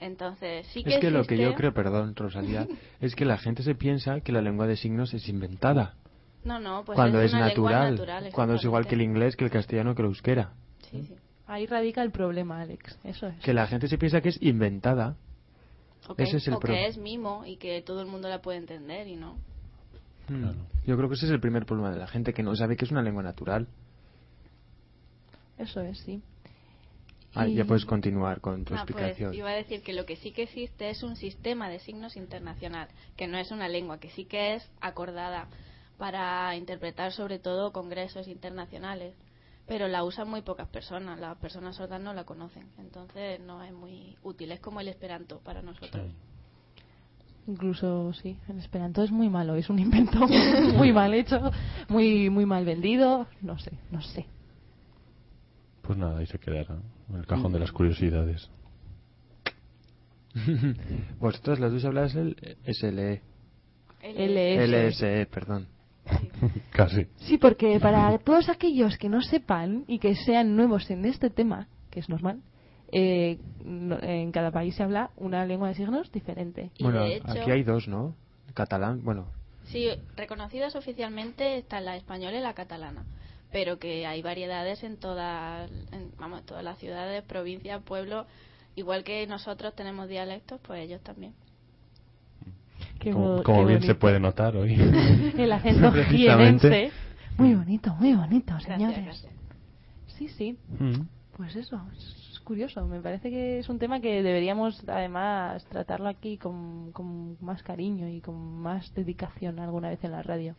Entonces, 0.00 0.66
sí 0.68 0.82
que 0.82 0.94
es 0.94 1.00
que 1.00 1.10
lo 1.10 1.24
que 1.24 1.36
yo 1.36 1.54
creo, 1.54 1.72
perdón, 1.72 2.16
Rosalía, 2.16 2.66
es 3.00 3.14
que 3.14 3.24
la 3.24 3.38
gente 3.38 3.62
se 3.62 3.74
piensa 3.74 4.20
que 4.20 4.32
la 4.32 4.40
lengua 4.40 4.66
de 4.66 4.76
signos 4.76 5.14
es 5.14 5.28
inventada. 5.28 5.94
No, 6.42 6.58
no, 6.58 6.84
pues 6.84 6.96
cuando 6.96 7.20
es, 7.20 7.26
es, 7.26 7.34
una 7.34 7.48
lengua 7.48 7.70
natural. 7.70 7.90
natural, 7.94 8.32
cuando 8.32 8.54
es 8.54 8.64
igual 8.64 8.86
que 8.86 8.94
el 8.96 9.02
inglés, 9.02 9.36
que 9.36 9.44
el 9.44 9.50
castellano, 9.50 9.94
que 9.94 10.02
el 10.02 10.08
euskera. 10.08 10.52
Sí, 10.90 11.04
sí. 11.04 11.14
Ahí 11.46 11.66
radica 11.66 12.02
el 12.02 12.10
problema, 12.10 12.60
Alex. 12.60 12.98
Eso 13.04 13.26
es. 13.28 13.38
Que 13.40 13.52
la 13.52 13.66
gente 13.66 13.88
se 13.88 13.98
piensa 13.98 14.20
que 14.20 14.30
es 14.30 14.42
inventada. 14.42 15.16
O 16.08 16.14
que, 16.14 16.24
Ese 16.24 16.38
es 16.38 16.48
el 16.48 16.54
o 16.54 16.60
pro- 16.60 16.72
que 16.72 16.86
es 16.86 16.98
mimo 16.98 17.44
y 17.46 17.56
que 17.56 17.80
todo 17.82 18.00
el 18.00 18.06
mundo 18.06 18.28
la 18.28 18.42
puede 18.42 18.58
entender 18.58 19.06
y 19.06 19.16
no. 19.16 19.36
Mm. 20.28 20.40
Claro. 20.42 20.58
Yo 20.86 20.96
creo 20.96 21.08
que 21.08 21.14
ese 21.14 21.26
es 21.26 21.32
el 21.32 21.40
primer 21.40 21.66
problema 21.66 21.90
de 21.90 21.98
la 21.98 22.06
gente, 22.06 22.32
que 22.34 22.42
no 22.42 22.54
sabe 22.56 22.76
que 22.76 22.84
es 22.84 22.90
una 22.90 23.02
lengua 23.02 23.22
natural. 23.22 23.66
Eso 25.58 25.80
es, 25.80 25.98
sí. 26.00 26.22
Ah, 27.34 27.48
Y- 27.48 27.54
ya 27.54 27.64
puedes 27.64 27.84
continuar 27.84 28.40
con 28.40 28.64
tu 28.64 28.74
Ah, 28.74 28.84
pues 28.86 28.96
explicación. 28.96 29.34
iba 29.34 29.50
a 29.50 29.54
decir 29.54 29.82
que 29.82 29.92
lo 29.92 30.06
que 30.06 30.16
sí 30.16 30.30
que 30.32 30.44
existe 30.44 30.90
es 30.90 31.02
un 31.02 31.16
sistema 31.16 31.68
de 31.68 31.80
signos 31.80 32.16
internacional, 32.16 32.88
que 33.16 33.26
no 33.26 33.38
es 33.38 33.50
una 33.50 33.68
lengua, 33.68 33.98
que 33.98 34.10
sí 34.10 34.24
que 34.24 34.54
es 34.54 34.70
acordada 34.80 35.48
para 35.98 36.54
interpretar 36.56 37.12
sobre 37.12 37.38
todo 37.38 37.72
congresos 37.72 38.28
internacionales, 38.28 39.14
pero 39.66 39.88
la 39.88 40.04
usan 40.04 40.28
muy 40.28 40.42
pocas 40.42 40.68
personas, 40.68 41.18
las 41.18 41.36
personas 41.38 41.76
sordas 41.76 42.00
no 42.00 42.12
la 42.14 42.24
conocen, 42.24 42.68
entonces 42.78 43.40
no 43.40 43.62
es 43.64 43.72
muy 43.72 44.16
útil, 44.22 44.52
es 44.52 44.60
como 44.60 44.80
el 44.80 44.88
esperanto 44.88 45.40
para 45.40 45.62
nosotros. 45.62 46.12
Incluso, 47.46 48.12
sí, 48.14 48.38
el 48.48 48.58
esperanto 48.58 49.02
es 49.02 49.10
muy 49.10 49.28
malo. 49.28 49.54
Es 49.54 49.68
un 49.68 49.78
invento 49.78 50.18
muy 50.76 50.92
mal 50.92 51.12
hecho, 51.12 51.50
muy 51.88 52.30
muy 52.30 52.46
mal 52.46 52.64
vendido. 52.64 53.26
No 53.42 53.58
sé, 53.58 53.72
no 53.90 54.00
sé. 54.00 54.26
Pues 55.82 55.98
nada, 55.98 56.18
ahí 56.18 56.26
se 56.26 56.38
quedará. 56.38 56.78
En 57.10 57.16
el 57.16 57.26
cajón 57.26 57.52
de 57.52 57.58
las 57.58 57.70
curiosidades. 57.70 58.50
Vosotros 61.20 61.60
las 61.60 61.72
dos 61.72 61.84
habláis 61.84 62.14
el 62.14 62.36
SLE. 62.66 63.20
LS. 64.02 64.68
LSE, 64.68 65.26
perdón. 65.26 65.66
Casi. 66.70 67.06
Sí, 67.16 67.38
porque 67.38 67.78
para 67.80 68.18
todos 68.18 68.48
aquellos 68.48 68.98
que 68.98 69.08
no 69.08 69.22
sepan 69.22 69.84
y 69.86 69.98
que 69.98 70.14
sean 70.14 70.56
nuevos 70.56 70.90
en 70.90 71.04
este 71.04 71.30
tema, 71.30 71.68
que 71.90 72.00
es 72.00 72.08
normal, 72.08 72.40
eh, 72.96 73.38
no- 73.64 73.98
en 74.00 74.30
cada 74.30 74.52
país 74.52 74.74
se 74.76 74.82
habla 74.84 75.10
una 75.16 75.44
lengua 75.44 75.68
de 75.68 75.74
signos 75.74 76.12
diferente. 76.12 76.70
Y 76.78 76.84
bueno, 76.84 77.04
hecho- 77.04 77.28
aquí 77.28 77.50
hay 77.50 77.62
dos, 77.64 77.88
¿no? 77.88 78.14
Catalán, 78.54 79.02
bueno, 79.04 79.26
Sí, 79.64 79.88
reconocidas 80.16 80.76
oficialmente 80.76 81.56
está 81.56 81.80
la 81.80 81.96
española 81.96 82.36
y 82.38 82.40
la 82.42 82.52
catalana, 82.52 83.02
pero 83.50 83.78
que 83.78 84.06
hay 84.06 84.20
variedades 84.22 84.84
en 84.84 84.96
todas, 84.98 85.70
en, 85.90 86.10
vamos, 86.18 86.44
todas 86.44 86.62
las 86.62 86.78
ciudades, 86.78 87.22
provincias, 87.24 87.82
pueblos, 87.82 88.26
igual 88.76 89.02
que 89.04 89.26
nosotros 89.26 89.74
tenemos 89.74 90.06
dialectos, 90.08 90.60
pues 90.62 90.84
ellos 90.84 91.00
también. 91.02 91.32
Qué 93.00 93.10
Como, 93.10 93.42
como 93.42 93.60
qué 93.62 93.66
bien 93.66 93.82
se 93.82 93.94
puede 93.94 94.20
notar 94.20 94.54
hoy. 94.56 94.74
El 95.38 95.50
acento 95.50 95.90
jienense. 95.92 96.92
Muy 97.38 97.54
bonito, 97.54 97.94
muy 97.94 98.14
bonito, 98.14 98.52
Gracias, 98.52 98.76
señores. 98.78 99.04
gracias. 99.04 99.32
Sí, 100.18 100.28
sí. 100.28 100.58
Mm. 100.78 101.00
Pues 101.36 101.56
eso, 101.56 101.80
es 101.96 102.23
curioso. 102.44 102.86
Me 102.86 103.00
parece 103.00 103.30
que 103.30 103.58
es 103.58 103.68
un 103.68 103.78
tema 103.78 104.00
que 104.00 104.22
deberíamos 104.22 104.86
además 104.88 105.64
tratarlo 105.66 106.08
aquí 106.08 106.38
con, 106.38 106.92
con 106.92 107.36
más 107.40 107.62
cariño 107.62 108.08
y 108.08 108.20
con 108.20 108.36
más 108.60 108.94
dedicación 108.94 109.58
alguna 109.58 109.88
vez 109.88 110.02
en 110.04 110.12
la 110.12 110.22
radio. 110.22 110.54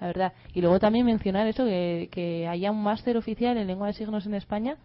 La 0.00 0.06
verdad. 0.06 0.32
Y 0.54 0.60
luego 0.62 0.80
también 0.80 1.06
mencionar 1.06 1.46
eso, 1.46 1.64
que, 1.64 2.08
que 2.10 2.48
haya 2.48 2.70
un 2.70 2.82
máster 2.82 3.16
oficial 3.16 3.56
en 3.58 3.66
lengua 3.66 3.88
de 3.88 3.92
signos 3.92 4.26
en 4.26 4.34
España, 4.34 4.78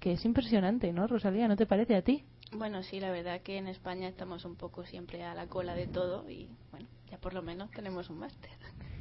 que 0.00 0.12
es 0.12 0.24
impresionante, 0.24 0.92
¿no, 0.92 1.06
Rosalía? 1.06 1.48
¿No 1.48 1.56
te 1.56 1.66
parece 1.66 1.94
a 1.96 2.02
ti? 2.02 2.24
Bueno, 2.52 2.82
sí, 2.82 2.98
la 2.98 3.10
verdad 3.10 3.42
que 3.42 3.58
en 3.58 3.66
España 3.66 4.08
estamos 4.08 4.44
un 4.46 4.56
poco 4.56 4.86
siempre 4.86 5.22
a 5.22 5.34
la 5.34 5.46
cola 5.48 5.74
de 5.74 5.86
todo 5.86 6.28
y 6.30 6.48
bueno, 6.70 6.86
ya 7.10 7.18
por 7.18 7.34
lo 7.34 7.42
menos 7.42 7.70
tenemos 7.70 8.08
un 8.08 8.18
máster. 8.18 8.50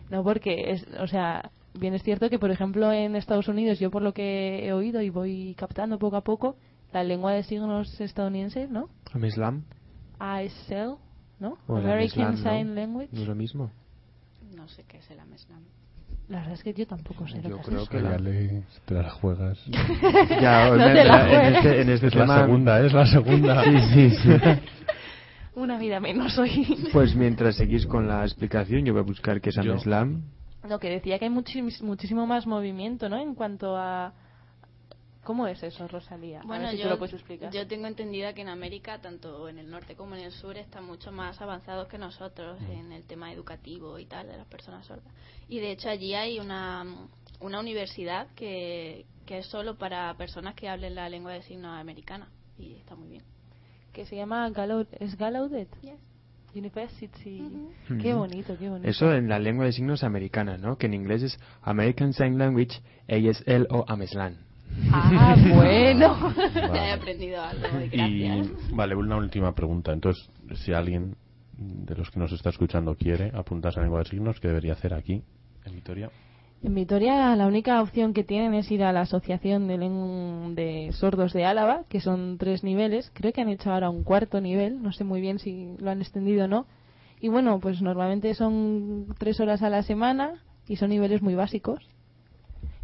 No, 0.09 0.24
porque, 0.24 0.72
es, 0.72 0.86
o 0.99 1.07
sea, 1.07 1.51
bien 1.78 1.94
es 1.94 2.04
cierto 2.04 2.30
que, 2.30 2.40
por 2.40 2.52
ejemplo, 2.52 2.92
en 2.92 3.16
Estados 3.16 3.48
Unidos, 3.48 3.80
yo 3.80 3.92
por 3.92 4.02
lo 4.02 4.14
que 4.14 4.66
he 4.68 4.74
oído 4.74 5.02
y 5.02 5.10
voy 5.10 5.56
captando 5.58 5.98
poco 6.00 6.16
a 6.18 6.22
poco, 6.24 6.58
la 6.94 7.04
lengua 7.04 7.34
de 7.34 7.44
signos 7.44 8.00
estadounidense, 8.00 8.68
¿no? 8.68 8.90
Islam, 9.24 9.64
ASL, 10.20 10.96
¿no? 11.40 11.58
o 11.68 11.78
American 11.78 12.38
Sign 12.38 12.70
¿no? 12.70 12.76
Language. 12.76 13.10
¿No 13.12 13.22
es 13.22 13.28
lo 13.28 13.36
mismo? 13.36 13.72
No 14.56 14.68
sé 14.68 14.84
qué 14.88 14.98
es 14.98 15.10
el 15.12 15.20
Ameslam. 15.20 15.62
La 16.30 16.40
verdad 16.40 16.54
es 16.56 16.64
que 16.64 16.74
yo 16.74 16.86
tampoco 16.88 17.26
sé 17.28 17.42
lo 17.42 17.50
Yo 17.50 17.56
que 17.56 17.62
es 17.62 17.68
creo 17.68 17.86
que 17.88 18.02
la- 18.02 18.12
Dale, 18.12 18.64
te 18.86 18.94
la 18.96 19.10
juegas. 19.12 19.58
Ya, 20.42 20.70
No 20.72 20.84
te 20.84 21.04
la 21.06 21.48
en, 21.48 21.56
este, 21.56 21.82
en 21.82 21.90
este 21.90 22.08
Es 22.08 22.16
la 22.16 22.22
tema... 22.22 22.42
segunda, 22.42 22.86
es 22.86 22.94
la 22.94 23.06
segunda. 23.06 23.64
Sí, 23.94 24.10
sí, 24.10 24.10
sí. 24.18 24.30
Una 25.56 25.78
vida 25.80 26.00
menos 26.00 26.38
hoy. 26.38 26.90
Pues 26.94 27.16
mientras 27.16 27.56
seguís 27.56 27.86
con 27.88 28.08
la 28.08 28.24
explicación, 28.24 28.86
yo 28.86 28.94
voy 28.94 29.02
a 29.02 29.06
buscar 29.06 29.40
qué 29.42 29.50
es 29.50 29.56
Yo- 29.56 29.72
Ameslam. 29.74 30.22
Lo 30.68 30.80
que 30.80 30.89
decía 30.89 31.18
que 31.20 31.26
hay 31.26 31.32
muchis- 31.32 31.82
muchísimo 31.82 32.26
más 32.28 32.45
movimiento, 32.47 33.09
¿no? 33.09 33.18
En 33.18 33.36
cuanto 33.36 33.76
a... 33.78 34.13
¿Cómo 35.24 35.45
es 35.47 35.61
eso, 35.61 35.86
Rosalía? 35.89 36.39
a 36.39 36.43
Bueno, 36.45 36.63
ver 36.68 36.72
si 36.72 36.78
yo, 36.78 36.84
tú 36.86 36.89
lo 36.91 36.97
puedes 36.99 37.13
explicar. 37.15 37.51
yo 37.51 37.68
tengo 37.68 37.88
entendida 37.88 38.32
que 38.34 38.41
en 38.43 38.47
América, 38.47 39.01
tanto 39.01 39.49
en 39.49 39.57
el 39.59 39.70
norte 39.70 39.95
como 39.95 40.15
en 40.15 40.22
el 40.24 40.32
sur, 40.32 40.55
están 40.57 40.86
mucho 40.86 41.11
más 41.11 41.41
avanzados 41.41 41.89
que 41.89 41.97
nosotros 41.97 42.57
en 42.70 42.93
el 42.93 43.03
tema 43.05 43.34
educativo 43.34 43.99
y 43.99 44.05
tal 44.05 44.28
de 44.28 44.38
las 44.38 44.47
personas 44.47 44.86
sordas. 44.86 45.13
Y 45.49 45.59
de 45.59 45.72
hecho 45.72 45.89
allí 45.89 46.13
hay 46.13 46.39
una, 46.39 46.86
una 47.41 47.59
universidad 47.59 48.28
que, 48.36 49.05
que 49.26 49.39
es 49.39 49.47
solo 49.47 49.78
para 49.78 50.13
personas 50.15 50.55
que 50.55 50.70
hablen 50.70 50.95
la 50.95 51.09
lengua 51.09 51.34
de 51.34 51.41
signos 51.41 51.78
americana 51.78 52.30
y 52.57 52.76
está 52.76 52.95
muy 52.95 53.09
bien. 53.09 53.24
que 53.91 54.05
se 54.05 54.15
llama 54.15 54.49
Gallaudet. 54.51 54.95
¿Es 55.01 55.18
Gallaudet? 55.18 55.68
Yes. 55.82 55.99
University. 56.56 57.43
Qué 58.02 58.14
bonito, 58.14 58.58
qué 58.58 58.70
bonito. 58.70 58.88
Eso 58.88 59.14
en 59.14 59.30
la 59.30 59.39
lengua 59.39 59.66
de 59.66 59.72
signos 59.72 60.04
americana, 60.04 60.58
¿no? 60.58 60.78
Que 60.78 60.88
en 60.88 60.93
inglés 60.93 61.24
es 61.24 61.39
American 61.62 62.14
Sign 62.14 62.38
Language, 62.38 62.82
ASL 63.08 63.68
o 63.70 63.86
AMESLAN. 63.88 64.38
Ah, 64.91 65.36
bueno. 65.56 66.34
Ya 66.54 66.88
he 66.88 66.91
aprendido 66.91 67.41
algo, 67.41 67.68
y 67.91 68.00
Y 68.00 68.24
gracias. 68.24 68.76
vale, 68.76 68.95
una 68.95 69.18
última 69.18 69.54
pregunta. 69.54 69.93
Entonces, 69.93 70.30
si 70.56 70.74
alguien 70.74 71.16
de 71.58 71.95
los 71.95 72.12
que 72.12 72.20
nos 72.20 72.32
está 72.32 72.50
escuchando 72.50 72.95
quiere 72.95 73.32
apuntarse 73.34 73.80
a 73.80 73.84
lengua 73.84 74.00
de 74.00 74.06
signos, 74.06 74.39
¿qué 74.39 74.48
debería 74.48 74.74
hacer 74.74 74.93
aquí, 74.93 75.24
en 75.66 75.76
Vitoria? 75.76 76.12
En 76.64 76.74
Vitoria 76.74 77.36
la 77.36 77.45
única 77.45 77.82
opción 77.82 78.14
que 78.14 78.24
tienen 78.24 78.55
es 78.55 78.72
ir 78.72 78.84
a 78.84 78.91
la 78.91 79.01
Asociación 79.01 79.68
de, 79.68 79.78
de 79.78 80.91
Sordos 80.91 81.32
de 81.32 81.45
Álava, 81.45 81.84
que 81.88 82.01
son 82.01 82.38
tres 82.39 82.64
niveles. 82.64 83.12
Creo 83.14 83.32
que 83.32 83.41
han 83.41 83.49
hecho 83.49 83.72
ahora 83.72 83.91
un 83.91 84.03
cuarto 84.03 84.41
nivel, 84.41 84.82
no 84.82 84.91
sé 84.91 85.03
muy 85.03 85.22
bien 85.22 85.38
si 85.38 85.76
lo 85.78 85.91
han 85.91 86.01
extendido 86.01 86.45
o 86.45 86.47
no. 86.47 86.66
Y 87.20 87.30
bueno, 87.30 87.60
pues 87.60 87.82
normalmente 87.82 88.34
son 88.34 89.14
tres 89.20 89.39
horas 89.39 89.62
a 89.62 89.70
la 89.70 89.84
semana 89.84 90.43
y 90.68 90.78
son 90.78 90.89
niveles 90.89 91.22
muy 91.22 91.36
básicos. 91.36 91.88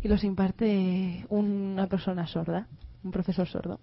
Y 0.01 0.07
los 0.07 0.23
imparte 0.23 1.25
una 1.29 1.87
persona 1.87 2.27
sorda, 2.27 2.67
un 3.03 3.11
profesor 3.11 3.47
sordo. 3.47 3.79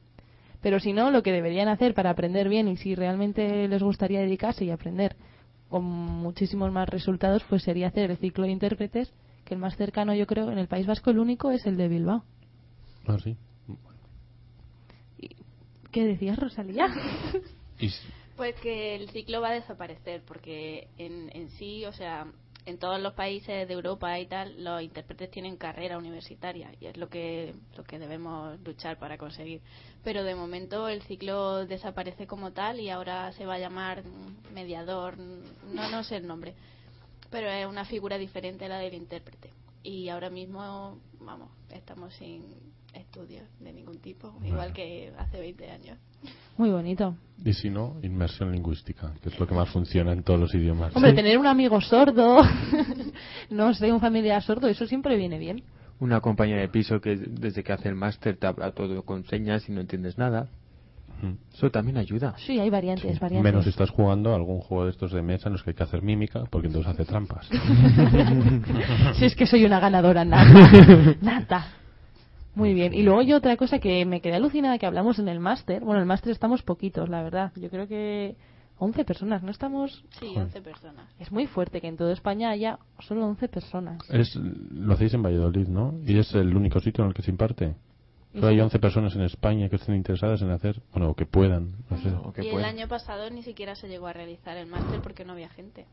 Pero 0.61 0.79
si 0.79 0.93
no, 0.93 1.11
lo 1.11 1.23
que 1.23 1.33
deberían 1.33 1.69
hacer 1.69 1.95
para 1.95 2.11
aprender 2.11 2.49
bien 2.49 2.69
y 2.69 2.77
si 2.77 2.95
realmente 2.95 3.67
les 3.67 3.83
gustaría 3.83 4.21
dedicarse 4.21 4.65
y 4.65 4.71
aprender 4.71 5.17
con 5.69 5.85
muchísimos 5.85 6.71
más 6.71 6.89
resultados, 6.89 7.43
pues 7.49 7.63
sería 7.63 7.89
hacer 7.89 8.11
el 8.11 8.19
ciclo 8.19 8.45
de 8.45 8.51
intérpretes, 8.51 9.13
que 9.51 9.55
el 9.55 9.61
más 9.61 9.77
cercano 9.77 10.15
yo 10.15 10.29
creo 10.29 10.53
en 10.53 10.59
el 10.59 10.69
País 10.69 10.87
Vasco 10.87 11.11
el 11.11 11.19
único 11.19 11.51
es 11.51 11.67
el 11.67 11.77
de 11.77 11.89
Bilbao. 11.89 12.23
Ah, 13.09 13.19
sí. 13.19 13.37
¿Qué 15.91 16.05
decías, 16.05 16.39
Rosalía? 16.39 16.87
Pues 18.37 18.55
que 18.61 18.95
el 18.95 19.11
ciclo 19.11 19.41
va 19.43 19.49
a 19.49 19.53
desaparecer 19.53 20.23
porque 20.27 20.89
en, 20.97 21.31
en 21.35 21.51
sí, 21.51 21.85
o 21.85 21.93
sea, 21.93 22.27
en 22.65 22.79
todos 22.79 23.01
los 23.01 23.13
países 23.13 23.69
de 23.69 23.75
Europa 23.75 24.19
y 24.19 24.27
tal, 24.27 24.63
los 24.65 24.81
intérpretes 24.83 25.31
tienen 25.31 25.57
carrera 25.57 25.99
universitaria 25.99 26.71
y 26.81 26.87
es 26.87 26.97
lo 26.97 27.09
que 27.09 27.55
lo 27.77 27.85
que 27.85 27.99
debemos 27.99 28.59
luchar 28.61 28.99
para 28.99 29.19
conseguir. 29.19 29.61
Pero 30.05 30.25
de 30.25 30.35
momento 30.35 30.89
el 30.89 31.03
ciclo 31.03 31.67
desaparece 31.67 32.27
como 32.27 32.53
tal 32.53 32.81
y 32.81 32.89
ahora 32.89 33.33
se 33.33 33.45
va 33.45 33.55
a 33.55 33.59
llamar 33.59 34.05
mediador, 34.55 35.19
no 35.19 35.91
no 35.91 36.03
sé 36.05 36.17
el 36.17 36.27
nombre, 36.27 36.55
pero 37.31 37.49
es 37.49 37.67
una 37.67 37.85
figura 37.85 38.19
diferente 38.19 38.65
a 38.65 38.69
la 38.69 38.79
del 38.79 38.95
intérprete. 38.95 39.51
Y 39.83 40.09
ahora 40.09 40.31
mismo, 40.31 40.99
vamos, 41.21 41.49
estamos 41.71 42.13
sin 42.15 42.43
estudios 42.93 43.45
de 43.61 43.73
ningún 43.73 43.99
tipo, 43.99 44.35
igual 44.45 44.73
que 44.73 45.13
hace 45.17 45.41
20 45.41 45.71
años. 45.71 45.99
Muy 46.59 46.71
bonito. 46.71 47.17
y 47.43 47.55
si 47.55 47.71
no, 47.71 47.97
inmersión 48.03 48.53
lingüística, 48.53 49.15
que 49.23 49.31
es 49.31 49.41
lo 49.41 49.47
que 49.47 49.55
más 49.55 49.71
funciona 49.71 50.13
en 50.13 50.23
todos 50.23 50.39
los 50.39 50.55
idiomas. 50.55 50.95
Hombre, 50.95 51.15
tener 51.15 51.39
un 51.39 51.47
amigo 51.47 51.81
sordo, 51.81 52.43
no 53.51 53.73
sé, 53.73 53.91
un 53.91 54.01
familiar 54.01 54.43
sordo, 54.43 54.69
eso 54.69 54.87
siempre 54.87 55.17
viene 55.17 55.39
bien. 55.39 55.63
Una 56.01 56.21
compañera 56.21 56.61
de 56.61 56.69
piso 56.69 57.01
que 57.01 57.17
desde 57.17 57.63
que 57.63 57.73
hace 57.73 57.89
el 57.89 57.95
máster 57.95 58.37
te 58.37 58.47
habla 58.47 58.73
todo 58.73 59.03
con 59.03 59.25
señas 59.25 59.69
y 59.69 59.73
no 59.73 59.81
entiendes 59.81 60.19
nada. 60.19 60.49
Ujú. 61.23 61.37
Eso 61.53 61.71
también 61.71 61.99
ayuda. 61.99 62.35
Sí, 62.39 62.59
hay 62.59 62.71
variantes, 62.71 63.15
Sí, 63.15 63.19
variantes. 63.21 63.53
Menos 63.53 63.65
si 63.65 63.71
estás 63.71 63.91
jugando 63.91 64.33
a 64.33 64.37
algún 64.37 64.61
juego 64.61 64.85
de 64.85 64.91
estos 64.91 65.13
de 65.13 65.23
mesa 65.23 65.49
en 65.49 65.55
los 65.55 65.63
que 65.63 65.71
hay 65.71 65.77
que 65.77 65.83
hacer 65.83 66.03
mímica, 66.03 66.45
porque 66.51 66.69
entonces 66.69 66.93
hace 66.93 67.05
trampas. 67.05 67.49
si 69.15 69.25
es 69.25 69.35
que 69.35 69.47
soy 69.47 69.65
una 69.65 69.81
ganadora 69.81 70.25
nata. 70.25 71.17
nata. 71.21 71.67
Muy 72.55 72.75
bien. 72.75 72.93
Y 72.95 73.03
luego 73.03 73.23
yo 73.23 73.37
otra 73.37 73.57
cosa 73.57 73.79
que 73.79 74.05
me 74.05 74.21
quedé 74.21 74.35
alucinada 74.35 74.79
que 74.79 74.87
hablamos 74.87 75.19
en 75.19 75.29
el 75.29 75.41
máster. 75.41 75.81
Bueno, 75.81 75.97
en 75.97 76.01
el 76.01 76.07
máster 76.07 76.33
estamos 76.33 76.63
poquitos, 76.63 77.09
la 77.09 77.23
verdad. 77.23 77.53
Yo 77.57 77.71
creo 77.71 77.87
que 77.87 78.37
11 78.79 79.05
personas, 79.05 79.43
no 79.43 79.51
estamos... 79.51 80.05
Sí, 80.19 80.27
Joder. 80.29 80.45
11 80.45 80.63
personas. 80.63 81.07
Es 81.19 81.31
muy 81.31 81.47
fuerte 81.47 81.81
que 81.81 81.89
en 81.89 81.97
toda 81.97 82.13
España 82.13 82.51
haya 82.51 82.79
solo 82.99 83.27
11 83.27 83.49
personas. 83.49 83.99
es, 84.11 84.35
lo 84.37 84.95
hacéis 84.95 85.15
en 85.15 85.23
Valladolid, 85.23 85.69
¿no? 85.69 85.95
Y 86.05 86.19
es 86.19 86.35
el 86.35 86.57
único 86.57 86.81
sitio 86.81 87.05
en 87.05 87.09
el 87.09 87.15
que 87.15 87.23
se 87.23 87.31
imparte. 87.31 87.75
Solo 88.33 88.47
hay 88.49 88.57
Sí. 88.57 88.61
11 88.61 88.79
personas 88.79 89.15
en 89.17 89.23
España 89.23 89.69
que 89.69 89.77
estén 89.77 89.95
interesadas 89.97 90.41
en 90.43 90.51
hacer, 90.51 90.81
bueno, 90.93 91.11
o 91.11 91.15
que 91.15 91.27
puedan, 91.27 91.73
no 91.91 91.97
sé. 91.99 92.11
O 92.11 92.33
que 92.33 92.45
y 92.45 92.49
el 92.49 92.65
año 92.65 92.87
pasado 92.87 93.29
ni 93.31 93.43
siquiera 93.43 93.75
se 93.75 93.89
llegó 93.89 94.07
a 94.07 94.13
realizar 94.13 94.57
el 94.57 94.67
máster 94.67 95.01
porque 95.01 95.25
no 95.25 95.33
había 95.33 95.49
gente. 95.49 95.87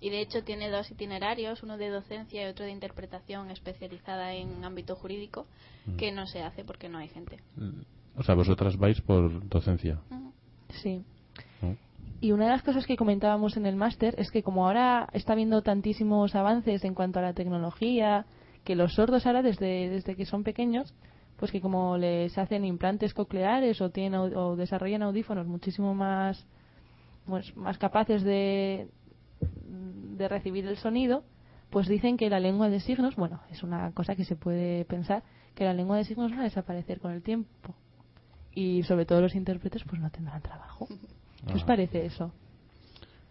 Y 0.00 0.10
de 0.10 0.20
hecho 0.20 0.42
tiene 0.42 0.68
dos 0.70 0.90
itinerarios, 0.90 1.62
uno 1.62 1.76
de 1.78 1.88
docencia 1.88 2.42
y 2.44 2.50
otro 2.50 2.64
de 2.64 2.72
interpretación 2.72 3.50
especializada 3.52 4.34
en 4.34 4.64
ámbito 4.64 4.96
jurídico, 4.96 5.46
Mm. 5.86 5.96
que 5.96 6.10
no 6.10 6.26
se 6.26 6.42
hace 6.42 6.64
porque 6.64 6.88
no 6.88 6.98
hay 6.98 7.08
gente. 7.08 7.38
O 8.16 8.22
sea, 8.24 8.34
vosotras 8.34 8.76
vais 8.76 9.00
por 9.00 9.48
docencia. 9.48 10.00
Sí. 10.82 11.04
¿no? 11.60 11.76
Y 12.20 12.32
una 12.32 12.46
de 12.46 12.50
las 12.50 12.62
cosas 12.62 12.86
que 12.86 12.96
comentábamos 12.96 13.56
en 13.56 13.66
el 13.66 13.76
máster 13.76 14.14
es 14.18 14.30
que 14.32 14.42
como 14.42 14.66
ahora 14.66 15.08
está 15.12 15.32
habiendo 15.34 15.62
tantísimos 15.62 16.34
avances 16.34 16.84
en 16.84 16.94
cuanto 16.94 17.20
a 17.20 17.22
la 17.22 17.32
tecnología, 17.34 18.26
que 18.64 18.74
los 18.76 18.94
sordos 18.94 19.26
ahora 19.26 19.42
desde, 19.42 19.88
desde 19.88 20.14
que 20.16 20.24
son 20.26 20.42
pequeños, 20.44 20.94
pues 21.36 21.50
que 21.50 21.60
como 21.60 21.96
les 21.98 22.36
hacen 22.38 22.64
implantes 22.64 23.14
cocleares 23.14 23.80
o, 23.80 23.90
tienen, 23.90 24.20
o 24.20 24.56
desarrollan 24.56 25.02
audífonos 25.02 25.46
muchísimo 25.46 25.94
más, 25.94 26.46
pues, 27.26 27.56
más 27.56 27.78
capaces 27.78 28.22
de, 28.22 28.88
de 30.16 30.28
recibir 30.28 30.66
el 30.66 30.76
sonido, 30.76 31.24
pues 31.70 31.88
dicen 31.88 32.16
que 32.16 32.30
la 32.30 32.38
lengua 32.40 32.68
de 32.68 32.80
signos, 32.80 33.16
bueno, 33.16 33.40
es 33.50 33.62
una 33.62 33.90
cosa 33.92 34.14
que 34.14 34.24
se 34.24 34.36
puede 34.36 34.84
pensar, 34.84 35.22
que 35.54 35.64
la 35.64 35.72
lengua 35.74 35.96
de 35.96 36.04
signos 36.04 36.32
va 36.32 36.40
a 36.40 36.44
desaparecer 36.44 37.00
con 37.00 37.12
el 37.12 37.22
tiempo. 37.22 37.74
Y 38.54 38.82
sobre 38.82 39.06
todo 39.06 39.20
los 39.22 39.34
intérpretes 39.34 39.82
pues 39.84 40.00
no 40.00 40.10
tendrán 40.10 40.42
trabajo. 40.42 40.86
¿Qué 41.46 41.54
os 41.54 41.62
Ah. 41.62 41.66
parece 41.66 42.04
eso? 42.06 42.32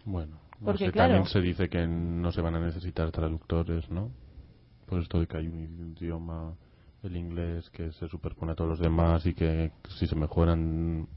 Bueno, 0.03 0.37
no 0.59 0.65
Porque, 0.65 0.87
sé, 0.87 0.91
claro- 0.91 1.13
también 1.13 1.31
se 1.31 1.39
dice 1.41 1.69
que 1.69 1.85
no 1.87 2.31
se 2.31 2.41
van 2.41 2.55
a 2.55 2.59
necesitar 2.59 3.11
traductores, 3.11 3.89
¿no? 3.91 4.09
Por 4.87 4.99
esto 5.01 5.19
de 5.19 5.27
que 5.27 5.37
hay 5.37 5.47
un 5.47 5.95
idioma, 5.97 6.53
el 7.03 7.17
inglés, 7.17 7.69
que 7.71 7.91
se 7.93 8.07
superpone 8.07 8.51
a 8.51 8.55
todos 8.55 8.69
los 8.69 8.79
demás 8.79 9.25
y 9.25 9.33
que 9.33 9.71
si 9.97 10.07
se 10.07 10.15
mejoran 10.15 11.07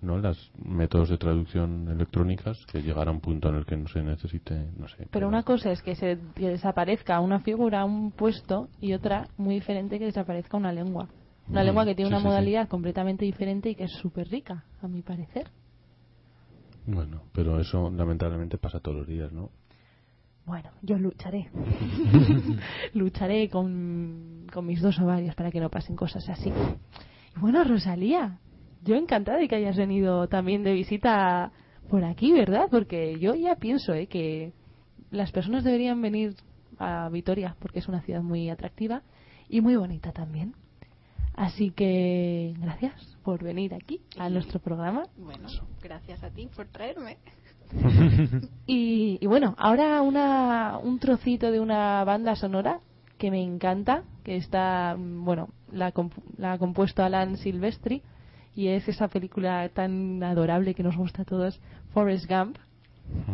no 0.00 0.18
los 0.18 0.50
métodos 0.64 1.08
de 1.10 1.16
traducción 1.16 1.88
electrónicas, 1.88 2.58
que 2.66 2.82
llegará 2.82 3.10
un 3.12 3.20
punto 3.20 3.48
en 3.48 3.54
el 3.54 3.64
que 3.64 3.76
no 3.76 3.86
se 3.88 4.02
necesite, 4.02 4.70
no 4.76 4.88
sé. 4.88 5.06
Pero 5.10 5.28
una 5.28 5.44
cosa 5.44 5.70
es 5.70 5.80
que 5.80 5.94
se 5.94 6.18
que 6.34 6.48
desaparezca 6.48 7.20
una 7.20 7.38
figura, 7.40 7.84
un 7.84 8.10
puesto, 8.10 8.68
y 8.80 8.94
otra 8.94 9.28
muy 9.36 9.54
diferente 9.54 9.98
que 9.98 10.06
desaparezca 10.06 10.56
una 10.56 10.72
lengua. 10.72 11.08
Una 11.48 11.62
Mm, 11.62 11.66
lengua 11.66 11.84
que 11.84 11.94
tiene 11.94 12.08
sí, 12.08 12.14
una 12.14 12.18
sí, 12.18 12.22
sí. 12.22 12.28
modalidad 12.28 12.68
completamente 12.68 13.24
diferente 13.24 13.70
y 13.70 13.74
que 13.76 13.84
es 13.84 13.92
súper 13.92 14.28
rica, 14.28 14.64
a 14.82 14.88
mi 14.88 15.02
parecer. 15.02 15.48
Bueno, 16.86 17.22
pero 17.32 17.60
eso 17.60 17.90
lamentablemente 17.90 18.58
pasa 18.58 18.80
todos 18.80 18.98
los 18.98 19.06
días, 19.06 19.32
¿no? 19.32 19.50
Bueno, 20.44 20.70
yo 20.82 20.98
lucharé. 20.98 21.50
lucharé 22.94 23.48
con, 23.48 24.46
con 24.52 24.66
mis 24.66 24.80
dos 24.80 24.98
ovarios 24.98 25.34
para 25.34 25.50
que 25.50 25.60
no 25.60 25.70
pasen 25.70 25.96
cosas 25.96 26.28
así. 26.28 26.50
Y 27.36 27.40
bueno, 27.40 27.62
Rosalía, 27.64 28.38
yo 28.82 28.96
encantada 28.96 29.38
de 29.38 29.48
que 29.48 29.56
hayas 29.56 29.76
venido 29.76 30.28
también 30.28 30.64
de 30.64 30.72
visita 30.72 31.52
por 31.88 32.04
aquí, 32.04 32.32
¿verdad? 32.32 32.68
Porque 32.70 33.18
yo 33.18 33.34
ya 33.34 33.56
pienso 33.56 33.94
¿eh? 33.94 34.06
que 34.06 34.52
las 35.10 35.30
personas 35.30 35.62
deberían 35.62 36.00
venir 36.00 36.34
a 36.78 37.08
Vitoria 37.10 37.56
porque 37.60 37.78
es 37.78 37.88
una 37.88 38.02
ciudad 38.02 38.22
muy 38.22 38.50
atractiva 38.50 39.02
y 39.48 39.60
muy 39.60 39.76
bonita 39.76 40.12
también. 40.12 40.54
Así 41.34 41.70
que 41.70 42.54
gracias 42.58 42.94
por 43.22 43.42
venir 43.42 43.74
aquí 43.74 44.00
a 44.18 44.28
nuestro 44.28 44.60
programa. 44.60 45.04
Bueno, 45.16 45.48
gracias 45.80 46.22
a 46.22 46.30
ti 46.30 46.48
por 46.54 46.66
traerme. 46.66 47.18
Y, 48.66 49.18
y 49.20 49.26
bueno, 49.26 49.54
ahora 49.58 50.02
una, 50.02 50.78
un 50.82 50.98
trocito 50.98 51.50
de 51.50 51.60
una 51.60 52.04
banda 52.04 52.36
sonora 52.36 52.80
que 53.18 53.30
me 53.30 53.42
encanta, 53.42 54.02
que 54.24 54.36
está, 54.36 54.96
bueno, 54.98 55.48
la, 55.70 55.92
la 56.36 56.52
ha 56.52 56.58
compuesto 56.58 57.02
Alan 57.02 57.36
Silvestri 57.36 58.02
y 58.54 58.68
es 58.68 58.88
esa 58.88 59.08
película 59.08 59.68
tan 59.70 60.22
adorable 60.22 60.74
que 60.74 60.82
nos 60.82 60.96
gusta 60.96 61.22
a 61.22 61.24
todos, 61.24 61.60
Forrest 61.92 62.28
Gump. 62.28 62.58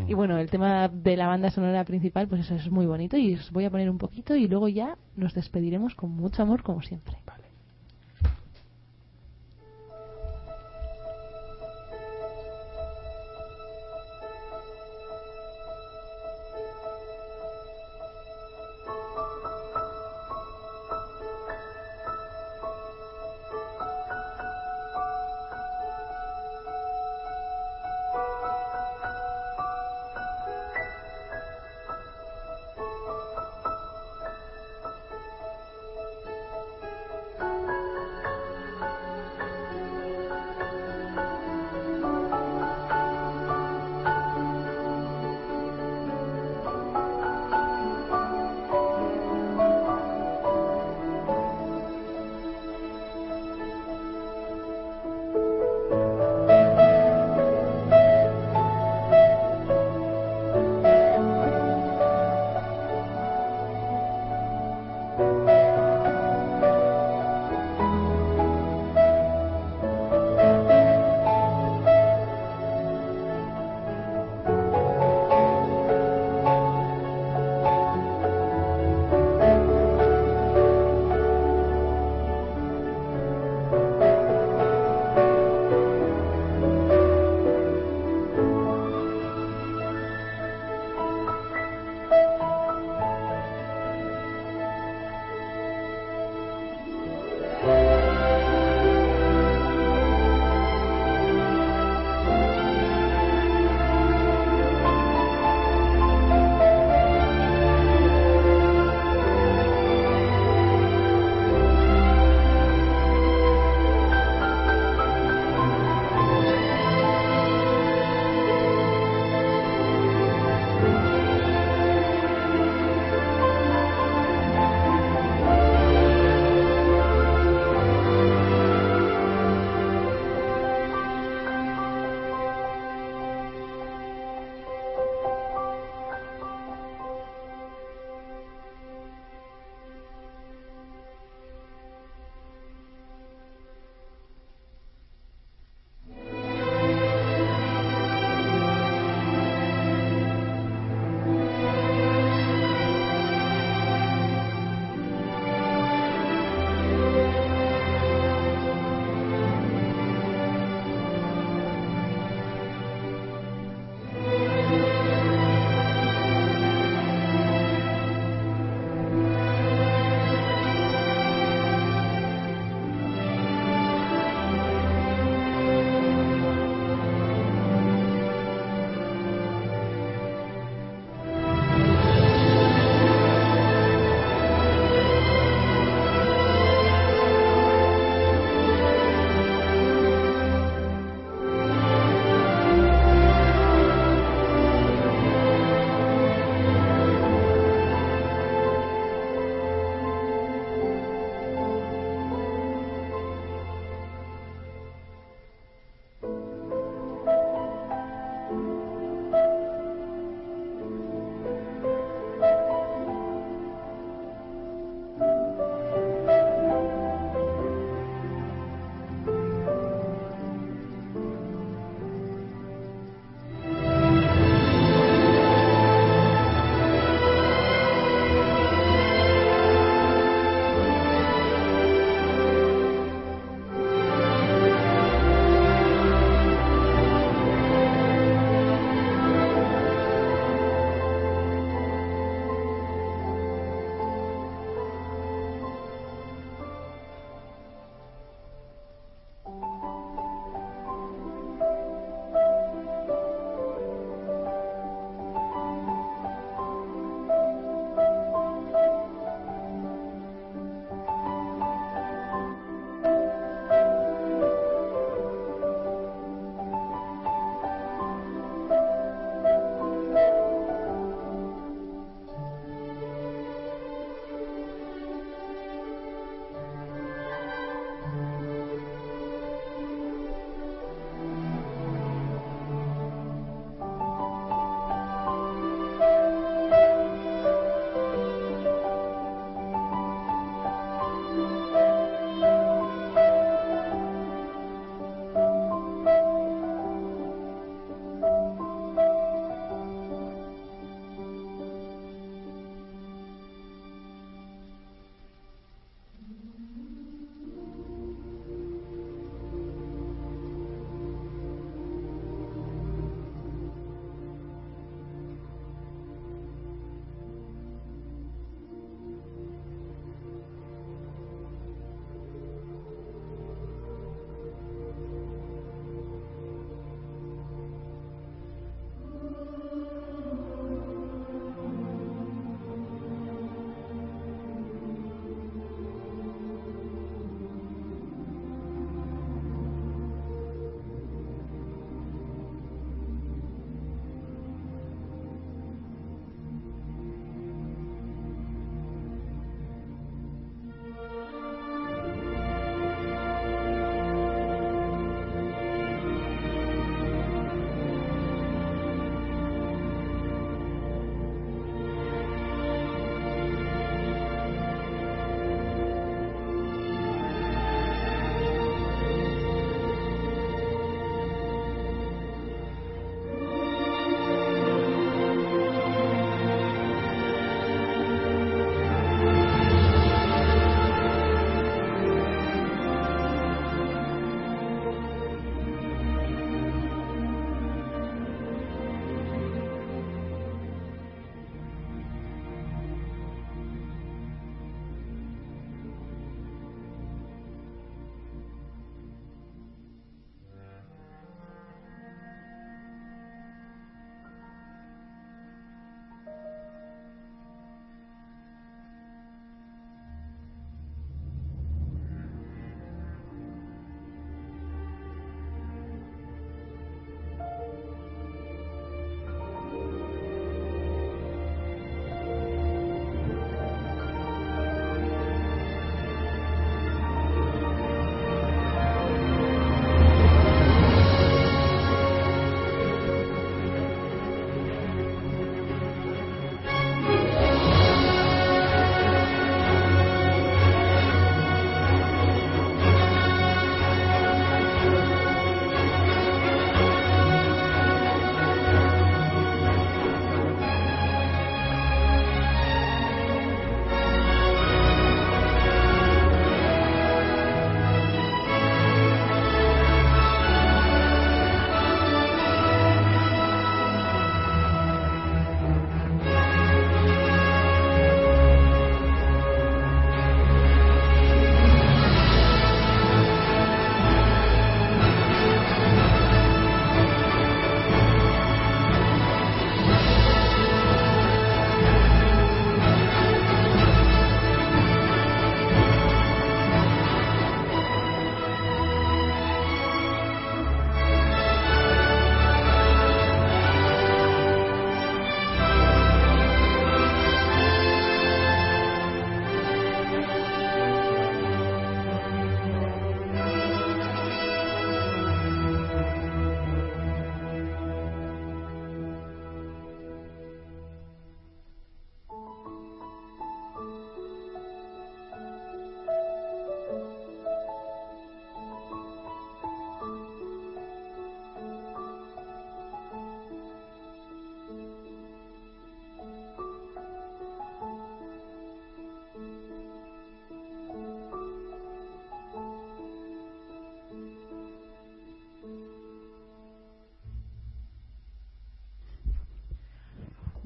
Y 0.09 0.15
bueno, 0.15 0.39
el 0.39 0.51
tema 0.51 0.89
de 0.89 1.17
la 1.17 1.27
banda 1.27 1.51
sonora 1.51 1.85
principal, 1.85 2.27
pues 2.27 2.41
eso 2.41 2.55
es 2.55 2.71
muy 2.71 2.87
bonito 2.87 3.17
y 3.17 3.35
os 3.35 3.51
voy 3.53 3.65
a 3.65 3.71
poner 3.71 3.91
un 3.91 3.99
poquito 3.99 4.35
y 4.35 4.49
luego 4.49 4.69
ya 4.69 4.97
nos 5.15 5.35
despediremos 5.35 5.95
con 5.95 6.11
mucho 6.11 6.43
amor 6.43 6.63
como 6.63 6.83
siempre. 6.83 7.17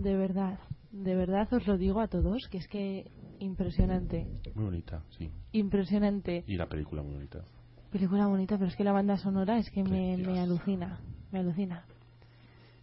De 0.02 0.16
verdad, 0.16 0.58
de 0.90 1.14
verdad 1.14 1.52
os 1.52 1.66
lo 1.66 1.78
digo 1.78 2.00
a 2.00 2.08
todos, 2.08 2.48
que 2.50 2.58
es 2.58 2.68
que 2.68 3.10
impresionante, 3.38 4.26
Muy 4.54 4.64
bonita, 4.66 5.02
sí. 5.18 5.30
impresionante. 5.52 6.44
Y 6.46 6.56
la 6.56 6.66
película 6.68 7.02
muy 7.02 7.14
bonita. 7.14 7.44
Película 7.90 8.26
bonita, 8.26 8.56
pero 8.56 8.68
es 8.70 8.76
que 8.76 8.84
la 8.84 8.92
banda 8.92 9.16
sonora 9.16 9.58
es 9.58 9.70
que 9.70 9.82
me, 9.82 10.16
me 10.16 10.40
alucina, 10.40 11.00
me 11.30 11.40
alucina. 11.40 11.84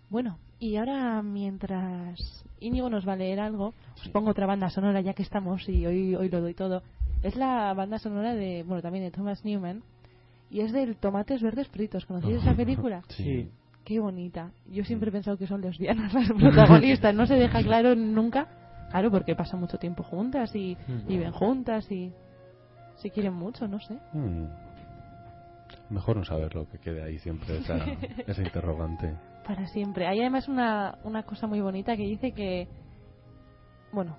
Bueno, 0.09 0.38
y 0.59 0.76
ahora 0.76 1.22
mientras 1.22 2.20
Íñigo 2.59 2.89
nos 2.89 3.07
va 3.07 3.13
a 3.13 3.15
leer 3.15 3.39
algo, 3.39 3.74
os 3.95 4.09
pongo 4.09 4.32
otra 4.32 4.45
banda 4.47 4.70
sonora 4.70 5.01
ya 5.01 5.13
que 5.13 5.24
estamos 5.24 5.67
y 5.70 5.86
hoy, 5.86 6.15
hoy 6.15 6.30
lo 6.30 6.41
doy 6.41 6.53
todo. 6.53 6.84
Es 7.24 7.36
la 7.36 7.74
banda 7.74 7.99
sonora 7.99 8.34
de, 8.34 8.63
bueno, 8.63 8.82
también 8.82 9.03
de 9.05 9.11
Thomas 9.11 9.43
Newman 9.45 9.84
y 10.49 10.61
es 10.61 10.72
del 10.72 10.95
Tomates 10.97 11.41
Verdes 11.41 11.67
Fritos. 11.70 12.05
¿Conocéis 12.05 12.41
esa 12.41 12.55
película? 12.55 13.03
Sí. 13.09 13.49
Qué 13.90 14.00
bonita. 14.00 14.52
Yo 14.68 14.84
siempre 14.84 15.10
he 15.10 15.12
pensado 15.12 15.36
que 15.36 15.48
son 15.48 15.62
lesbianas 15.62 16.14
las 16.14 16.32
protagonistas. 16.40 17.16
No 17.16 17.26
se 17.26 17.34
deja 17.34 17.64
claro 17.64 17.96
nunca. 17.96 18.48
Claro, 18.92 19.10
porque 19.10 19.36
pasan 19.36 19.62
mucho 19.62 19.80
tiempo 19.80 20.04
juntas 20.04 20.56
y 20.56 20.78
viven 21.08 21.32
juntas 21.32 21.92
y 21.92 22.14
se 22.98 23.10
quieren 23.10 23.34
mucho, 23.34 23.68
no 23.68 23.80
sé. 23.80 23.96
Mm. 24.14 24.46
Mejor 25.90 26.18
no 26.18 26.24
saberlo, 26.24 26.68
que 26.70 26.78
quede 26.78 27.02
ahí 27.02 27.18
siempre 27.18 27.58
esa, 27.58 27.78
esa 28.28 28.44
interrogante. 28.44 29.12
Para 29.44 29.66
siempre. 29.66 30.06
Hay 30.06 30.20
además 30.20 30.48
una, 30.48 31.00
una 31.04 31.24
cosa 31.24 31.48
muy 31.48 31.60
bonita 31.60 31.98
que 31.98 32.04
dice 32.04 32.32
que, 32.32 32.68
bueno, 33.92 34.18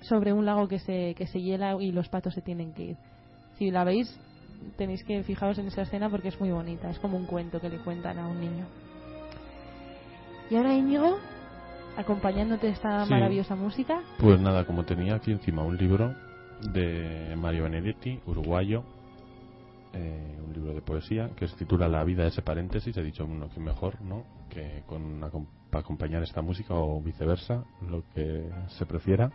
sobre 0.00 0.32
un 0.32 0.46
lago 0.46 0.68
que 0.68 0.78
se, 0.78 1.16
que 1.16 1.26
se 1.26 1.42
hiela 1.42 1.76
y 1.80 1.90
los 1.90 2.08
patos 2.08 2.34
se 2.34 2.42
tienen 2.42 2.72
que 2.72 2.84
ir. 2.84 2.96
Si 3.56 3.72
la 3.72 3.82
veis, 3.82 4.16
tenéis 4.76 5.02
que 5.02 5.24
fijaros 5.24 5.58
en 5.58 5.66
esa 5.66 5.82
escena 5.82 6.08
porque 6.08 6.28
es 6.28 6.38
muy 6.38 6.52
bonita. 6.52 6.88
Es 6.88 7.00
como 7.00 7.16
un 7.16 7.26
cuento 7.26 7.60
que 7.60 7.68
le 7.68 7.78
cuentan 7.78 8.16
a 8.20 8.28
un 8.28 8.38
niño. 8.38 8.64
Y 10.50 10.56
ahora 10.56 10.74
Íñigo, 10.74 11.18
acompañándote 11.96 12.68
de 12.68 12.72
esta 12.72 13.04
Sí. 13.04 13.10
maravillosa 13.10 13.54
música, 13.54 14.00
Pues 14.18 14.40
nada, 14.40 14.64
como 14.64 14.84
tenía 14.84 15.14
aquí 15.16 15.30
encima 15.32 15.62
un 15.62 15.76
libro 15.76 16.14
de 16.72 17.34
Mario 17.36 17.64
Benedetti, 17.64 18.20
uruguayo, 18.26 18.82
eh, 19.92 20.38
un 20.46 20.52
libro 20.52 20.74
de 20.74 20.80
poesía 20.82 21.30
que 21.36 21.48
se 21.48 21.56
titula 21.56 21.88
La 21.88 22.04
vida 22.04 22.26
ese 22.26 22.42
paréntesis. 22.42 22.96
He 22.96 23.02
dicho, 23.02 23.24
uno 23.24 23.48
que 23.48 23.60
mejor, 23.60 24.00
¿no? 24.02 24.24
Que 24.50 24.82
con 24.86 25.20
para 25.70 25.80
acompañar 25.82 26.22
esta 26.22 26.40
música 26.40 26.74
o 26.74 27.00
viceversa, 27.02 27.64
lo 27.82 28.02
que 28.14 28.50
se 28.78 28.86
prefiera. 28.86 29.30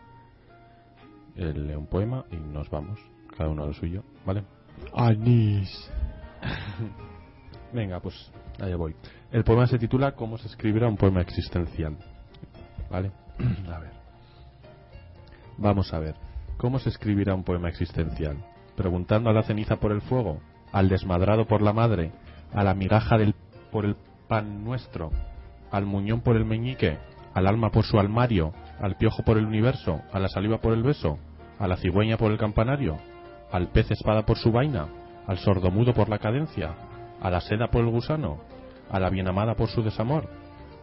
Él 1.35 1.67
lee 1.67 1.75
un 1.75 1.87
poema 1.87 2.25
y 2.31 2.37
nos 2.37 2.69
vamos, 2.69 2.99
cada 3.37 3.49
uno 3.49 3.63
a 3.63 3.67
lo 3.67 3.73
suyo, 3.73 4.03
¿vale? 4.25 4.43
Anís. 4.95 5.91
Venga, 7.73 7.99
pues 7.99 8.31
allá 8.59 8.75
voy. 8.75 8.95
El 9.33 9.43
poema 9.43 9.65
se 9.65 9.79
titula 9.79 10.11
¿Cómo 10.11 10.37
se 10.37 10.47
escribirá 10.47 10.87
un 10.87 10.95
poema 10.95 11.21
existencial? 11.21 11.97
¿Vale? 12.91 13.11
a 13.67 13.79
ver. 13.79 13.91
Vamos 15.57 15.91
a 15.91 15.97
ver. 15.97 16.13
¿Cómo 16.57 16.77
se 16.77 16.89
escribirá 16.89 17.33
un 17.33 17.43
poema 17.43 17.67
existencial? 17.67 18.37
Preguntando 18.77 19.31
a 19.31 19.33
la 19.33 19.41
ceniza 19.41 19.77
por 19.77 19.91
el 19.91 20.01
fuego, 20.01 20.39
al 20.71 20.87
desmadrado 20.87 21.47
por 21.47 21.63
la 21.63 21.73
madre, 21.73 22.11
a 22.53 22.63
la 22.63 22.75
migaja 22.75 23.17
del, 23.17 23.33
por 23.71 23.85
el 23.85 23.95
pan 24.27 24.63
nuestro, 24.63 25.09
al 25.71 25.87
muñón 25.87 26.21
por 26.21 26.35
el 26.35 26.45
meñique, 26.45 26.99
al 27.33 27.47
alma 27.47 27.71
por 27.71 27.85
su 27.85 27.99
almario, 27.99 28.53
al 28.79 28.97
piojo 28.97 29.23
por 29.23 29.39
el 29.39 29.47
universo, 29.47 30.01
a 30.11 30.19
la 30.19 30.29
saliva 30.29 30.59
por 30.59 30.73
el 30.73 30.83
beso, 30.83 31.17
a 31.57 31.67
la 31.67 31.77
cigüeña 31.77 32.17
por 32.17 32.31
el 32.31 32.37
campanario, 32.37 32.97
al 33.51 33.69
pez 33.69 33.89
espada 33.89 34.27
por 34.27 34.37
su 34.37 34.51
vaina, 34.51 34.89
al 35.25 35.39
sordomudo 35.39 35.95
por 35.95 36.07
la 36.07 36.19
cadencia, 36.19 36.75
a 37.19 37.31
la 37.31 37.41
seda 37.41 37.71
por 37.71 37.81
el 37.81 37.89
gusano, 37.89 38.52
a 38.89 38.99
la 38.99 39.09
bienamada 39.09 39.55
por 39.55 39.69
su 39.69 39.81
desamor, 39.81 40.29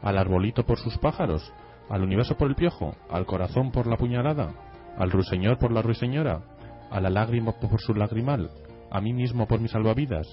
al 0.02 0.18
arbolito 0.18 0.64
por 0.64 0.78
sus 0.78 0.98
pájaros, 0.98 1.52
al 1.88 2.02
universo 2.02 2.36
por 2.36 2.48
el 2.48 2.54
piojo, 2.54 2.96
al 3.10 3.26
corazón 3.26 3.70
por 3.72 3.86
la 3.86 3.96
puñalada, 3.96 4.54
al 4.96 5.10
ruiseñor 5.10 5.58
por 5.58 5.72
la 5.72 5.82
ruiseñora, 5.82 6.42
a 6.90 7.00
la 7.00 7.10
lágrima 7.10 7.52
por 7.52 7.80
su 7.80 7.94
lagrimal, 7.94 8.50
a 8.90 9.00
mí 9.00 9.12
mismo 9.12 9.46
por 9.46 9.60
mis 9.60 9.70
salvavidas. 9.70 10.26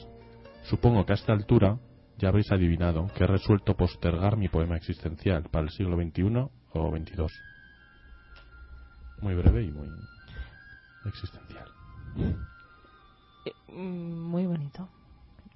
Supongo 0.63 1.05
que 1.05 1.13
a 1.13 1.15
esta 1.15 1.33
altura 1.33 1.77
ya 2.17 2.29
habréis 2.29 2.51
adivinado 2.51 3.07
que 3.15 3.23
he 3.23 3.27
resuelto 3.27 3.75
postergar 3.75 4.37
mi 4.37 4.49
poema 4.49 4.75
existencial 4.75 5.43
para 5.51 5.65
el 5.65 5.71
siglo 5.71 5.95
XXI 5.95 6.49
o 6.73 6.95
XXII. 6.95 7.27
Muy 9.21 9.35
breve 9.35 9.63
y 9.63 9.71
muy 9.71 9.87
existencial. 11.05 11.67
eh, 13.45 13.51
mm, 13.71 14.29
muy 14.29 14.45
bonito. 14.45 14.89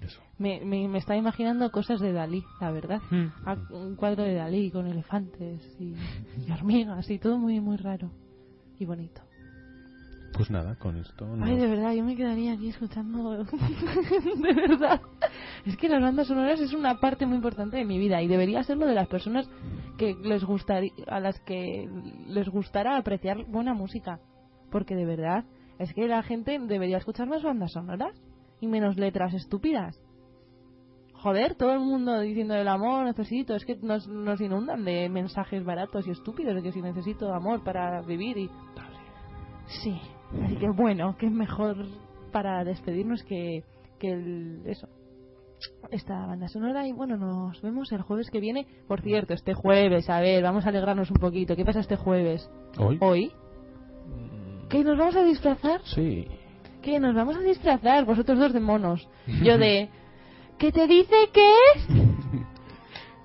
Eso. 0.02 0.20
Me, 0.38 0.60
me, 0.64 0.88
me 0.88 0.98
estaba 0.98 1.16
imaginando 1.16 1.70
cosas 1.70 2.00
de 2.00 2.12
Dalí, 2.12 2.44
la 2.60 2.70
verdad. 2.72 3.00
Hmm. 3.10 3.28
Un 3.70 3.96
cuadro 3.96 4.24
de 4.24 4.34
Dalí 4.34 4.70
con 4.70 4.86
elefantes 4.86 5.76
y, 5.78 5.94
y 6.46 6.50
hormigas 6.50 7.08
y 7.10 7.18
todo 7.18 7.38
muy, 7.38 7.60
muy 7.60 7.76
raro 7.76 8.10
y 8.78 8.84
bonito. 8.84 9.22
Pues 10.32 10.50
nada, 10.50 10.76
con 10.76 10.96
esto. 10.96 11.26
Ay, 11.42 11.56
de 11.56 11.66
verdad, 11.66 11.92
yo 11.92 12.04
me 12.04 12.16
quedaría 12.16 12.54
aquí 12.54 12.68
escuchando. 12.68 13.44
de 13.44 14.52
verdad. 14.54 15.00
Es 15.66 15.76
que 15.76 15.88
las 15.88 16.00
bandas 16.00 16.26
sonoras 16.26 16.58
es 16.60 16.72
una 16.72 16.98
parte 17.00 17.26
muy 17.26 17.36
importante 17.36 17.76
de 17.76 17.84
mi 17.84 17.98
vida 17.98 18.22
y 18.22 18.28
debería 18.28 18.62
serlo 18.62 18.86
de 18.86 18.94
las 18.94 19.08
personas 19.08 19.48
que 19.98 20.14
les 20.14 20.42
gustaría, 20.42 20.92
a 21.06 21.20
las 21.20 21.38
que 21.40 21.88
les 22.26 22.48
gustara 22.48 22.96
apreciar 22.96 23.44
buena 23.44 23.74
música. 23.74 24.20
Porque 24.70 24.94
de 24.94 25.04
verdad, 25.04 25.44
es 25.78 25.92
que 25.92 26.08
la 26.08 26.22
gente 26.22 26.58
debería 26.58 26.96
escuchar 26.96 27.28
más 27.28 27.42
bandas 27.42 27.72
sonoras 27.72 28.14
y 28.62 28.68
menos 28.68 28.96
letras 28.96 29.34
estúpidas. 29.34 30.00
Joder, 31.14 31.56
todo 31.56 31.72
el 31.72 31.80
mundo 31.80 32.18
diciendo 32.20 32.54
el 32.54 32.68
amor, 32.68 33.04
necesito, 33.04 33.54
es 33.54 33.64
que 33.64 33.76
nos, 33.76 34.08
nos 34.08 34.40
inundan 34.40 34.84
de 34.84 35.08
mensajes 35.08 35.64
baratos 35.64 36.06
y 36.06 36.10
estúpidos 36.10 36.54
de 36.54 36.62
que 36.62 36.72
si 36.72 36.80
necesito 36.80 37.32
amor 37.34 37.62
para 37.62 38.00
vivir 38.02 38.38
y 38.38 38.50
Sí, 39.82 40.00
así 40.44 40.56
que 40.56 40.68
bueno, 40.68 41.16
que 41.18 41.26
es 41.26 41.32
mejor 41.32 41.76
para 42.30 42.62
despedirnos 42.64 43.22
que, 43.22 43.64
que 43.98 44.12
el, 44.12 44.62
eso, 44.66 44.88
esta 45.90 46.26
banda 46.26 46.48
sonora. 46.48 46.86
Y 46.86 46.92
bueno, 46.92 47.16
nos 47.16 47.60
vemos 47.62 47.90
el 47.92 48.02
jueves 48.02 48.30
que 48.30 48.40
viene. 48.40 48.66
Por 48.86 49.00
cierto, 49.00 49.34
este 49.34 49.54
jueves, 49.54 50.08
a 50.10 50.20
ver, 50.20 50.42
vamos 50.42 50.66
a 50.66 50.68
alegrarnos 50.68 51.10
un 51.10 51.18
poquito. 51.18 51.56
¿Qué 51.56 51.64
pasa 51.64 51.80
este 51.80 51.96
jueves? 51.96 52.48
¿Hoy? 52.78 52.98
¿Hoy? 53.00 53.32
¿Que 54.68 54.84
nos 54.84 54.98
vamos 54.98 55.16
a 55.16 55.24
disfrazar? 55.24 55.80
Sí. 55.84 56.26
¿Qué? 56.82 56.98
Nos 56.98 57.14
vamos 57.14 57.36
a 57.36 57.40
disfrazar, 57.40 58.04
vosotros 58.04 58.38
dos 58.38 58.52
de 58.52 58.60
monos. 58.60 59.08
Yo 59.42 59.56
de... 59.58 59.88
¿Qué 60.58 60.70
te 60.70 60.86
dice 60.86 61.14
qué? 61.32 61.52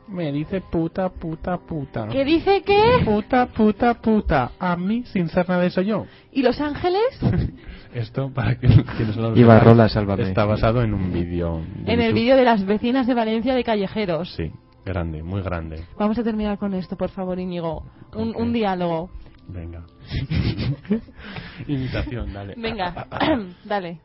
Me 0.07 0.31
dice 0.31 0.61
puta, 0.61 1.09
puta, 1.09 1.57
puta. 1.57 2.07
¿Qué 2.07 2.23
dice 2.23 2.63
qué? 2.63 3.03
Puta, 3.03 3.47
puta, 3.47 3.95
puta. 3.95 4.51
A 4.57 4.75
mí, 4.77 5.03
sin 5.05 5.27
ser 5.27 5.47
nada 5.49 5.61
de 5.61 5.67
eso 5.67 5.81
yo. 5.81 6.05
¿Y 6.31 6.41
Los 6.43 6.61
Ángeles? 6.61 7.01
Esto, 7.93 8.31
para 8.33 8.57
que 8.57 8.67
quienes 8.67 9.17
no 9.17 9.31
lo 9.31 9.37
Ibarrola, 9.37 9.89
sepan, 9.89 10.07
sálvame. 10.07 10.23
Está 10.23 10.45
basado 10.45 10.81
en 10.81 10.93
un 10.93 11.11
vídeo. 11.11 11.61
de 11.83 11.93
En 11.93 11.99
el 11.99 12.13
vídeo 12.13 12.37
de 12.37 12.43
las 12.43 12.65
vecinas 12.65 13.05
de 13.05 13.13
Valencia 13.13 13.53
de 13.53 13.63
Callejeros. 13.63 14.33
Sí, 14.35 14.51
grande, 14.85 15.23
muy 15.23 15.41
grande. 15.41 15.83
Vamos 15.97 16.17
a 16.17 16.23
terminar 16.23 16.57
con 16.57 16.73
esto, 16.73 16.95
por 16.95 17.09
favor, 17.09 17.37
Íñigo. 17.39 17.83
Un, 18.15 18.53
diálogo. 18.53 19.09
Venga. 19.47 19.83
Imitación, 21.67 22.33
dale. 22.33 22.55
Venga, 22.57 23.07
dale. 23.65 23.99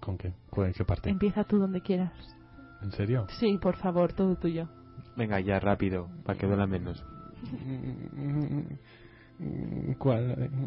¿Con 0.00 0.16
qué? 0.18 0.32
¿Cuál- 0.50 0.72
¿Qué 0.72 0.84
parte? 0.84 1.10
Empieza 1.10 1.44
tú 1.44 1.58
donde 1.58 1.80
quieras. 1.80 2.12
¿En 2.82 2.92
serio? 2.92 3.26
Sí, 3.38 3.58
por 3.60 3.76
favor, 3.76 4.12
todo 4.12 4.36
tuyo. 4.36 4.68
Venga, 5.16 5.40
ya, 5.40 5.58
rápido, 5.60 6.08
para 6.24 6.38
que 6.38 6.46
duela 6.46 6.66
menos. 6.66 7.02
¿Cuál? 9.98 10.50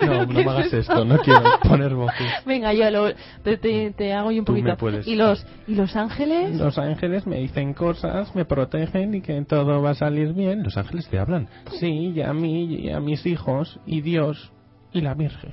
No, 0.00 0.26
no 0.26 0.32
me 0.32 0.42
hagas 0.50 0.72
esto, 0.72 1.04
no 1.04 1.18
quiero 1.18 1.42
poner 1.62 1.94
voces. 1.94 2.26
Venga, 2.46 2.72
yo 2.72 2.90
lo, 2.90 3.12
te, 3.44 3.56
te- 3.56 3.90
te 3.92 4.12
hago 4.12 4.30
yo 4.32 4.40
un 4.40 4.44
Tú 4.44 4.52
me 4.52 4.60
poquito. 4.60 4.76
puedes. 4.78 5.06
¿Y 5.06 5.14
los, 5.16 5.44
¿Y 5.68 5.74
los 5.74 5.94
ángeles? 5.96 6.56
Los 6.56 6.78
ángeles 6.78 7.26
me 7.26 7.36
dicen 7.36 7.72
cosas, 7.74 8.34
me 8.34 8.44
protegen 8.44 9.14
y 9.14 9.20
que 9.20 9.40
todo 9.42 9.80
va 9.82 9.90
a 9.90 9.94
salir 9.94 10.32
bien. 10.32 10.62
Los 10.64 10.76
ángeles 10.76 11.06
te 11.08 11.18
hablan. 11.18 11.48
Sí, 11.78 12.12
y 12.16 12.20
a 12.22 12.32
mí, 12.32 12.64
y 12.76 12.90
a 12.90 13.00
mis 13.00 13.24
hijos, 13.26 13.78
y 13.86 14.00
Dios, 14.00 14.52
y 14.92 15.00
la 15.02 15.14
Virgen. 15.14 15.52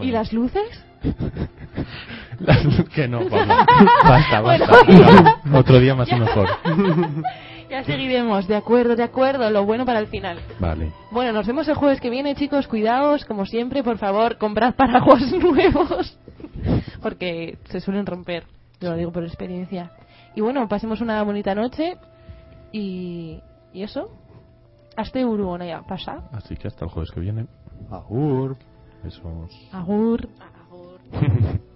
¿Y 0.00 0.10
las 0.10 0.32
luces? 0.32 0.84
Las- 2.40 2.66
que 2.94 3.08
no, 3.08 3.20
Pablo. 3.28 3.54
Basta, 4.04 4.40
Bueno, 4.42 4.66
basta. 4.66 4.92
ya. 4.92 5.36
No, 5.44 5.58
Otro 5.58 5.78
día 5.80 5.94
más 5.94 6.10
y 6.10 6.16
mejor. 6.16 6.48
Ya 7.68 7.82
seguiremos, 7.84 8.46
de 8.46 8.56
acuerdo, 8.56 8.94
de 8.94 9.02
acuerdo, 9.02 9.50
lo 9.50 9.64
bueno 9.64 9.84
para 9.84 9.98
el 9.98 10.06
final. 10.06 10.38
Vale. 10.60 10.92
Bueno, 11.10 11.32
nos 11.32 11.46
vemos 11.46 11.66
el 11.68 11.74
jueves 11.74 12.00
que 12.00 12.10
viene, 12.10 12.34
chicos. 12.34 12.68
Cuidaos, 12.68 13.24
como 13.24 13.44
siempre, 13.44 13.82
por 13.82 13.98
favor, 13.98 14.38
comprad 14.38 14.74
paraguas 14.74 15.22
nuevos. 15.40 16.18
Porque 17.02 17.58
se 17.68 17.80
suelen 17.80 18.06
romper, 18.06 18.44
yo 18.80 18.90
lo 18.90 18.96
digo 18.96 19.12
por 19.12 19.24
experiencia. 19.24 19.90
Y 20.34 20.40
bueno, 20.40 20.68
pasemos 20.68 21.00
una 21.00 21.22
bonita 21.22 21.54
noche. 21.54 21.96
Y, 22.72 23.40
y 23.72 23.82
eso. 23.82 24.10
Hasta 24.96 25.26
Uru, 25.26 25.58
ya 25.58 25.82
pasa. 25.82 26.28
Así 26.32 26.56
que 26.56 26.68
hasta 26.68 26.84
el 26.84 26.90
jueves 26.90 27.10
que 27.10 27.20
viene. 27.20 27.46
Agur. 27.90 28.56
Besos. 29.02 29.68
Agur. 29.72 30.28
Agur. 30.40 31.00